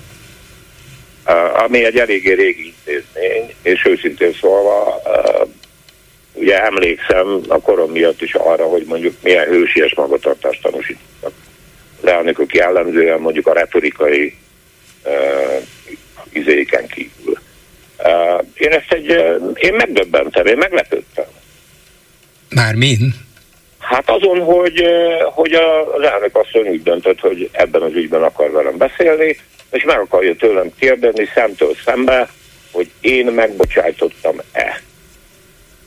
[1.65, 5.01] ami egy eléggé régi intézmény, és őszintén szólva,
[6.33, 11.31] ugye emlékszem a korom miatt is arra, hogy mondjuk milyen hősies magatartást tanúsítottak.
[12.03, 14.35] Elnökök jellemzően mondjuk a retorikai
[15.05, 15.63] uh,
[16.31, 17.39] izéken kívül.
[17.97, 21.25] Uh, én ezt egy, uh, én megdöbbentem, én meglepődtem.
[22.49, 23.13] Már min?
[23.79, 24.83] Hát azon, hogy,
[25.33, 29.37] hogy az elnök asszony úgy döntött, hogy ebben az ügyben akar velem beszélni,
[29.73, 32.29] és meg akarja tőlem kérdezni szemtől szembe,
[32.71, 34.81] hogy én megbocsájtottam-e.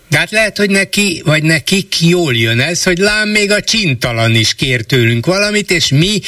[0.08, 4.34] De hát lehet, hogy neki, vagy nekik jól jön ez, hogy lám még a csintalan
[4.34, 6.20] is kér tőlünk valamit, és mi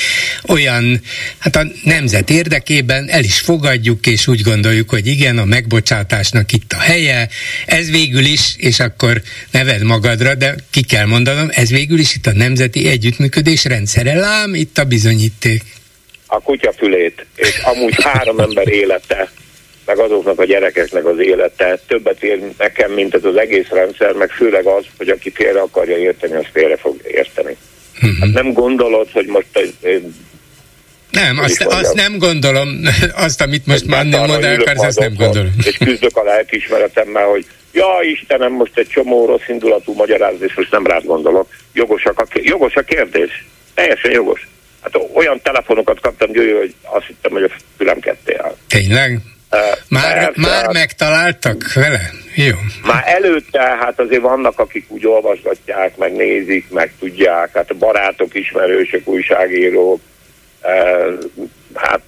[0.47, 1.01] olyan,
[1.39, 6.73] hát a nemzet érdekében el is fogadjuk, és úgy gondoljuk, hogy igen, a megbocsátásnak itt
[6.73, 7.29] a helye,
[7.67, 12.27] ez végül is, és akkor neved magadra, de ki kell mondanom, ez végül is itt
[12.27, 15.63] a nemzeti együttműködés rendszere, lám itt a bizonyíték
[16.31, 19.31] a kutyafülét, és amúgy három ember élete,
[19.87, 24.31] meg azoknak a gyerekeknek az élete többet ér nekem, mint ez az egész rendszer, meg
[24.31, 27.57] főleg az, hogy aki félre akarja érteni, az félre fog érteni.
[27.95, 28.19] Uh-huh.
[28.21, 29.47] Hát nem gondolod, hogy most
[31.11, 32.81] nem, azt, azt nem gondolom,
[33.27, 35.53] azt, amit most már nem mondanak, azt nem gondolom.
[35.67, 40.87] És küzdök a lelkiismeretemmel, hogy ja Istenem, most egy csomó rossz indulatú magyarázás, most nem
[40.87, 41.49] rád gondolok.
[41.73, 43.45] Jogos a, jogos a kérdés.
[43.75, 44.49] Teljesen jogos.
[44.93, 48.57] Hát olyan telefonokat kaptam, Győri, hogy azt hittem, hogy a fülem ketté áll.
[48.69, 49.19] Tényleg?
[49.89, 52.11] Már, persze, már hát, megtaláltak vele?
[52.35, 52.55] Jó.
[52.85, 59.09] Már előtte, hát azért vannak, akik úgy olvasgatják, meg nézik, meg tudják, hát barátok, ismerősök,
[59.09, 60.01] újságírók,
[61.75, 62.01] hát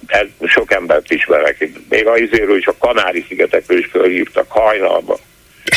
[0.43, 1.69] sok embert ismerek.
[1.89, 5.19] Még a izéről is, a Kanári-szigetekről is fölhívtak hajnalba.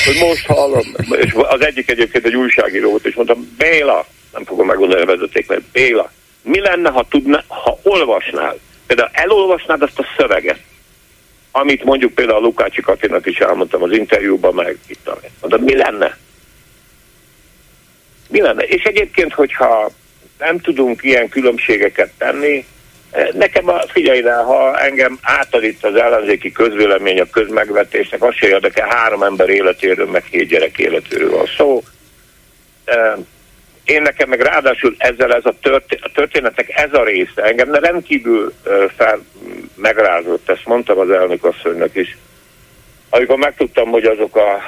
[0.05, 4.67] Hogy most hallom, és az egyik egyébként egy újságíró volt, és mondtam, Béla, nem fogom
[4.67, 6.13] megmondani a vezeték, mert Béla,
[6.45, 10.61] mi lenne, ha, tudna, ha olvasnál, például elolvasnád azt a szöveget,
[11.51, 15.11] amit mondjuk például a Lukácsi Katinak is elmondtam az interjúban, meg itt
[15.41, 16.19] de mi lenne?
[18.29, 18.63] Mi lenne?
[18.63, 19.91] És egyébként, hogyha
[20.39, 22.67] nem tudunk ilyen különbségeket tenni,
[23.33, 28.89] Nekem a, figyelj rá, ha engem átadít az ellenzéki közvélemény a közmegvetésnek, az se érdekel,
[28.89, 31.83] három ember életéről, meg hét gyerek életéről van szó
[33.85, 38.53] én nekem meg ráadásul ezzel ez a, történet, a történetnek ez a része, engem rendkívül
[38.97, 39.25] fel
[39.75, 42.17] megrázott, ezt mondtam az elnök asszonynak is,
[43.11, 44.61] amikor megtudtam, hogy azok a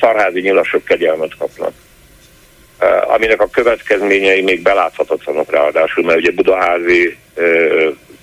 [0.00, 1.72] szarházi nyilasok kegyelmet kapnak,
[3.14, 7.16] aminek a következményei még beláthatatlanok ráadásul, mert ugye Budaházi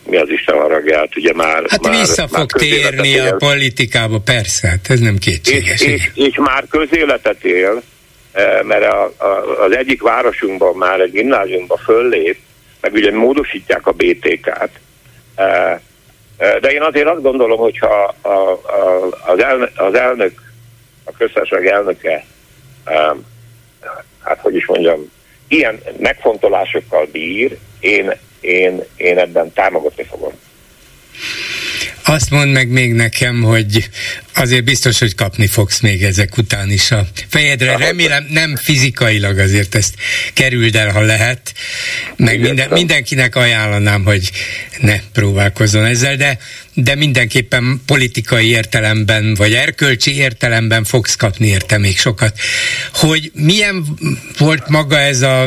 [0.10, 1.64] mi az Isten haragját, ugye már...
[1.68, 5.82] Hát már, vissza már fog térni a politikába, persze, hát ez nem kétséges.
[5.82, 7.82] És, és, és már közéletet él,
[8.64, 12.38] mert a, a, az egyik városunkban már egy gimnáziumban föllép,
[12.82, 14.70] meg ugye módosítják a BTK-t,
[15.36, 15.80] eh,
[16.38, 20.42] eh, de én azért azt gondolom, hogyha a, a, az, elnök, az elnök,
[21.04, 22.26] a köztársaság elnöke,
[24.24, 25.12] hát hogy is mondjam,
[25.48, 30.34] ilyen megfontolásokkal bír, én, én, én ebben támogatni fogom.
[32.10, 33.90] Azt mondd meg még nekem, hogy
[34.34, 37.78] azért biztos, hogy kapni fogsz még ezek után is a fejedre.
[37.78, 39.96] Remélem nem fizikailag azért ezt
[40.34, 41.54] kerüld el, ha lehet.
[42.16, 44.32] Meg minden, mindenkinek ajánlanám, hogy
[44.80, 46.38] ne próbálkozzon ezzel, de
[46.84, 52.38] de mindenképpen politikai értelemben, vagy erkölcsi értelemben fogsz kapni érte még sokat.
[52.94, 53.84] Hogy milyen
[54.38, 55.46] volt maga ez a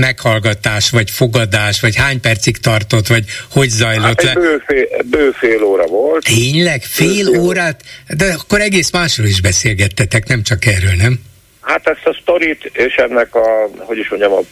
[0.00, 4.32] meghallgatás, vagy fogadás, vagy hány percig tartott, vagy hogy zajlott hát le?
[4.32, 6.24] Bőfél, bőfél óra volt.
[6.24, 6.82] Tényleg?
[6.82, 7.40] Fél bőfél.
[7.40, 7.82] órát?
[8.16, 11.20] De akkor egész másról is beszélgettetek, nem csak erről, nem?
[11.60, 14.42] Hát ezt a sztorit, és ennek a, hogy is mondjam, a,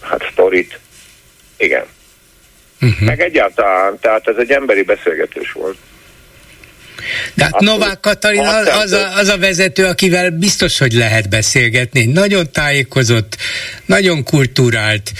[0.00, 0.78] hát sztorit,
[1.56, 1.84] igen.
[2.80, 3.06] Uh-huh.
[3.08, 5.76] Meg egyáltalán, tehát ez egy emberi beszélgetés volt.
[7.34, 12.04] De hát Novák Katalin az, az, a, az a vezető, akivel biztos, hogy lehet beszélgetni.
[12.04, 13.36] Nagyon tájékozott,
[13.86, 15.12] nagyon kultúrált,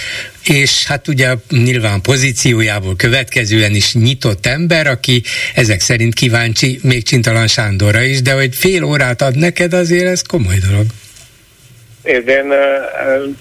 [0.45, 5.23] és hát ugye nyilván pozíciójából következően is nyitott ember, aki
[5.55, 10.23] ezek szerint kíváncsi még Csintalan Sándorra is, de hogy fél órát ad neked, azért ez
[10.23, 10.87] komoly dolog.
[12.09, 12.53] Én,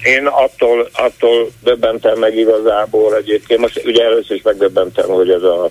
[0.02, 5.70] én attól, attól döbbentem meg igazából egyébként, most ugye először is megdöbbentem, hogy ez a,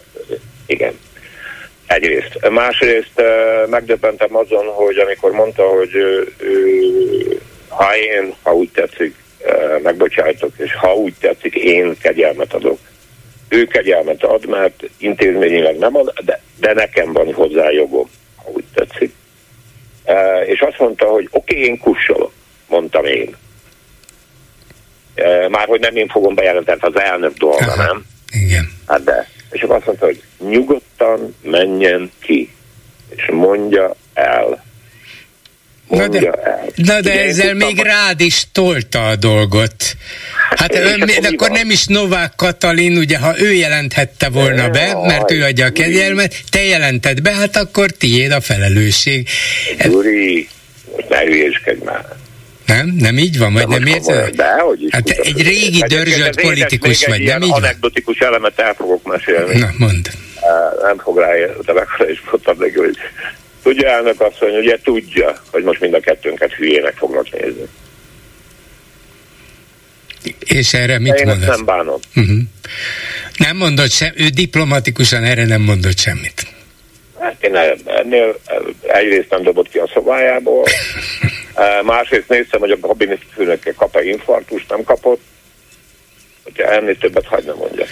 [0.66, 1.00] igen,
[1.88, 2.50] Egyrészt.
[2.50, 3.22] Másrészt
[3.70, 5.92] megdöbbentem azon, hogy amikor mondta, hogy
[7.68, 9.16] ha én, ha úgy tetszik,
[9.84, 12.80] megbocsájtok, és ha úgy tetszik, én kegyelmet adok.
[13.50, 18.66] Ő kegyelmet ad, mert intézményileg nem ad, de, de nekem van hozzá jogom, ha úgy
[18.74, 19.14] tetszik.
[20.46, 22.32] És azt mondta, hogy oké, okay, én kussolok,
[22.68, 23.36] mondtam én.
[25.50, 28.06] Már hogy nem én fogom bejelenteni, az elnök dolga, Aha, nem?
[28.32, 28.72] Igen.
[28.88, 32.54] Hát de és akkor azt mondta, hogy nyugodtan menjen ki,
[33.16, 34.66] és mondja el.
[35.88, 36.66] Mondja na de, el.
[36.76, 39.96] Na de Igen, ezzel még rád is tolta a dolgot.
[40.56, 45.32] Hát ön, akkor, akkor nem is Novák Katalin, ugye, ha ő jelenthette volna be, mert
[45.32, 49.28] ő adja a kegyelmet, te jelented be, hát akkor tiéd a felelősség.
[49.84, 50.48] Gyuri,
[50.96, 52.06] most ne hülyéskedj már.
[52.68, 52.96] Nem?
[53.00, 53.54] Nem így van?
[53.54, 54.36] Vagy nem érzed?
[54.36, 54.94] De, hogy is.
[54.94, 57.64] Hát egy régi dörzsölt politikus vagy, nem így van?
[57.64, 59.60] anekdotikus elemet el fogok mesélni.
[59.60, 60.08] Na, mondd.
[60.82, 61.32] nem fog rá,
[61.66, 62.98] de mekkora is mondtam neki, hogy
[63.64, 67.68] tudja elnök asszony, ugye tudja, hogy most mind a kettőnket hülyének fognak nézni.
[70.40, 71.56] És erre mit mondasz?
[71.56, 72.00] nem bánom.
[72.16, 72.38] Uh-huh.
[73.38, 76.56] Nem mondott sem, ő diplomatikusan erre nem mondott semmit.
[77.20, 78.40] Hát én ennél
[78.88, 80.64] egyrészt nem dobott ki a szobájából,
[81.84, 85.22] másrészt néztem, hogy a kabinet főnöke kap-e infarktust, nem kapott,
[86.44, 87.86] hogyha ennél többet hagyna mondja.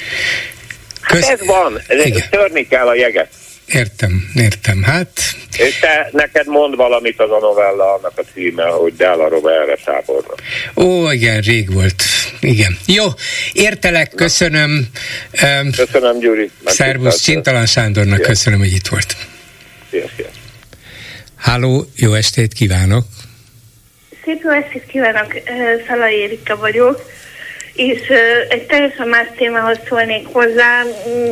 [1.02, 3.30] Hát ez van, ez törni kell a jeget.
[3.68, 4.84] Értem, értem.
[4.84, 5.10] Hát...
[5.58, 10.36] És te neked mond valamit az a novella, annak a címe, hogy Della Rovere tábornok.
[10.76, 12.04] Ó, igen, rég volt.
[12.40, 12.78] Igen.
[12.86, 13.06] Jó,
[13.54, 14.88] értelek, köszönöm.
[15.76, 16.50] Köszönöm, Gyuri.
[16.66, 18.28] Szervusz, Csintalan Sándornak Szia.
[18.28, 19.16] köszönöm, hogy itt volt.
[19.90, 20.28] Szia, szia.
[21.36, 23.06] Háló, jó estét kívánok!
[24.24, 25.34] Szép jó estét kívánok,
[25.88, 27.12] Szalai Érika vagyok
[27.76, 28.02] és
[28.50, 30.84] egy teljesen más témához szólnék hozzá.
[30.84, 31.30] Mm,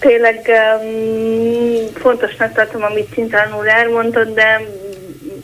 [0.00, 0.50] tényleg
[1.94, 4.60] fontosnak tartom, amit Csintalan úr elmondott, de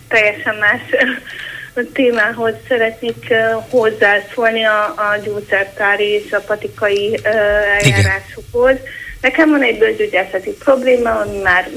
[0.08, 0.80] teljesen más
[1.92, 3.34] témához szeretnék
[3.70, 8.76] hozzászólni a, a gyógyszertári és a patikai eljárásokhoz.
[9.20, 11.68] Nekem van egy bőrgyógyászati probléma, ami már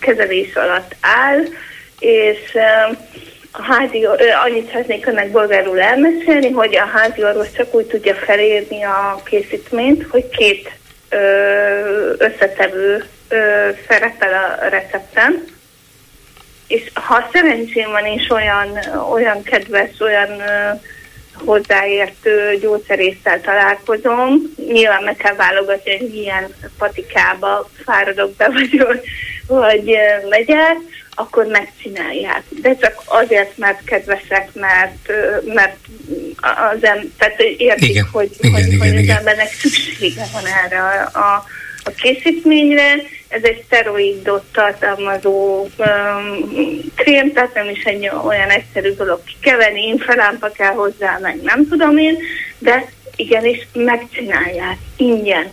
[0.00, 1.38] kezelés alatt áll,
[1.98, 2.38] és
[3.50, 4.06] a házi,
[4.44, 10.06] annyit szeretnék önnek bolgárul elmesélni, hogy a házi orvos csak úgy tudja felírni a készítményt,
[10.10, 10.70] hogy két
[12.18, 13.04] összetevő
[13.88, 15.44] szerepel a recepten,
[16.66, 18.78] és ha szerencsém van és olyan,
[19.12, 20.42] olyan kedves, olyan
[21.44, 28.84] hozzáértő gyógyszerésztel találkozom, nyilván meg kell válogatni, hogy milyen patikába fáradok be, vagy,
[29.46, 29.96] vagy
[30.28, 30.76] megyek,
[31.18, 32.42] akkor megcsinálják.
[32.48, 35.12] De csak azért, mert kedvesek, mert,
[35.54, 35.76] mert
[36.40, 39.10] az em, tehát értik, igen, hogy, igen, hogy, igen, hogy igen.
[39.10, 41.44] az embernek szüksége van erre a, a,
[41.84, 42.94] a készítményre.
[43.28, 46.48] Ez egy szteroidot tartalmazó um,
[46.94, 51.98] krém, tehát nem is egy olyan egyszerű dolog kikeverni, infralámpa kell hozzá, meg nem tudom
[51.98, 52.18] én,
[52.58, 55.52] de igenis megcsinálják ingyen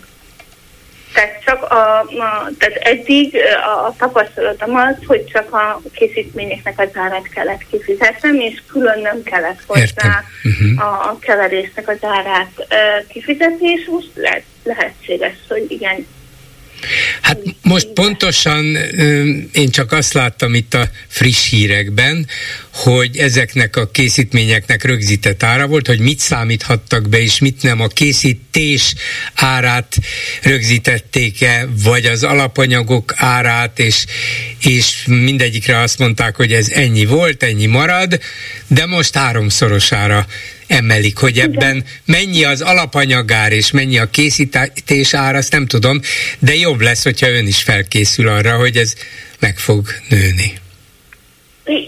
[1.15, 6.89] tehát csak a, a tehát eddig a, a tapasztalatom az, hogy csak a készítményeknek az
[6.93, 10.87] árát kellett kifizetnem, és külön nem kellett hozzá uh-huh.
[10.87, 16.07] a, a keverésnek az árát uh, kifizetni, és most lehet, lehetséges, hogy igen,
[17.21, 18.75] Hát most pontosan
[19.51, 22.27] én csak azt láttam itt a friss hírekben,
[22.71, 27.81] hogy ezeknek a készítményeknek rögzített ára volt, hogy mit számíthattak be, és mit nem.
[27.81, 28.95] A készítés
[29.33, 29.97] árát
[30.41, 34.05] rögzítették-e, vagy az alapanyagok árát, és,
[34.59, 38.19] és mindegyikre azt mondták, hogy ez ennyi volt, ennyi marad,
[38.67, 40.25] de most háromszorosára
[40.67, 45.99] emelik, hogy ebben mennyi az alapanyagár és mennyi a készítés ár, azt nem tudom,
[46.39, 48.93] de jobb lesz, hogyha ön is felkészül arra, hogy ez
[49.39, 50.53] meg fog nőni.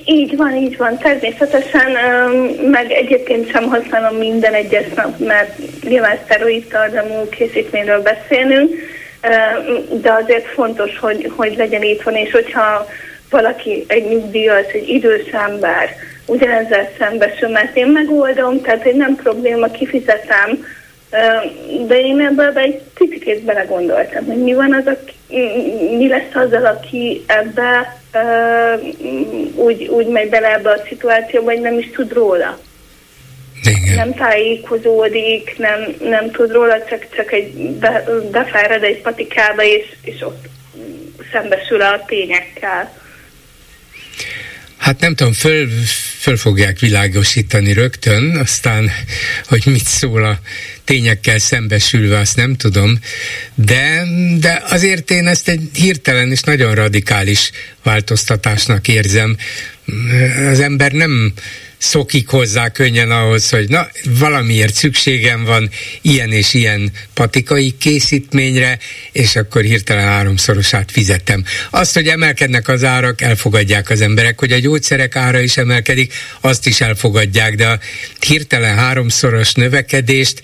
[0.06, 0.98] Így van, így van.
[0.98, 1.92] Természetesen,
[2.72, 8.74] meg egyébként sem használom minden egyes nap, mert nyilván szteroid tartalmú készítményről beszélünk,
[10.02, 12.88] de azért fontos, hogy, hogy legyen itt van, és hogyha
[13.30, 15.96] valaki egy nyugdíjas, egy idős ember,
[16.28, 20.66] ugyanezzel szembesül, mert én megoldom, tehát egy nem probléma, kifizetem,
[21.88, 25.14] de én ebbe egy picit belegondoltam, hogy mi van az, aki,
[25.98, 28.00] mi lesz azzal, aki ebbe
[29.56, 32.60] úgy, úgy megy bele ebbe a szituációba, hogy nem is tud róla.
[33.64, 33.96] Igen.
[33.96, 40.22] Nem tájékozódik, nem, nem tud róla, csak, csak egy be, befáred egy patikába, és, és
[40.22, 40.46] ott
[41.32, 42.92] szembesül a tényekkel.
[44.88, 45.70] Hát nem tudom, föl,
[46.20, 48.92] föl fogják világosítani rögtön, aztán,
[49.48, 50.40] hogy mit szól a
[50.84, 53.00] tényekkel szembesülve, azt nem tudom,
[53.56, 54.04] de,
[54.40, 57.52] de azért én ezt egy hirtelen és nagyon radikális
[57.84, 59.38] változtatásnak érzem.
[60.50, 61.34] Az ember nem
[61.78, 63.88] szokik hozzá könnyen ahhoz, hogy na,
[64.20, 65.70] valamiért szükségem van
[66.02, 68.78] ilyen és ilyen patikai készítményre,
[69.12, 71.44] és akkor hirtelen háromszorosát fizettem.
[71.70, 76.68] Azt, hogy emelkednek az árak, elfogadják az emberek, hogy a gyógyszerek ára is emelkedik, azt
[76.68, 77.80] is elfogadják, de a
[78.20, 80.42] hirtelen háromszoros növekedést,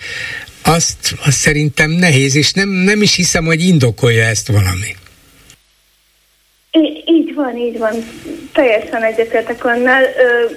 [0.62, 4.96] azt, azt szerintem nehéz, és nem, nem is hiszem, hogy indokolja ezt valami.
[7.06, 7.94] Így van, így van.
[8.54, 10.04] Teljesen egyetértek annál,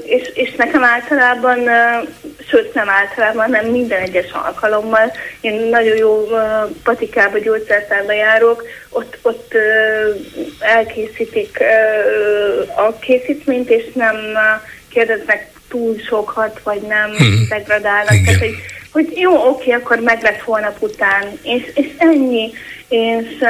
[0.05, 1.59] és, és nekem általában,
[2.49, 6.29] sőt nem általában, nem minden egyes alkalommal, én nagyon jó
[6.83, 9.55] patikába, gyógyszertárba járok, ott, ott
[10.59, 11.59] elkészítik
[12.77, 14.17] a készítményt, és nem
[14.89, 17.47] kérdeznek túl sokat, vagy nem hmm.
[17.49, 18.25] degradálnak.
[18.25, 18.55] Tehát, hogy,
[18.97, 22.53] hogy jó, oké, akkor meg lesz holnap után, és, és ennyi.
[22.89, 23.45] És,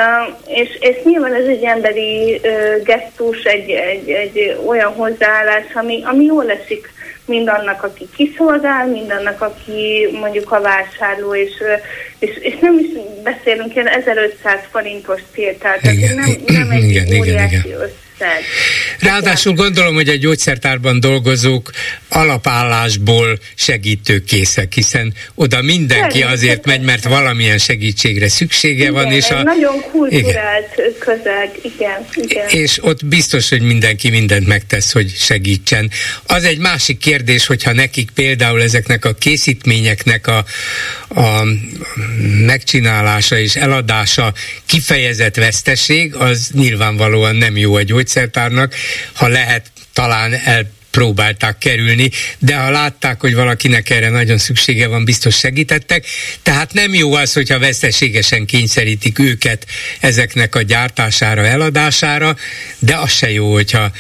[0.47, 2.41] és, és nyilván ez egy emberi
[2.85, 6.93] gesztus, egy, egy, egy olyan hozzáállás, ami, ami jól esik
[7.25, 11.53] mindannak, aki kiszolgál, mindannak, aki mondjuk a vásárló, és,
[12.19, 12.87] és, és nem is
[13.23, 18.06] beszélünk ilyen 1500 forintos tételt, tehát nem, nem egy igen, óriási igen, igen összeg.
[18.99, 21.71] Ráadásul gondolom, hogy a gyógyszertárban dolgozók
[22.09, 29.13] alapállásból segítőkészek, hiszen oda mindenki azért megy, mert valamilyen segítségre szüksége igen, van.
[29.13, 30.93] És a, nagyon kulturált igen.
[30.99, 32.49] közeg, igen, igen.
[32.49, 35.91] És ott biztos, hogy mindenki mindent megtesz, hogy segítsen.
[36.27, 40.45] Az egy másik kérdés, hogyha nekik például ezeknek a készítményeknek a,
[41.09, 41.45] a
[42.47, 44.33] megcsinálása és eladása
[44.67, 48.75] kifejezett veszteség, az nyilvánvalóan nem jó a gyógyszertárnak,
[49.13, 55.05] ha lehet talán el próbálták kerülni, de ha látták, hogy valakinek erre nagyon szüksége van,
[55.05, 56.05] biztos segítettek.
[56.43, 59.67] Tehát nem jó az, hogyha veszteségesen kényszerítik őket
[60.01, 62.37] ezeknek a gyártására, eladására,
[62.79, 63.91] de az se jó, hogyha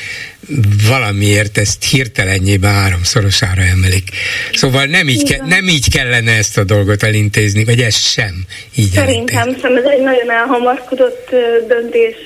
[0.88, 4.08] valamiért ezt hirtelenjében háromszorosára emelik.
[4.52, 8.34] Szóval nem így, ke- nem így kellene ezt a dolgot elintézni, vagy ez sem
[8.74, 11.28] így Szerintem, szerintem ez egy nagyon elhamarkodott
[11.68, 12.16] döntés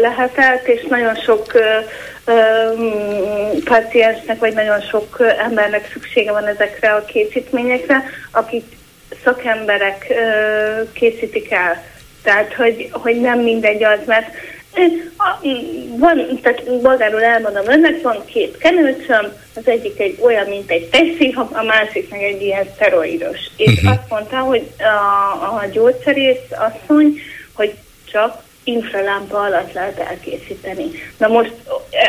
[0.00, 1.52] lehetett, és nagyon sok
[3.64, 8.64] paciensnek, vagy nagyon sok embernek szüksége van ezekre a készítményekre, akik
[9.24, 10.12] szakemberek
[10.92, 11.84] készítik el.
[12.22, 14.26] Tehát, hogy, hogy nem mindegy az, mert
[15.98, 21.34] van, tehát magáról elmondom önnek, van két kenőcsöm, az egyik egy olyan, mint egy teszi,
[21.52, 23.38] a másik meg egy ilyen szteroidos.
[23.56, 23.90] És uh-huh.
[23.90, 27.20] azt mondta, hogy a, a gyógyszerész asszony,
[27.52, 27.74] hogy
[28.12, 30.84] csak infralámpa alatt lehet elkészíteni.
[31.16, 31.52] Na most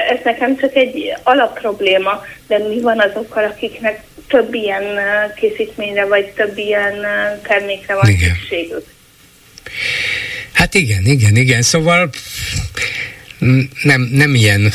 [0.10, 4.84] ez nekem csak egy alapprobléma, de mi van azokkal, akiknek több ilyen
[5.36, 7.06] készítményre, vagy több ilyen
[7.42, 8.36] termékre van Igen.
[8.36, 8.86] szükségük?
[10.54, 11.62] Hát igen, igen, igen.
[11.62, 12.10] Szóval
[13.84, 14.72] nem, nem ilyen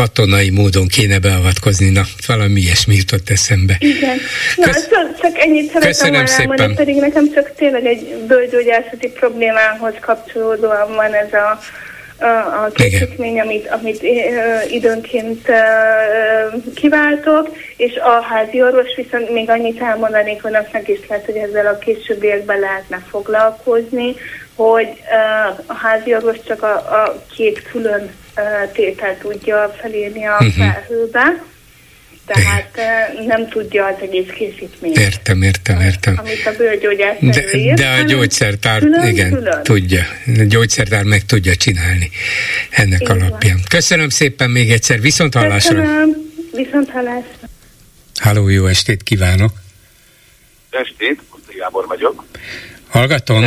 [0.00, 3.76] katonai módon kéne beavatkozni, na, valami ilyesmi jutott eszembe.
[3.78, 4.18] Igen.
[4.56, 4.88] Na, Kösz...
[4.88, 11.14] csak, csak ennyit szeretem volna elmondani, pedig nekem csak tényleg egy bőrgyógyászati problémához kapcsolódóan van
[11.14, 11.60] ez a
[12.18, 12.26] a,
[12.64, 14.02] a készítmény, amit, amit
[14.70, 15.48] időnként
[16.74, 21.78] kiváltok, és a házi orvos viszont még annyit elmondanék önöknek is lehet, hogy ezzel a
[21.78, 24.14] későbbiekben lehetne foglalkozni,
[24.54, 24.88] hogy
[25.66, 28.10] a házi orvos csak a, a két külön
[28.72, 30.52] tételt tudja felírni a uh-huh.
[30.52, 31.42] felhőbe,
[32.26, 32.78] tehát
[33.26, 34.98] nem tudja az egész készítményt.
[34.98, 36.14] Értem, értem, értem.
[36.18, 39.62] Amit a bőrgyógyász de, de a gyógyszertár, külön, igen, külön.
[39.62, 40.02] tudja.
[40.38, 42.10] A gyógyszertár meg tudja csinálni
[42.70, 43.56] ennek Így alapján.
[43.56, 43.64] Van.
[43.68, 45.80] Köszönöm szépen még egyszer, viszont hallásra.
[45.80, 46.10] Köszönöm,
[46.52, 47.48] viszont hallásra.
[48.20, 49.52] Háló, jó estét kívánok.
[50.70, 51.20] Estét,
[51.58, 52.24] Gábor vagyok.
[52.88, 53.44] Hallgatom.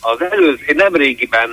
[0.00, 1.50] Az előző, én nem régiben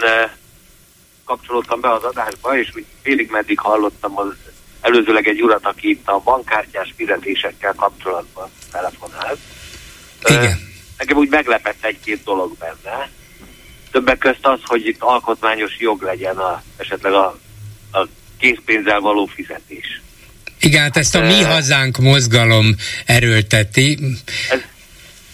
[1.25, 4.33] kapcsolódtam be az adásba, és úgy félig meddig hallottam az
[4.81, 9.39] előzőleg egy urat, aki itt a bankkártyás fizetésekkel kapcsolatban telefonált.
[10.25, 10.69] Igen.
[10.97, 13.09] Nekem úgy meglepett egy-két dolog benne.
[13.91, 17.39] Többek közt az, hogy itt alkotmányos jog legyen a, esetleg a,
[17.91, 18.07] a
[18.37, 20.01] készpénzzel való fizetés.
[20.59, 22.75] Igen, hát ezt a Mi Hazánk mozgalom
[23.05, 23.99] erőlteti.
[24.49, 24.59] Ez,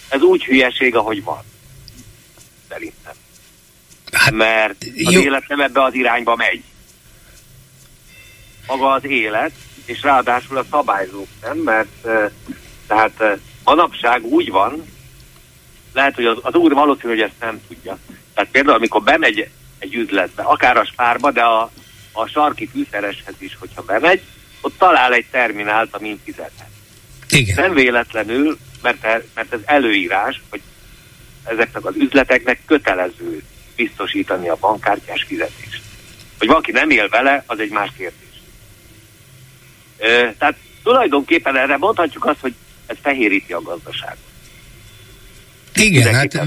[0.10, 1.44] ez úgy hülyeség, ahogy van.
[2.70, 2.97] Szerintem.
[4.12, 5.22] Hát, Mert az jó.
[5.22, 6.64] élet nem ebbe az irányba megy.
[8.68, 9.52] Maga az élet,
[9.86, 12.08] és ráadásul a szabályzók nem, mert
[12.88, 14.86] tehát manapság úgy van,
[15.94, 17.98] lehet, hogy az, az úr valószínű, hogy ezt nem tudja.
[18.34, 21.72] Tehát például, amikor bemegy egy üzletbe, akár a spárba, de a,
[22.12, 24.22] a sarki fűszereshez is, hogyha bemegy,
[24.62, 26.70] ott talál egy terminált, amin fizethet.
[27.30, 27.56] Igen.
[27.56, 29.02] Nem véletlenül, mert,
[29.34, 30.62] mert ez előírás, hogy
[31.44, 33.44] ezeknek az üzleteknek kötelező
[33.78, 35.82] biztosítani a bankkártyás fizetést.
[36.38, 38.42] Hogy valaki nem él vele, az egy más kérdés.
[40.38, 42.54] Tehát tulajdonképpen erre mondhatjuk azt, hogy
[42.86, 44.18] ez fehéríti a gazdaságot.
[45.80, 46.42] Igen, hát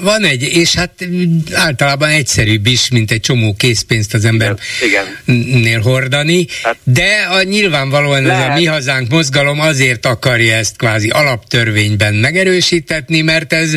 [0.00, 1.06] van egy, és hát
[1.52, 8.48] általában egyszerűbb is, mint egy csomó készpénzt az embernél hordani, hát, de a, nyilvánvalóan lehet.
[8.48, 13.72] ez a Mi Hazánk mozgalom azért akarja ezt kvázi alaptörvényben megerősítetni, mert ez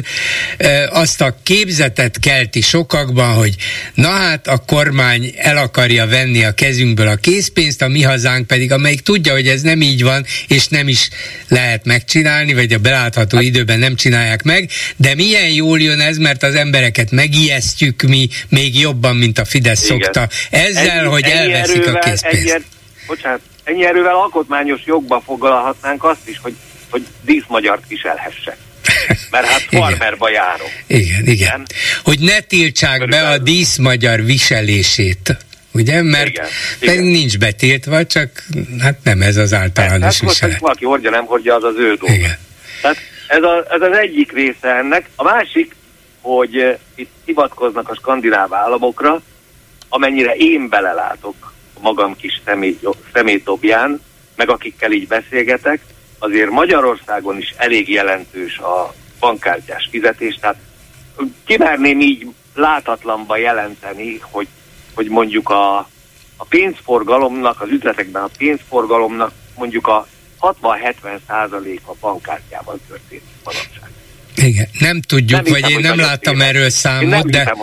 [0.58, 3.56] e, azt a képzetet kelti sokakban, hogy
[3.94, 8.72] na hát a kormány el akarja venni a kezünkből a készpénzt, a Mi Hazánk pedig,
[8.72, 11.10] amelyik tudja, hogy ez nem így van, és nem is
[11.48, 16.18] lehet megcsinálni, vagy a belátható hát, időben nem csinálják meg, de milyen jól jön ez,
[16.18, 19.99] mert az embereket megijesztjük mi még jobban, mint a Fidesz Igen.
[20.02, 20.28] szokta.
[20.49, 22.49] Ezzel, ennyi, hogy ennyi elveszik erővel, a készpénzt.
[22.49, 22.64] Ennyi,
[23.07, 26.56] bocsánat, ennyi erővel alkotmányos jogba foglalhatnánk azt is, hogy,
[26.90, 28.57] hogy díszmagyart viselhessek.
[29.32, 30.72] Mert hát farmerba járok.
[30.88, 31.34] Igen, igen.
[31.34, 31.65] igen.
[32.03, 33.26] Hogy ne tiltsák Körülbelül.
[33.26, 35.38] be a díszmagyar viselését
[35.72, 36.02] ugye?
[36.02, 36.48] Mert igen,
[36.80, 37.03] igen.
[37.03, 38.44] nincs betiltva, csak
[38.80, 40.41] hát nem ez az általános hát, viselet.
[40.41, 42.14] Most, hogy valaki hordja, nem hordja, az az ő dolga.
[42.14, 42.38] Igen.
[42.82, 42.98] Tehát
[43.28, 45.10] ez, a, ez az egyik része ennek.
[45.16, 45.76] A másik,
[46.22, 49.22] hogy uh, itt hivatkoznak a skandináv államokra,
[49.90, 52.80] amennyire én belelátok magam kis személy,
[53.14, 54.02] szemétdobján,
[54.36, 55.82] meg akikkel így beszélgetek,
[56.20, 60.58] azért Magyarországon is elég jelentős a bankkártyás fizetés, tehát
[61.45, 64.48] kimerném így látatlanba jelenteni, hogy,
[64.94, 65.78] hogy mondjuk a,
[66.38, 70.08] a pénzforgalomnak, az üzletekben a pénzforgalomnak mondjuk a
[70.41, 73.89] 60-70 százalék a bankkártyával történik manapság.
[74.35, 77.55] Igen, nem tudjuk, nem vagy hiszem, én nem láttam erről számot, de,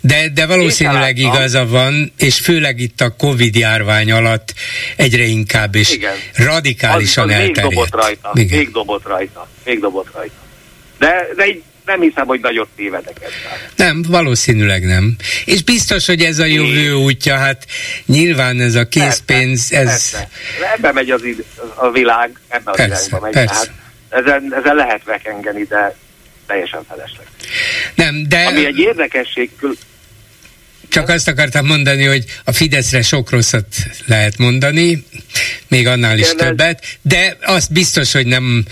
[0.00, 4.54] de, de valószínűleg igaza van, és főleg itt a Covid járvány alatt
[4.96, 6.14] egyre inkább és Igen.
[6.34, 7.68] radikálisan az, az elterjedt.
[7.68, 8.58] Még dobott rajta, Igen.
[8.58, 10.34] még dobott rajta, még dobott rajta.
[10.98, 13.58] De, de így nem hiszem, hogy nagyot tévedek ezzel.
[13.76, 15.16] Nem, valószínűleg nem.
[15.44, 17.66] És biztos, hogy ez a jövő útja, hát
[18.06, 20.10] nyilván ez a készpénz, persze, ez...
[20.10, 20.28] Persze.
[20.76, 21.44] Ebbe megy az id-
[21.74, 23.32] a világ, ebbe az persze, irányba megy.
[23.32, 23.54] Persze.
[23.54, 23.70] Hát
[24.08, 25.96] ezen, ezen lehet vekengeni, de
[26.46, 27.26] teljesen felesleg.
[27.94, 28.44] Nem, de...
[28.46, 29.50] Ami egy érdekesség,
[30.88, 33.66] csak azt akartam mondani, hogy a Fideszre sok rosszat
[34.06, 35.04] lehet mondani,
[35.68, 38.64] még annál is többet, de azt biztos, hogy nem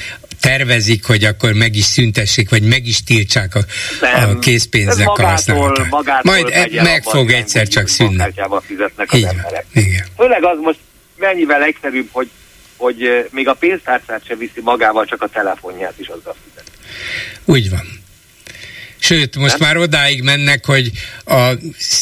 [0.47, 3.61] tervezik, hogy akkor meg is szüntessék, vagy meg is tiltsák a,
[4.01, 6.23] a készpénznek a használatát.
[6.23, 8.25] Majd e, meg fog egyszer csak szűnni.
[8.61, 9.65] fizetnek az emberek.
[9.73, 10.07] Igen.
[10.17, 10.79] Főleg az most
[11.17, 12.31] mennyivel egyszerűbb, hogy,
[12.77, 16.71] hogy még a pénztárcát sem viszi magával, csak a telefonját is azzal fizet.
[17.45, 18.05] Úgy van.
[19.07, 19.69] Sőt, most nem?
[19.69, 20.91] már odáig mennek, hogy
[21.25, 21.51] a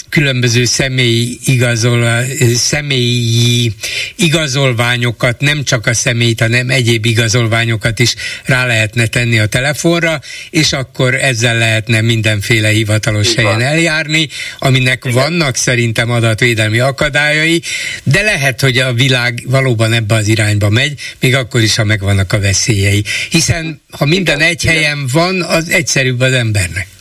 [0.09, 2.24] különböző személyi, igazol,
[2.55, 3.72] személyi
[4.16, 8.14] igazolványokat, nem csak a személyt, hanem egyéb igazolványokat is
[8.44, 10.20] rá lehetne tenni a telefonra,
[10.51, 13.44] és akkor ezzel lehetne mindenféle hivatalos Igen.
[13.44, 14.28] helyen eljárni,
[14.59, 15.16] aminek Igen.
[15.16, 17.62] vannak szerintem adatvédelmi akadályai,
[18.02, 22.32] de lehet, hogy a világ valóban ebbe az irányba megy, még akkor is, ha megvannak
[22.32, 23.05] a veszélyei.
[23.31, 24.48] Hiszen ha minden Igen.
[24.48, 26.93] egy helyen van, az egyszerűbb az embernek.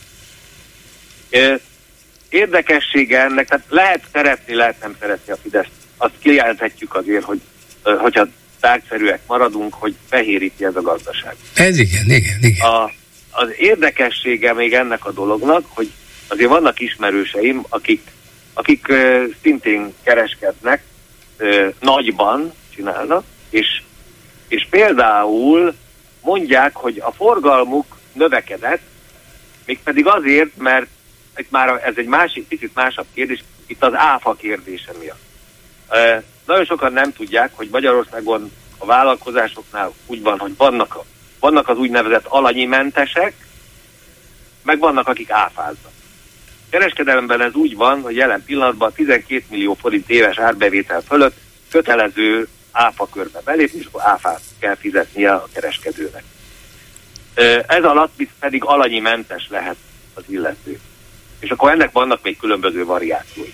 [2.28, 5.66] Érdekessége ennek, tehát lehet szeretni, lehet nem szeretni a Fidesz.
[5.96, 7.40] Azt kijelenthetjük azért, hogy
[7.82, 8.26] hogyha
[8.60, 11.36] tárgyszerűek maradunk, hogy fehéríti ez a gazdaság.
[11.54, 12.66] Ez igen, igen, igen.
[12.66, 12.90] A,
[13.30, 15.90] az érdekessége még ennek a dolognak, hogy
[16.28, 18.00] azért vannak ismerőseim, akik,
[18.52, 18.86] akik
[19.42, 20.82] szintén kereskednek,
[21.80, 23.82] nagyban csinálnak, és,
[24.48, 25.74] és például
[26.20, 28.82] mondják, hogy a forgalmuk növekedett,
[29.64, 30.86] mégpedig azért, mert
[31.36, 35.20] itt már ez egy másik, picit másabb kérdés, itt az áfa kérdése miatt.
[35.88, 41.04] E, nagyon sokan nem tudják, hogy Magyarországon a vállalkozásoknál úgy van, hogy vannak, a,
[41.40, 43.34] vannak az úgynevezett alanyi mentesek,
[44.62, 45.92] meg vannak, akik áfáznak.
[46.70, 51.36] Kereskedelemben ez úgy van, hogy jelen pillanatban 12 millió forint éves árbevétel fölött
[51.70, 56.24] kötelező áfa körbe belépni, és akkor áfát kell fizetnie a kereskedőnek.
[57.66, 59.76] Ez alatt pedig alanyi mentes lehet
[60.14, 60.80] az illető
[61.44, 63.52] és akkor ennek vannak még különböző variációi.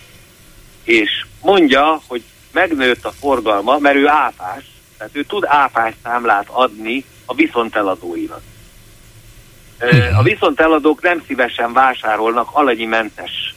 [0.84, 2.22] És mondja, hogy
[2.52, 4.64] megnőtt a forgalma, mert ő áfás,
[4.98, 8.40] Tehát ő tud áfás számlát adni a viszonteladóinak.
[10.16, 13.54] A viszonteladók nem szívesen vásárolnak alanyi mentes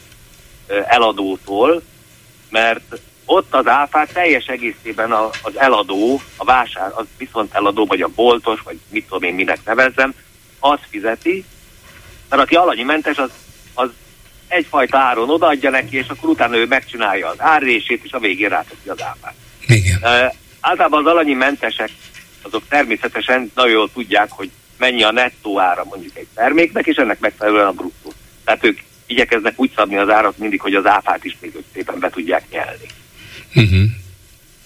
[0.87, 1.81] eladótól,
[2.49, 5.11] mert ott az áfát teljes egészében
[5.41, 9.59] az eladó, a vásár, az viszont eladó, vagy a boltos, vagy mit tudom én minek
[9.65, 10.13] nevezzem,
[10.59, 11.45] az fizeti,
[12.29, 13.31] mert aki alanyi mentes, az,
[13.73, 13.89] az
[14.53, 18.89] egyfajta áron odaadja neki, és akkor utána ő megcsinálja az árrését, és a végén ráteszi
[18.89, 19.33] az áfát.
[19.67, 19.97] Igen.
[20.01, 21.89] Uh, általában az alanyi mentesek,
[22.41, 27.19] azok természetesen nagyon jól tudják, hogy mennyi a nettó ára mondjuk egy terméknek, és ennek
[27.19, 28.13] megfelelően a bruttó.
[28.43, 32.09] Tehát ők igyekeznek úgy szabni az árat mindig, hogy az áfát is még szépen be
[32.09, 32.85] tudják nyelni.
[33.55, 33.89] Uh-huh.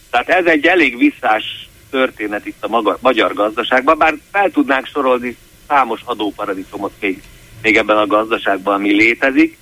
[0.10, 5.38] Tehát ez egy elég visszás történet itt a maga, magyar gazdaságban, bár fel tudnánk sorolni
[5.68, 7.22] számos adóparadicsomot még,
[7.62, 9.58] még ebben a gazdaságban, ami létezik,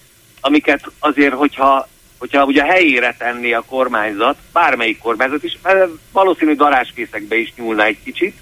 [0.46, 5.58] amiket azért, hogyha, hogyha ugye helyére tenné a kormányzat, bármelyik kormányzat is,
[6.12, 8.36] valószínű daráskészekbe is nyúlna egy kicsit,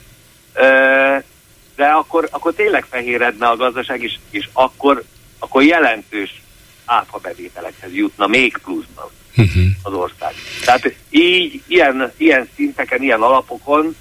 [1.75, 5.03] de akkor, akkor tényleg fehéredne a gazdaság, és, és akkor,
[5.39, 6.41] akkor jelentős
[6.85, 9.63] áfa bevételekhez jutna még pluszban uh-huh.
[9.83, 10.33] az ország.
[10.65, 13.95] Tehát így, ilyen, ilyen szinteken, ilyen alapokon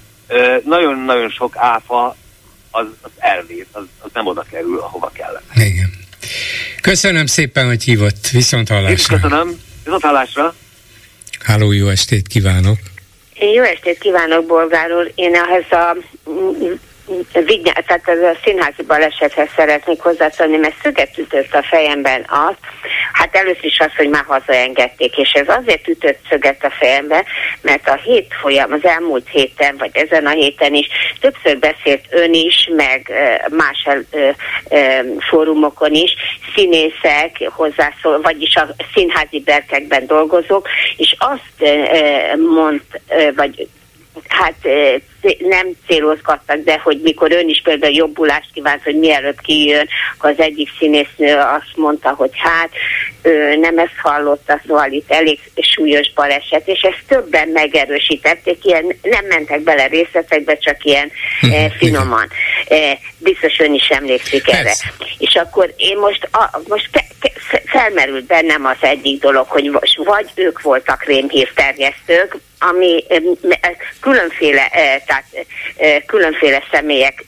[0.65, 2.15] nagyon-nagyon sok áfa
[2.71, 5.45] az, az elvét, az, az nem oda kerül, ahova kellene.
[5.53, 6.01] Igen.
[6.83, 8.27] Köszönöm szépen, hogy hívott.
[8.31, 9.15] Viszont hallásra.
[9.15, 9.59] Én köszönöm.
[9.83, 10.55] Viszont hallásra.
[11.43, 12.77] Háló, jó estét kívánok.
[13.55, 15.11] Jó estét kívánok, Bolgár úr.
[15.15, 15.97] Én ehhez a
[17.45, 22.55] Vignyá, tehát ez a színházi balesethez szeretnék hozzászólni, mert szöget ütött a fejemben az,
[23.13, 27.23] hát először is az, hogy már hazaengedték, és ez azért ütött szöget a fejembe,
[27.61, 30.87] mert a hét folyam, az elmúlt héten, vagy ezen a héten is
[31.19, 33.11] többször beszélt ön is, meg
[33.49, 33.87] más
[35.29, 36.11] fórumokon is,
[36.55, 40.67] színészek hozzászól, vagyis a színházi berkekben dolgozók,
[40.97, 41.71] és azt
[42.37, 42.81] mond,
[43.35, 43.67] vagy
[44.27, 44.67] hát
[45.39, 49.87] nem célozgattak, de hogy mikor ön is például jobbulást kívánt, hogy mielőtt kijön,
[50.17, 52.69] akkor az egyik színésznő azt mondta, hogy hát
[53.21, 59.25] ő nem ezt hallotta, szóval itt elég súlyos baleset, és ezt többen megerősítették, ilyen nem
[59.25, 62.27] mentek bele részletekbe, csak ilyen e, finoman.
[62.67, 64.63] E, biztos ön is emlékszik erre.
[64.63, 64.93] Persze.
[65.17, 67.31] És akkor én most, a, most ke, ke,
[67.65, 72.37] felmerült bennem az egyik dolog, hogy most vagy ők voltak rémhírterjesztők,
[72.69, 73.03] ami
[73.99, 74.67] különféle,
[75.05, 75.25] tehát
[76.05, 77.23] különféle személyek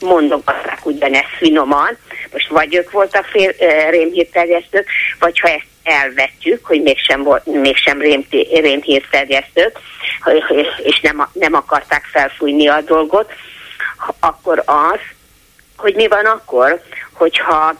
[0.00, 1.98] mondogatták ugyanezt finoman,
[2.32, 3.52] most vagy ők voltak fél,
[3.90, 4.88] rémhírterjesztők,
[5.18, 8.00] vagy ha ezt elvetjük, hogy mégsem, volt, mégsem
[8.50, 9.78] rémhírterjesztők,
[10.82, 13.32] és nem, nem akarták felfújni a dolgot,
[14.20, 14.98] akkor az,
[15.76, 16.82] hogy mi van akkor,
[17.12, 17.74] hogyha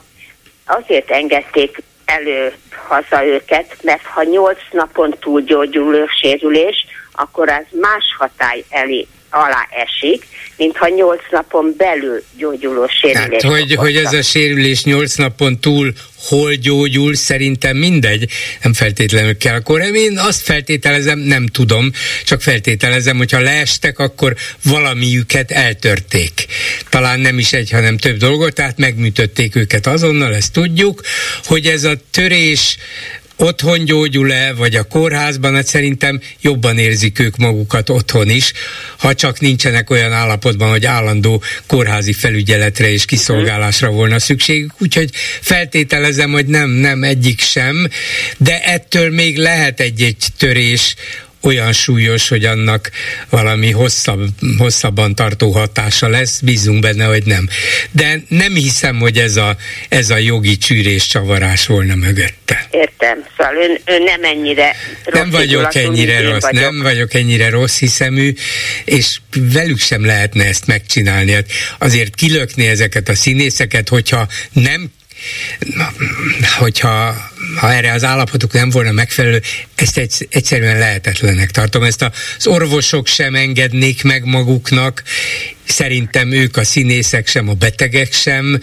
[0.65, 2.53] azért engedték elő
[2.87, 9.07] haza őket, mert ha nyolc napon túl gyógyuló sérülés, akkor az más hatály elé
[9.37, 10.27] alá esik,
[10.57, 13.43] mint ha nyolc napon belül gyógyuló sérülés.
[13.43, 15.93] Hát, hogy, hogy ez a sérülés nyolc napon túl
[16.27, 18.29] hol gyógyul, szerintem mindegy,
[18.61, 19.55] nem feltétlenül kell.
[19.55, 21.91] Akkor én azt feltételezem, nem tudom,
[22.25, 26.45] csak feltételezem, hogyha leestek, akkor valamiüket eltörték.
[26.89, 31.01] Talán nem is egy, hanem több dolgot, tehát megműtötték őket azonnal, ezt tudjuk,
[31.45, 32.77] hogy ez a törés
[33.37, 38.53] otthon gyógyul-e, vagy a kórházban, hát szerintem jobban érzik ők magukat otthon is,
[38.97, 45.09] ha csak nincsenek olyan állapotban, hogy állandó kórházi felügyeletre és kiszolgálásra volna szükségük, úgyhogy
[45.41, 47.87] feltételezem, hogy nem, nem egyik sem,
[48.37, 50.95] de ettől még lehet egy-egy törés
[51.41, 52.91] olyan súlyos, hogy annak
[53.29, 57.47] valami hosszabb, hosszabban tartó hatása lesz, bízunk benne, hogy nem.
[57.91, 59.55] De nem hiszem, hogy ez a,
[59.89, 62.67] ez a jogi csűrés csavarás volna mögötte.
[62.71, 65.21] Értem, szóval ön, ön nem ennyire rossz.
[65.21, 66.61] Nem vagyok ennyire rossz, vagyok.
[66.61, 68.33] nem vagyok ennyire rossz hiszemű,
[68.85, 71.31] és velük sem lehetne ezt megcsinálni.
[71.31, 71.45] Hát
[71.77, 74.91] azért kilökni ezeket a színészeket, hogyha nem
[76.57, 77.15] hogyha
[77.57, 79.41] ha erre az állapotuk nem volna megfelelő,
[79.75, 81.83] ezt egy, egyszerűen lehetetlenek tartom.
[81.83, 85.03] Ezt az orvosok sem engednék meg maguknak,
[85.67, 88.59] szerintem ők a színészek sem, a betegek sem,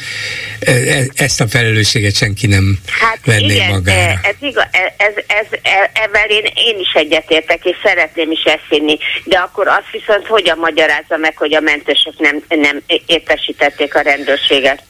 [0.60, 4.10] e, e, ezt a felelősséget senki nem hát venné igen, magára.
[4.10, 8.64] E, ez, igaz, ez, ez, ez, ezzel én, én is egyetértek, és szeretném is ezt
[8.68, 14.00] hinni, de akkor azt viszont hogyan magyarázza meg, hogy a mentősök nem, nem értesítették a
[14.00, 14.82] rendőrséget?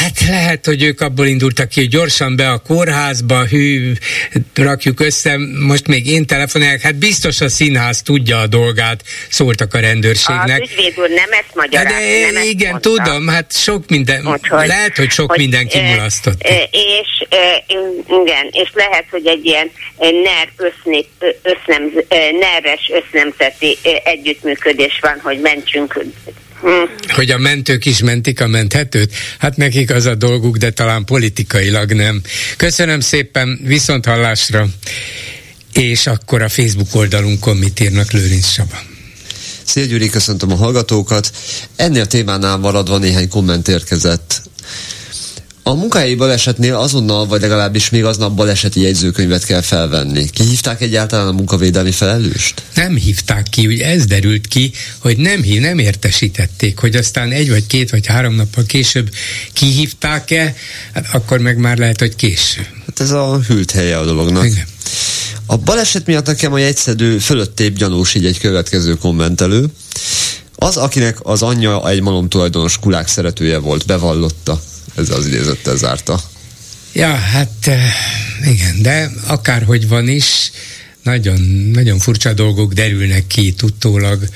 [0.00, 3.92] Hát lehet, hogy ők abból indultak ki, hogy gyorsan be a kórházba, hű,
[4.54, 5.36] rakjuk össze,
[5.66, 10.62] most még én telefonálok, hát biztos a színház tudja a dolgát, szóltak a rendőrségnek.
[10.62, 14.66] Az ügyvéd úr nem ezt magyaráz, de nem Igen, ezt tudom, hát sok minden, Úgyhogy,
[14.66, 16.42] lehet, hogy sok hogy, minden kimulasztott.
[16.42, 17.64] E, és e,
[18.22, 21.08] igen, és lehet, hogy egy ilyen NER össznép,
[21.42, 21.92] össznem,
[22.40, 26.04] NER-es össznemzeti együttműködés van, hogy mentsünk
[27.08, 29.14] hogy a mentők is mentik a menthetőt?
[29.38, 32.22] Hát nekik az a dolguk, de talán politikailag nem.
[32.56, 34.68] Köszönöm szépen, viszont hallásra.
[35.72, 38.82] És akkor a Facebook oldalunkon mit írnak Lőrinc Saba.
[39.64, 41.30] Szia Gyuri, köszöntöm a hallgatókat.
[41.76, 44.42] Ennél a témánál maradva néhány komment érkezett
[45.68, 50.30] a munkahelyi balesetnél azonnal, vagy legalábbis még aznap baleseti jegyzőkönyvet kell felvenni.
[50.30, 52.62] Kihívták egyáltalán a munkavédelmi felelőst?
[52.74, 57.50] Nem hívták ki, ugye ez derült ki, hogy nem hív, nem értesítették, hogy aztán egy
[57.50, 59.10] vagy két vagy három nappal később
[59.52, 60.54] kihívták-e,
[60.94, 62.66] hát akkor meg már lehet, hogy késő.
[62.86, 64.44] Hát ez a hűlt helye a dolognak.
[64.44, 64.66] Igen.
[65.46, 69.66] A baleset miatt nekem a jegyszedő fölöttébb gyanús így egy következő kommentelő.
[70.56, 74.60] Az, akinek az anyja egy malom tulajdonos kulák szeretője volt, bevallotta
[74.96, 76.20] ez az idézettel zárta.
[76.92, 77.92] Ja, hát eh,
[78.44, 80.50] igen, de akárhogy van is,
[81.02, 81.40] nagyon,
[81.72, 84.28] nagyon furcsa dolgok derülnek ki tudtólag.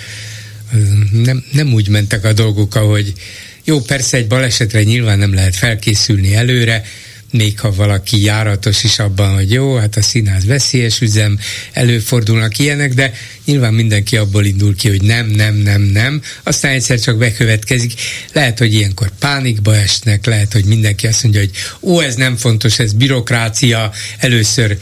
[1.12, 3.12] Nem, nem úgy mentek a dolgok, ahogy
[3.64, 6.84] jó, persze egy balesetre nyilván nem lehet felkészülni előre,
[7.31, 11.39] még ha valaki járatos is abban, hogy jó, hát a színház veszélyes üzem,
[11.73, 13.12] előfordulnak ilyenek, de
[13.44, 17.93] nyilván mindenki abból indul ki, hogy nem, nem, nem, nem, aztán egyszer csak bekövetkezik.
[18.32, 21.51] Lehet, hogy ilyenkor pánikba esnek, lehet, hogy mindenki azt mondja, hogy
[21.81, 24.78] ó, ez nem fontos, ez bürokrácia, először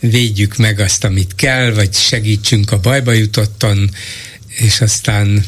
[0.00, 3.90] védjük meg azt, amit kell, vagy segítsünk a bajba jutottan,
[4.48, 5.44] és aztán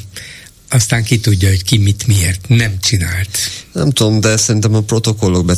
[0.68, 3.38] aztán ki tudja, hogy ki mit miért nem csinált.
[3.72, 5.52] Nem tudom, de szerintem a protokollok,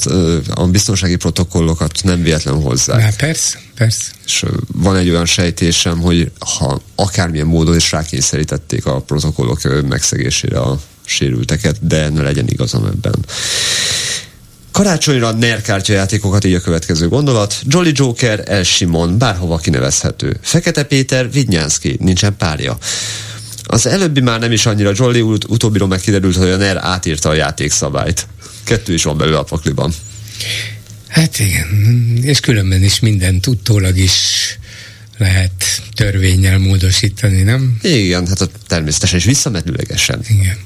[0.55, 3.01] a biztonsági protokollokat nem véletlen hozzák.
[3.01, 4.11] Na, persze, persze.
[4.25, 10.81] És van egy olyan sejtésem, hogy ha akármilyen módon is rákényszerítették a protokollok megszegésére a
[11.05, 13.15] sérülteket, de ne legyen igazam ebben.
[14.73, 17.61] Karácsonyra NER kártyajátékokat így a következő gondolat.
[17.67, 20.37] Jolly Joker, El Simon, bárhova kinevezhető.
[20.41, 22.79] Fekete Péter, Vidnyánszki, nincsen párja.
[23.71, 27.29] Az előbbi már nem is annyira Jolly, ut- utóbbiról meg kiderült, hogy a NER átírta
[27.29, 28.27] a játékszabályt.
[28.65, 29.93] Kettő is van belőle a pakliban.
[31.09, 31.69] Hát igen,
[32.23, 34.59] és különben is minden tudtólag is
[35.19, 37.77] lehet törvényel módosítani, nem?
[37.83, 40.21] Igen, hát természetesen és visszamenőlegesen.
[40.29, 40.57] Igen.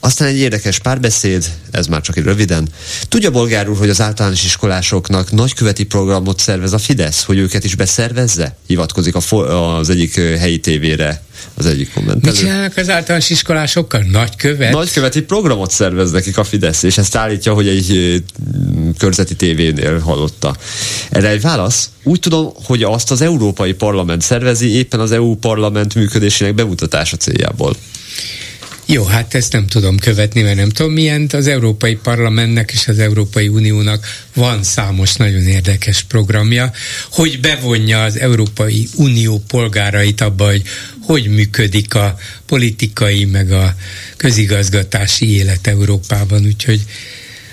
[0.00, 2.68] Aztán egy érdekes párbeszéd, ez már csak egy röviden.
[3.08, 7.74] Tudja bolgár úr, hogy az általános iskolásoknak nagyköveti programot szervez a Fidesz, hogy őket is
[7.74, 8.56] beszervezze?
[8.66, 11.22] Hivatkozik a fo- az egyik helyi tévére
[11.54, 12.32] az egyik kommentelő.
[12.32, 14.02] Mit csinálnak az általános iskolásokkal?
[14.10, 14.72] Nagykövet?
[14.72, 18.22] Nagyköveti programot szervez nekik a Fidesz, és ezt állítja, hogy egy
[18.98, 20.56] körzeti tévénél hallotta.
[21.10, 21.90] Erre egy válasz?
[22.02, 27.76] Úgy tudom, hogy azt az Európai Parlament szervezi éppen az EU Parlament működésének bemutatása céljából.
[28.92, 31.28] Jó, hát ezt nem tudom követni, mert nem tudom milyen.
[31.32, 36.72] Az Európai Parlamentnek és az Európai Uniónak van számos nagyon érdekes programja,
[37.10, 40.62] hogy bevonja az Európai Unió polgárait abba, hogy
[41.00, 42.16] hogy működik a
[42.46, 43.74] politikai meg a
[44.16, 46.80] közigazgatási élet Európában, úgyhogy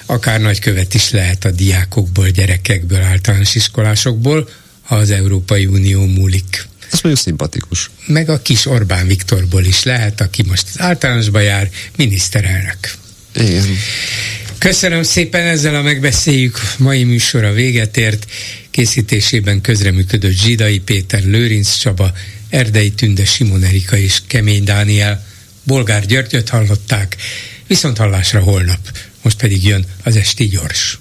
[0.05, 4.49] akár nagykövet is lehet a diákokból, gyerekekből, általános iskolásokból,
[4.81, 6.67] ha az Európai Unió múlik.
[6.91, 7.89] Ez mondjuk szimpatikus.
[8.05, 12.77] Meg a kis Orbán Viktorból is lehet, aki most az általánosba jár, miniszterelnök.
[13.35, 13.77] Igen.
[14.57, 18.26] Köszönöm szépen, ezzel a megbeszéljük mai műsora véget ért.
[18.72, 22.11] Készítésében közreműködött Zsidai Péter, Lőrinc Csaba,
[22.49, 25.26] Erdei Tünde, Simon Erika és Kemény Dániel.
[25.64, 27.15] Bolgár Györgyöt hallották,
[27.68, 28.80] viszont hallásra holnap.
[29.22, 30.99] Most pedig jön az Esti Gyors.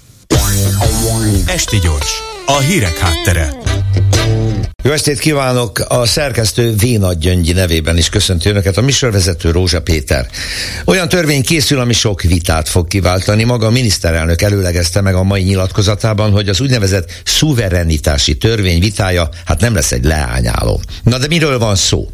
[1.45, 2.11] Esti Gyors,
[2.45, 3.53] a hírek háttere.
[4.87, 5.85] Jó estét kívánok!
[5.87, 10.27] A szerkesztő Vénad Gyöngyi nevében is köszönti Önöket, a műsorvezető Rózsa Péter.
[10.85, 13.43] Olyan törvény készül, ami sok vitát fog kiváltani.
[13.43, 19.61] Maga a miniszterelnök előlegezte meg a mai nyilatkozatában, hogy az úgynevezett szuverenitási törvény vitája hát
[19.61, 20.81] nem lesz egy leányáló.
[21.03, 22.09] Na de miről van szó?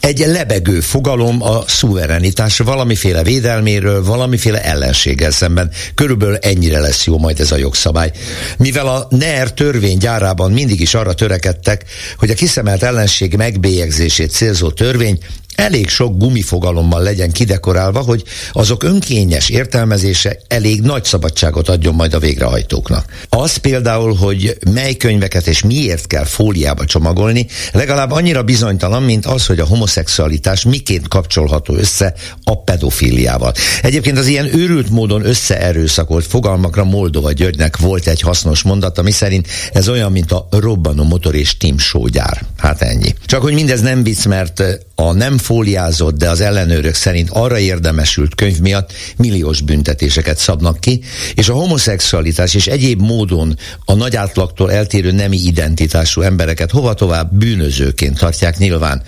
[0.00, 5.70] Egy lebegő fogalom a szuverenitás valamiféle védelméről, valamiféle ellenséggel szemben.
[5.94, 8.10] Körülbelül ennyire lesz jó majd ez a jogszabály.
[8.58, 11.84] Mivel a NER törvény gyárában mindig is arra törekedtek,
[12.16, 15.18] hogy a kiszemelt ellenség megbélyegzését célzó törvény
[15.56, 22.18] elég sok gumifogalommal legyen kidekorálva, hogy azok önkényes értelmezése elég nagy szabadságot adjon majd a
[22.18, 23.04] végrehajtóknak.
[23.28, 29.46] Az például, hogy mely könyveket és miért kell fóliába csomagolni, legalább annyira bizonytalan, mint az,
[29.46, 32.14] hogy a homoszexualitás miként kapcsolható össze
[32.44, 33.52] a pedofiliával.
[33.82, 39.46] Egyébként az ilyen őrült módon összeerőszakolt fogalmakra Moldova Györgynek volt egy hasznos mondata, mi szerint
[39.72, 41.76] ez olyan, mint a robbanó motor és Tim
[42.06, 42.44] gyár.
[42.56, 43.14] Hát ennyi.
[43.26, 44.62] Csak hogy mindez nem vicc, mert
[44.94, 51.02] a nem fóliázott, de az ellenőrök szerint arra érdemesült könyv miatt milliós büntetéseket szabnak ki,
[51.34, 57.34] és a homoszexualitás és egyéb módon a nagy átlagtól eltérő nemi identitású embereket hova tovább
[57.34, 59.02] bűnözőként tartják nyilván.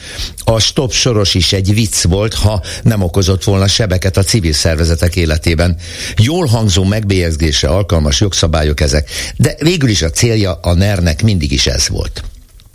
[0.45, 5.17] A stop soros is egy vicc volt, ha nem okozott volna sebeket a civil szervezetek
[5.17, 5.77] életében.
[6.17, 11.67] Jól hangzó megbélyegzésre alkalmas jogszabályok ezek, de végül is a célja a NER-nek mindig is
[11.67, 12.23] ez volt.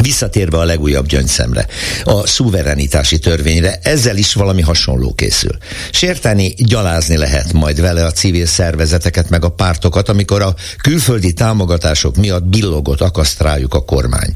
[0.03, 1.67] Visszatérve a legújabb gyöngyszemre,
[2.03, 5.57] a szuverenitási törvényre, ezzel is valami hasonló készül.
[5.91, 12.15] Sérteni, gyalázni lehet majd vele a civil szervezeteket meg a pártokat, amikor a külföldi támogatások
[12.15, 14.31] miatt billogot akaszt rájuk a kormány.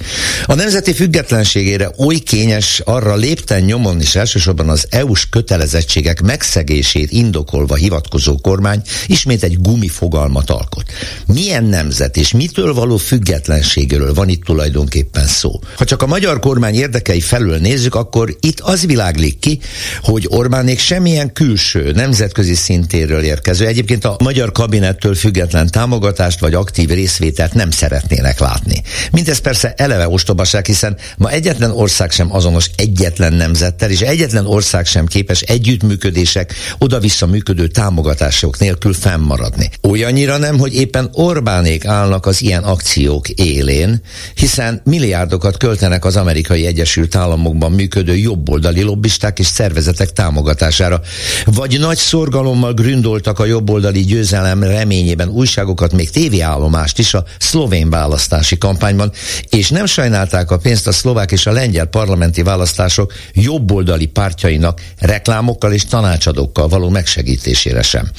[0.45, 7.75] A nemzeti függetlenségére oly kényes arra lépten nyomon is elsősorban az EU-s kötelezettségek megszegését indokolva
[7.75, 10.91] hivatkozó kormány ismét egy gumifogalmat alkot.
[11.25, 15.56] Milyen nemzet és mitől való függetlenségről van itt tulajdonképpen szó?
[15.75, 19.59] Ha csak a magyar kormány érdekei felől nézzük, akkor itt az világlik ki,
[20.01, 26.89] hogy Orbánék semmilyen külső, nemzetközi szintéről érkező, egyébként a magyar kabinettől független támogatást vagy aktív
[26.89, 28.83] részvételt nem szeretnének látni.
[29.11, 34.85] Mindez persze eleve ostobaság, hiszen ma egyetlen ország sem azonos egyetlen nemzettel, és egyetlen ország
[34.85, 39.69] sem képes együttműködések, oda-vissza működő támogatások nélkül fennmaradni.
[39.81, 44.01] Olyannyira nem, hogy éppen Orbánék állnak az ilyen akciók élén,
[44.35, 51.01] hiszen milliárdokat milliókat költenek az amerikai Egyesült Államokban működő jobboldali lobbisták és szervezetek támogatására.
[51.45, 58.57] Vagy nagy szorgalommal gründoltak a jobboldali győzelem reményében újságokat, még tévéállomást is a szlovén választási
[58.57, 59.11] kampányban,
[59.49, 65.73] és nem sajnálták a pénzt a szlovák és a lengyel parlamenti választások jobboldali pártjainak reklámokkal
[65.73, 68.09] és tanácsadókkal való megsegítésére sem.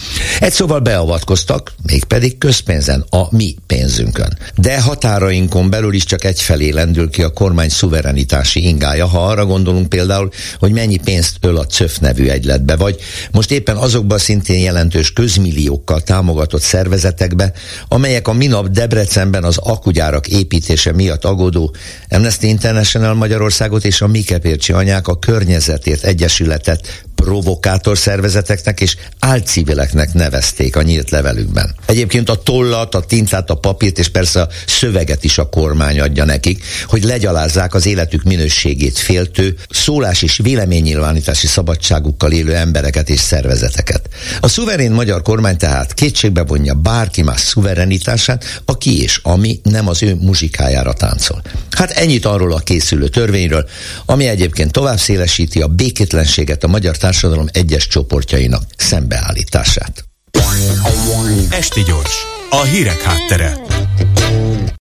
[0.40, 4.38] Egy szóval beavatkoztak, mégpedig közpénzen, a mi pénzünkön.
[4.56, 9.88] De határainkon belül is csak egyfelé lendül ki a kormány szuverenitási ingája, ha arra gondolunk
[9.88, 12.96] például, hogy mennyi pénzt öl a CÖF nevű egyletbe, vagy
[13.30, 17.52] most éppen azokba szintén jelentős közmilliókkal támogatott szervezetekbe,
[17.88, 21.74] amelyek a minap Debrecenben az akugyárak építése miatt agodó
[22.08, 30.76] Amnesty International Magyarországot és a Mikepércsi anyák a környezetért egyesületet provokátor szervezeteknek és álcivileknek nevezték
[30.76, 31.74] a nyílt levelükben.
[31.86, 36.24] Egyébként a tollat, a tintát, a papírt és persze a szöveget is a kormány adja
[36.24, 44.08] nekik, hogy legyalázzák az életük minőségét féltő, szólás és véleménynyilvánítási szabadságukkal élő embereket és szervezeteket.
[44.40, 50.02] A szuverén magyar kormány tehát kétségbe vonja bárki más szuverenitását, aki és ami nem az
[50.02, 51.42] ő muzsikájára táncol.
[51.70, 53.68] Hát ennyit arról a készülő törvényről,
[54.06, 60.04] ami egyébként tovább szélesíti a békétlenséget a magyar társadalom egyes csoportjainak szembeállítását.
[61.50, 62.14] Esti gyors,
[62.50, 63.56] a hírek háttere.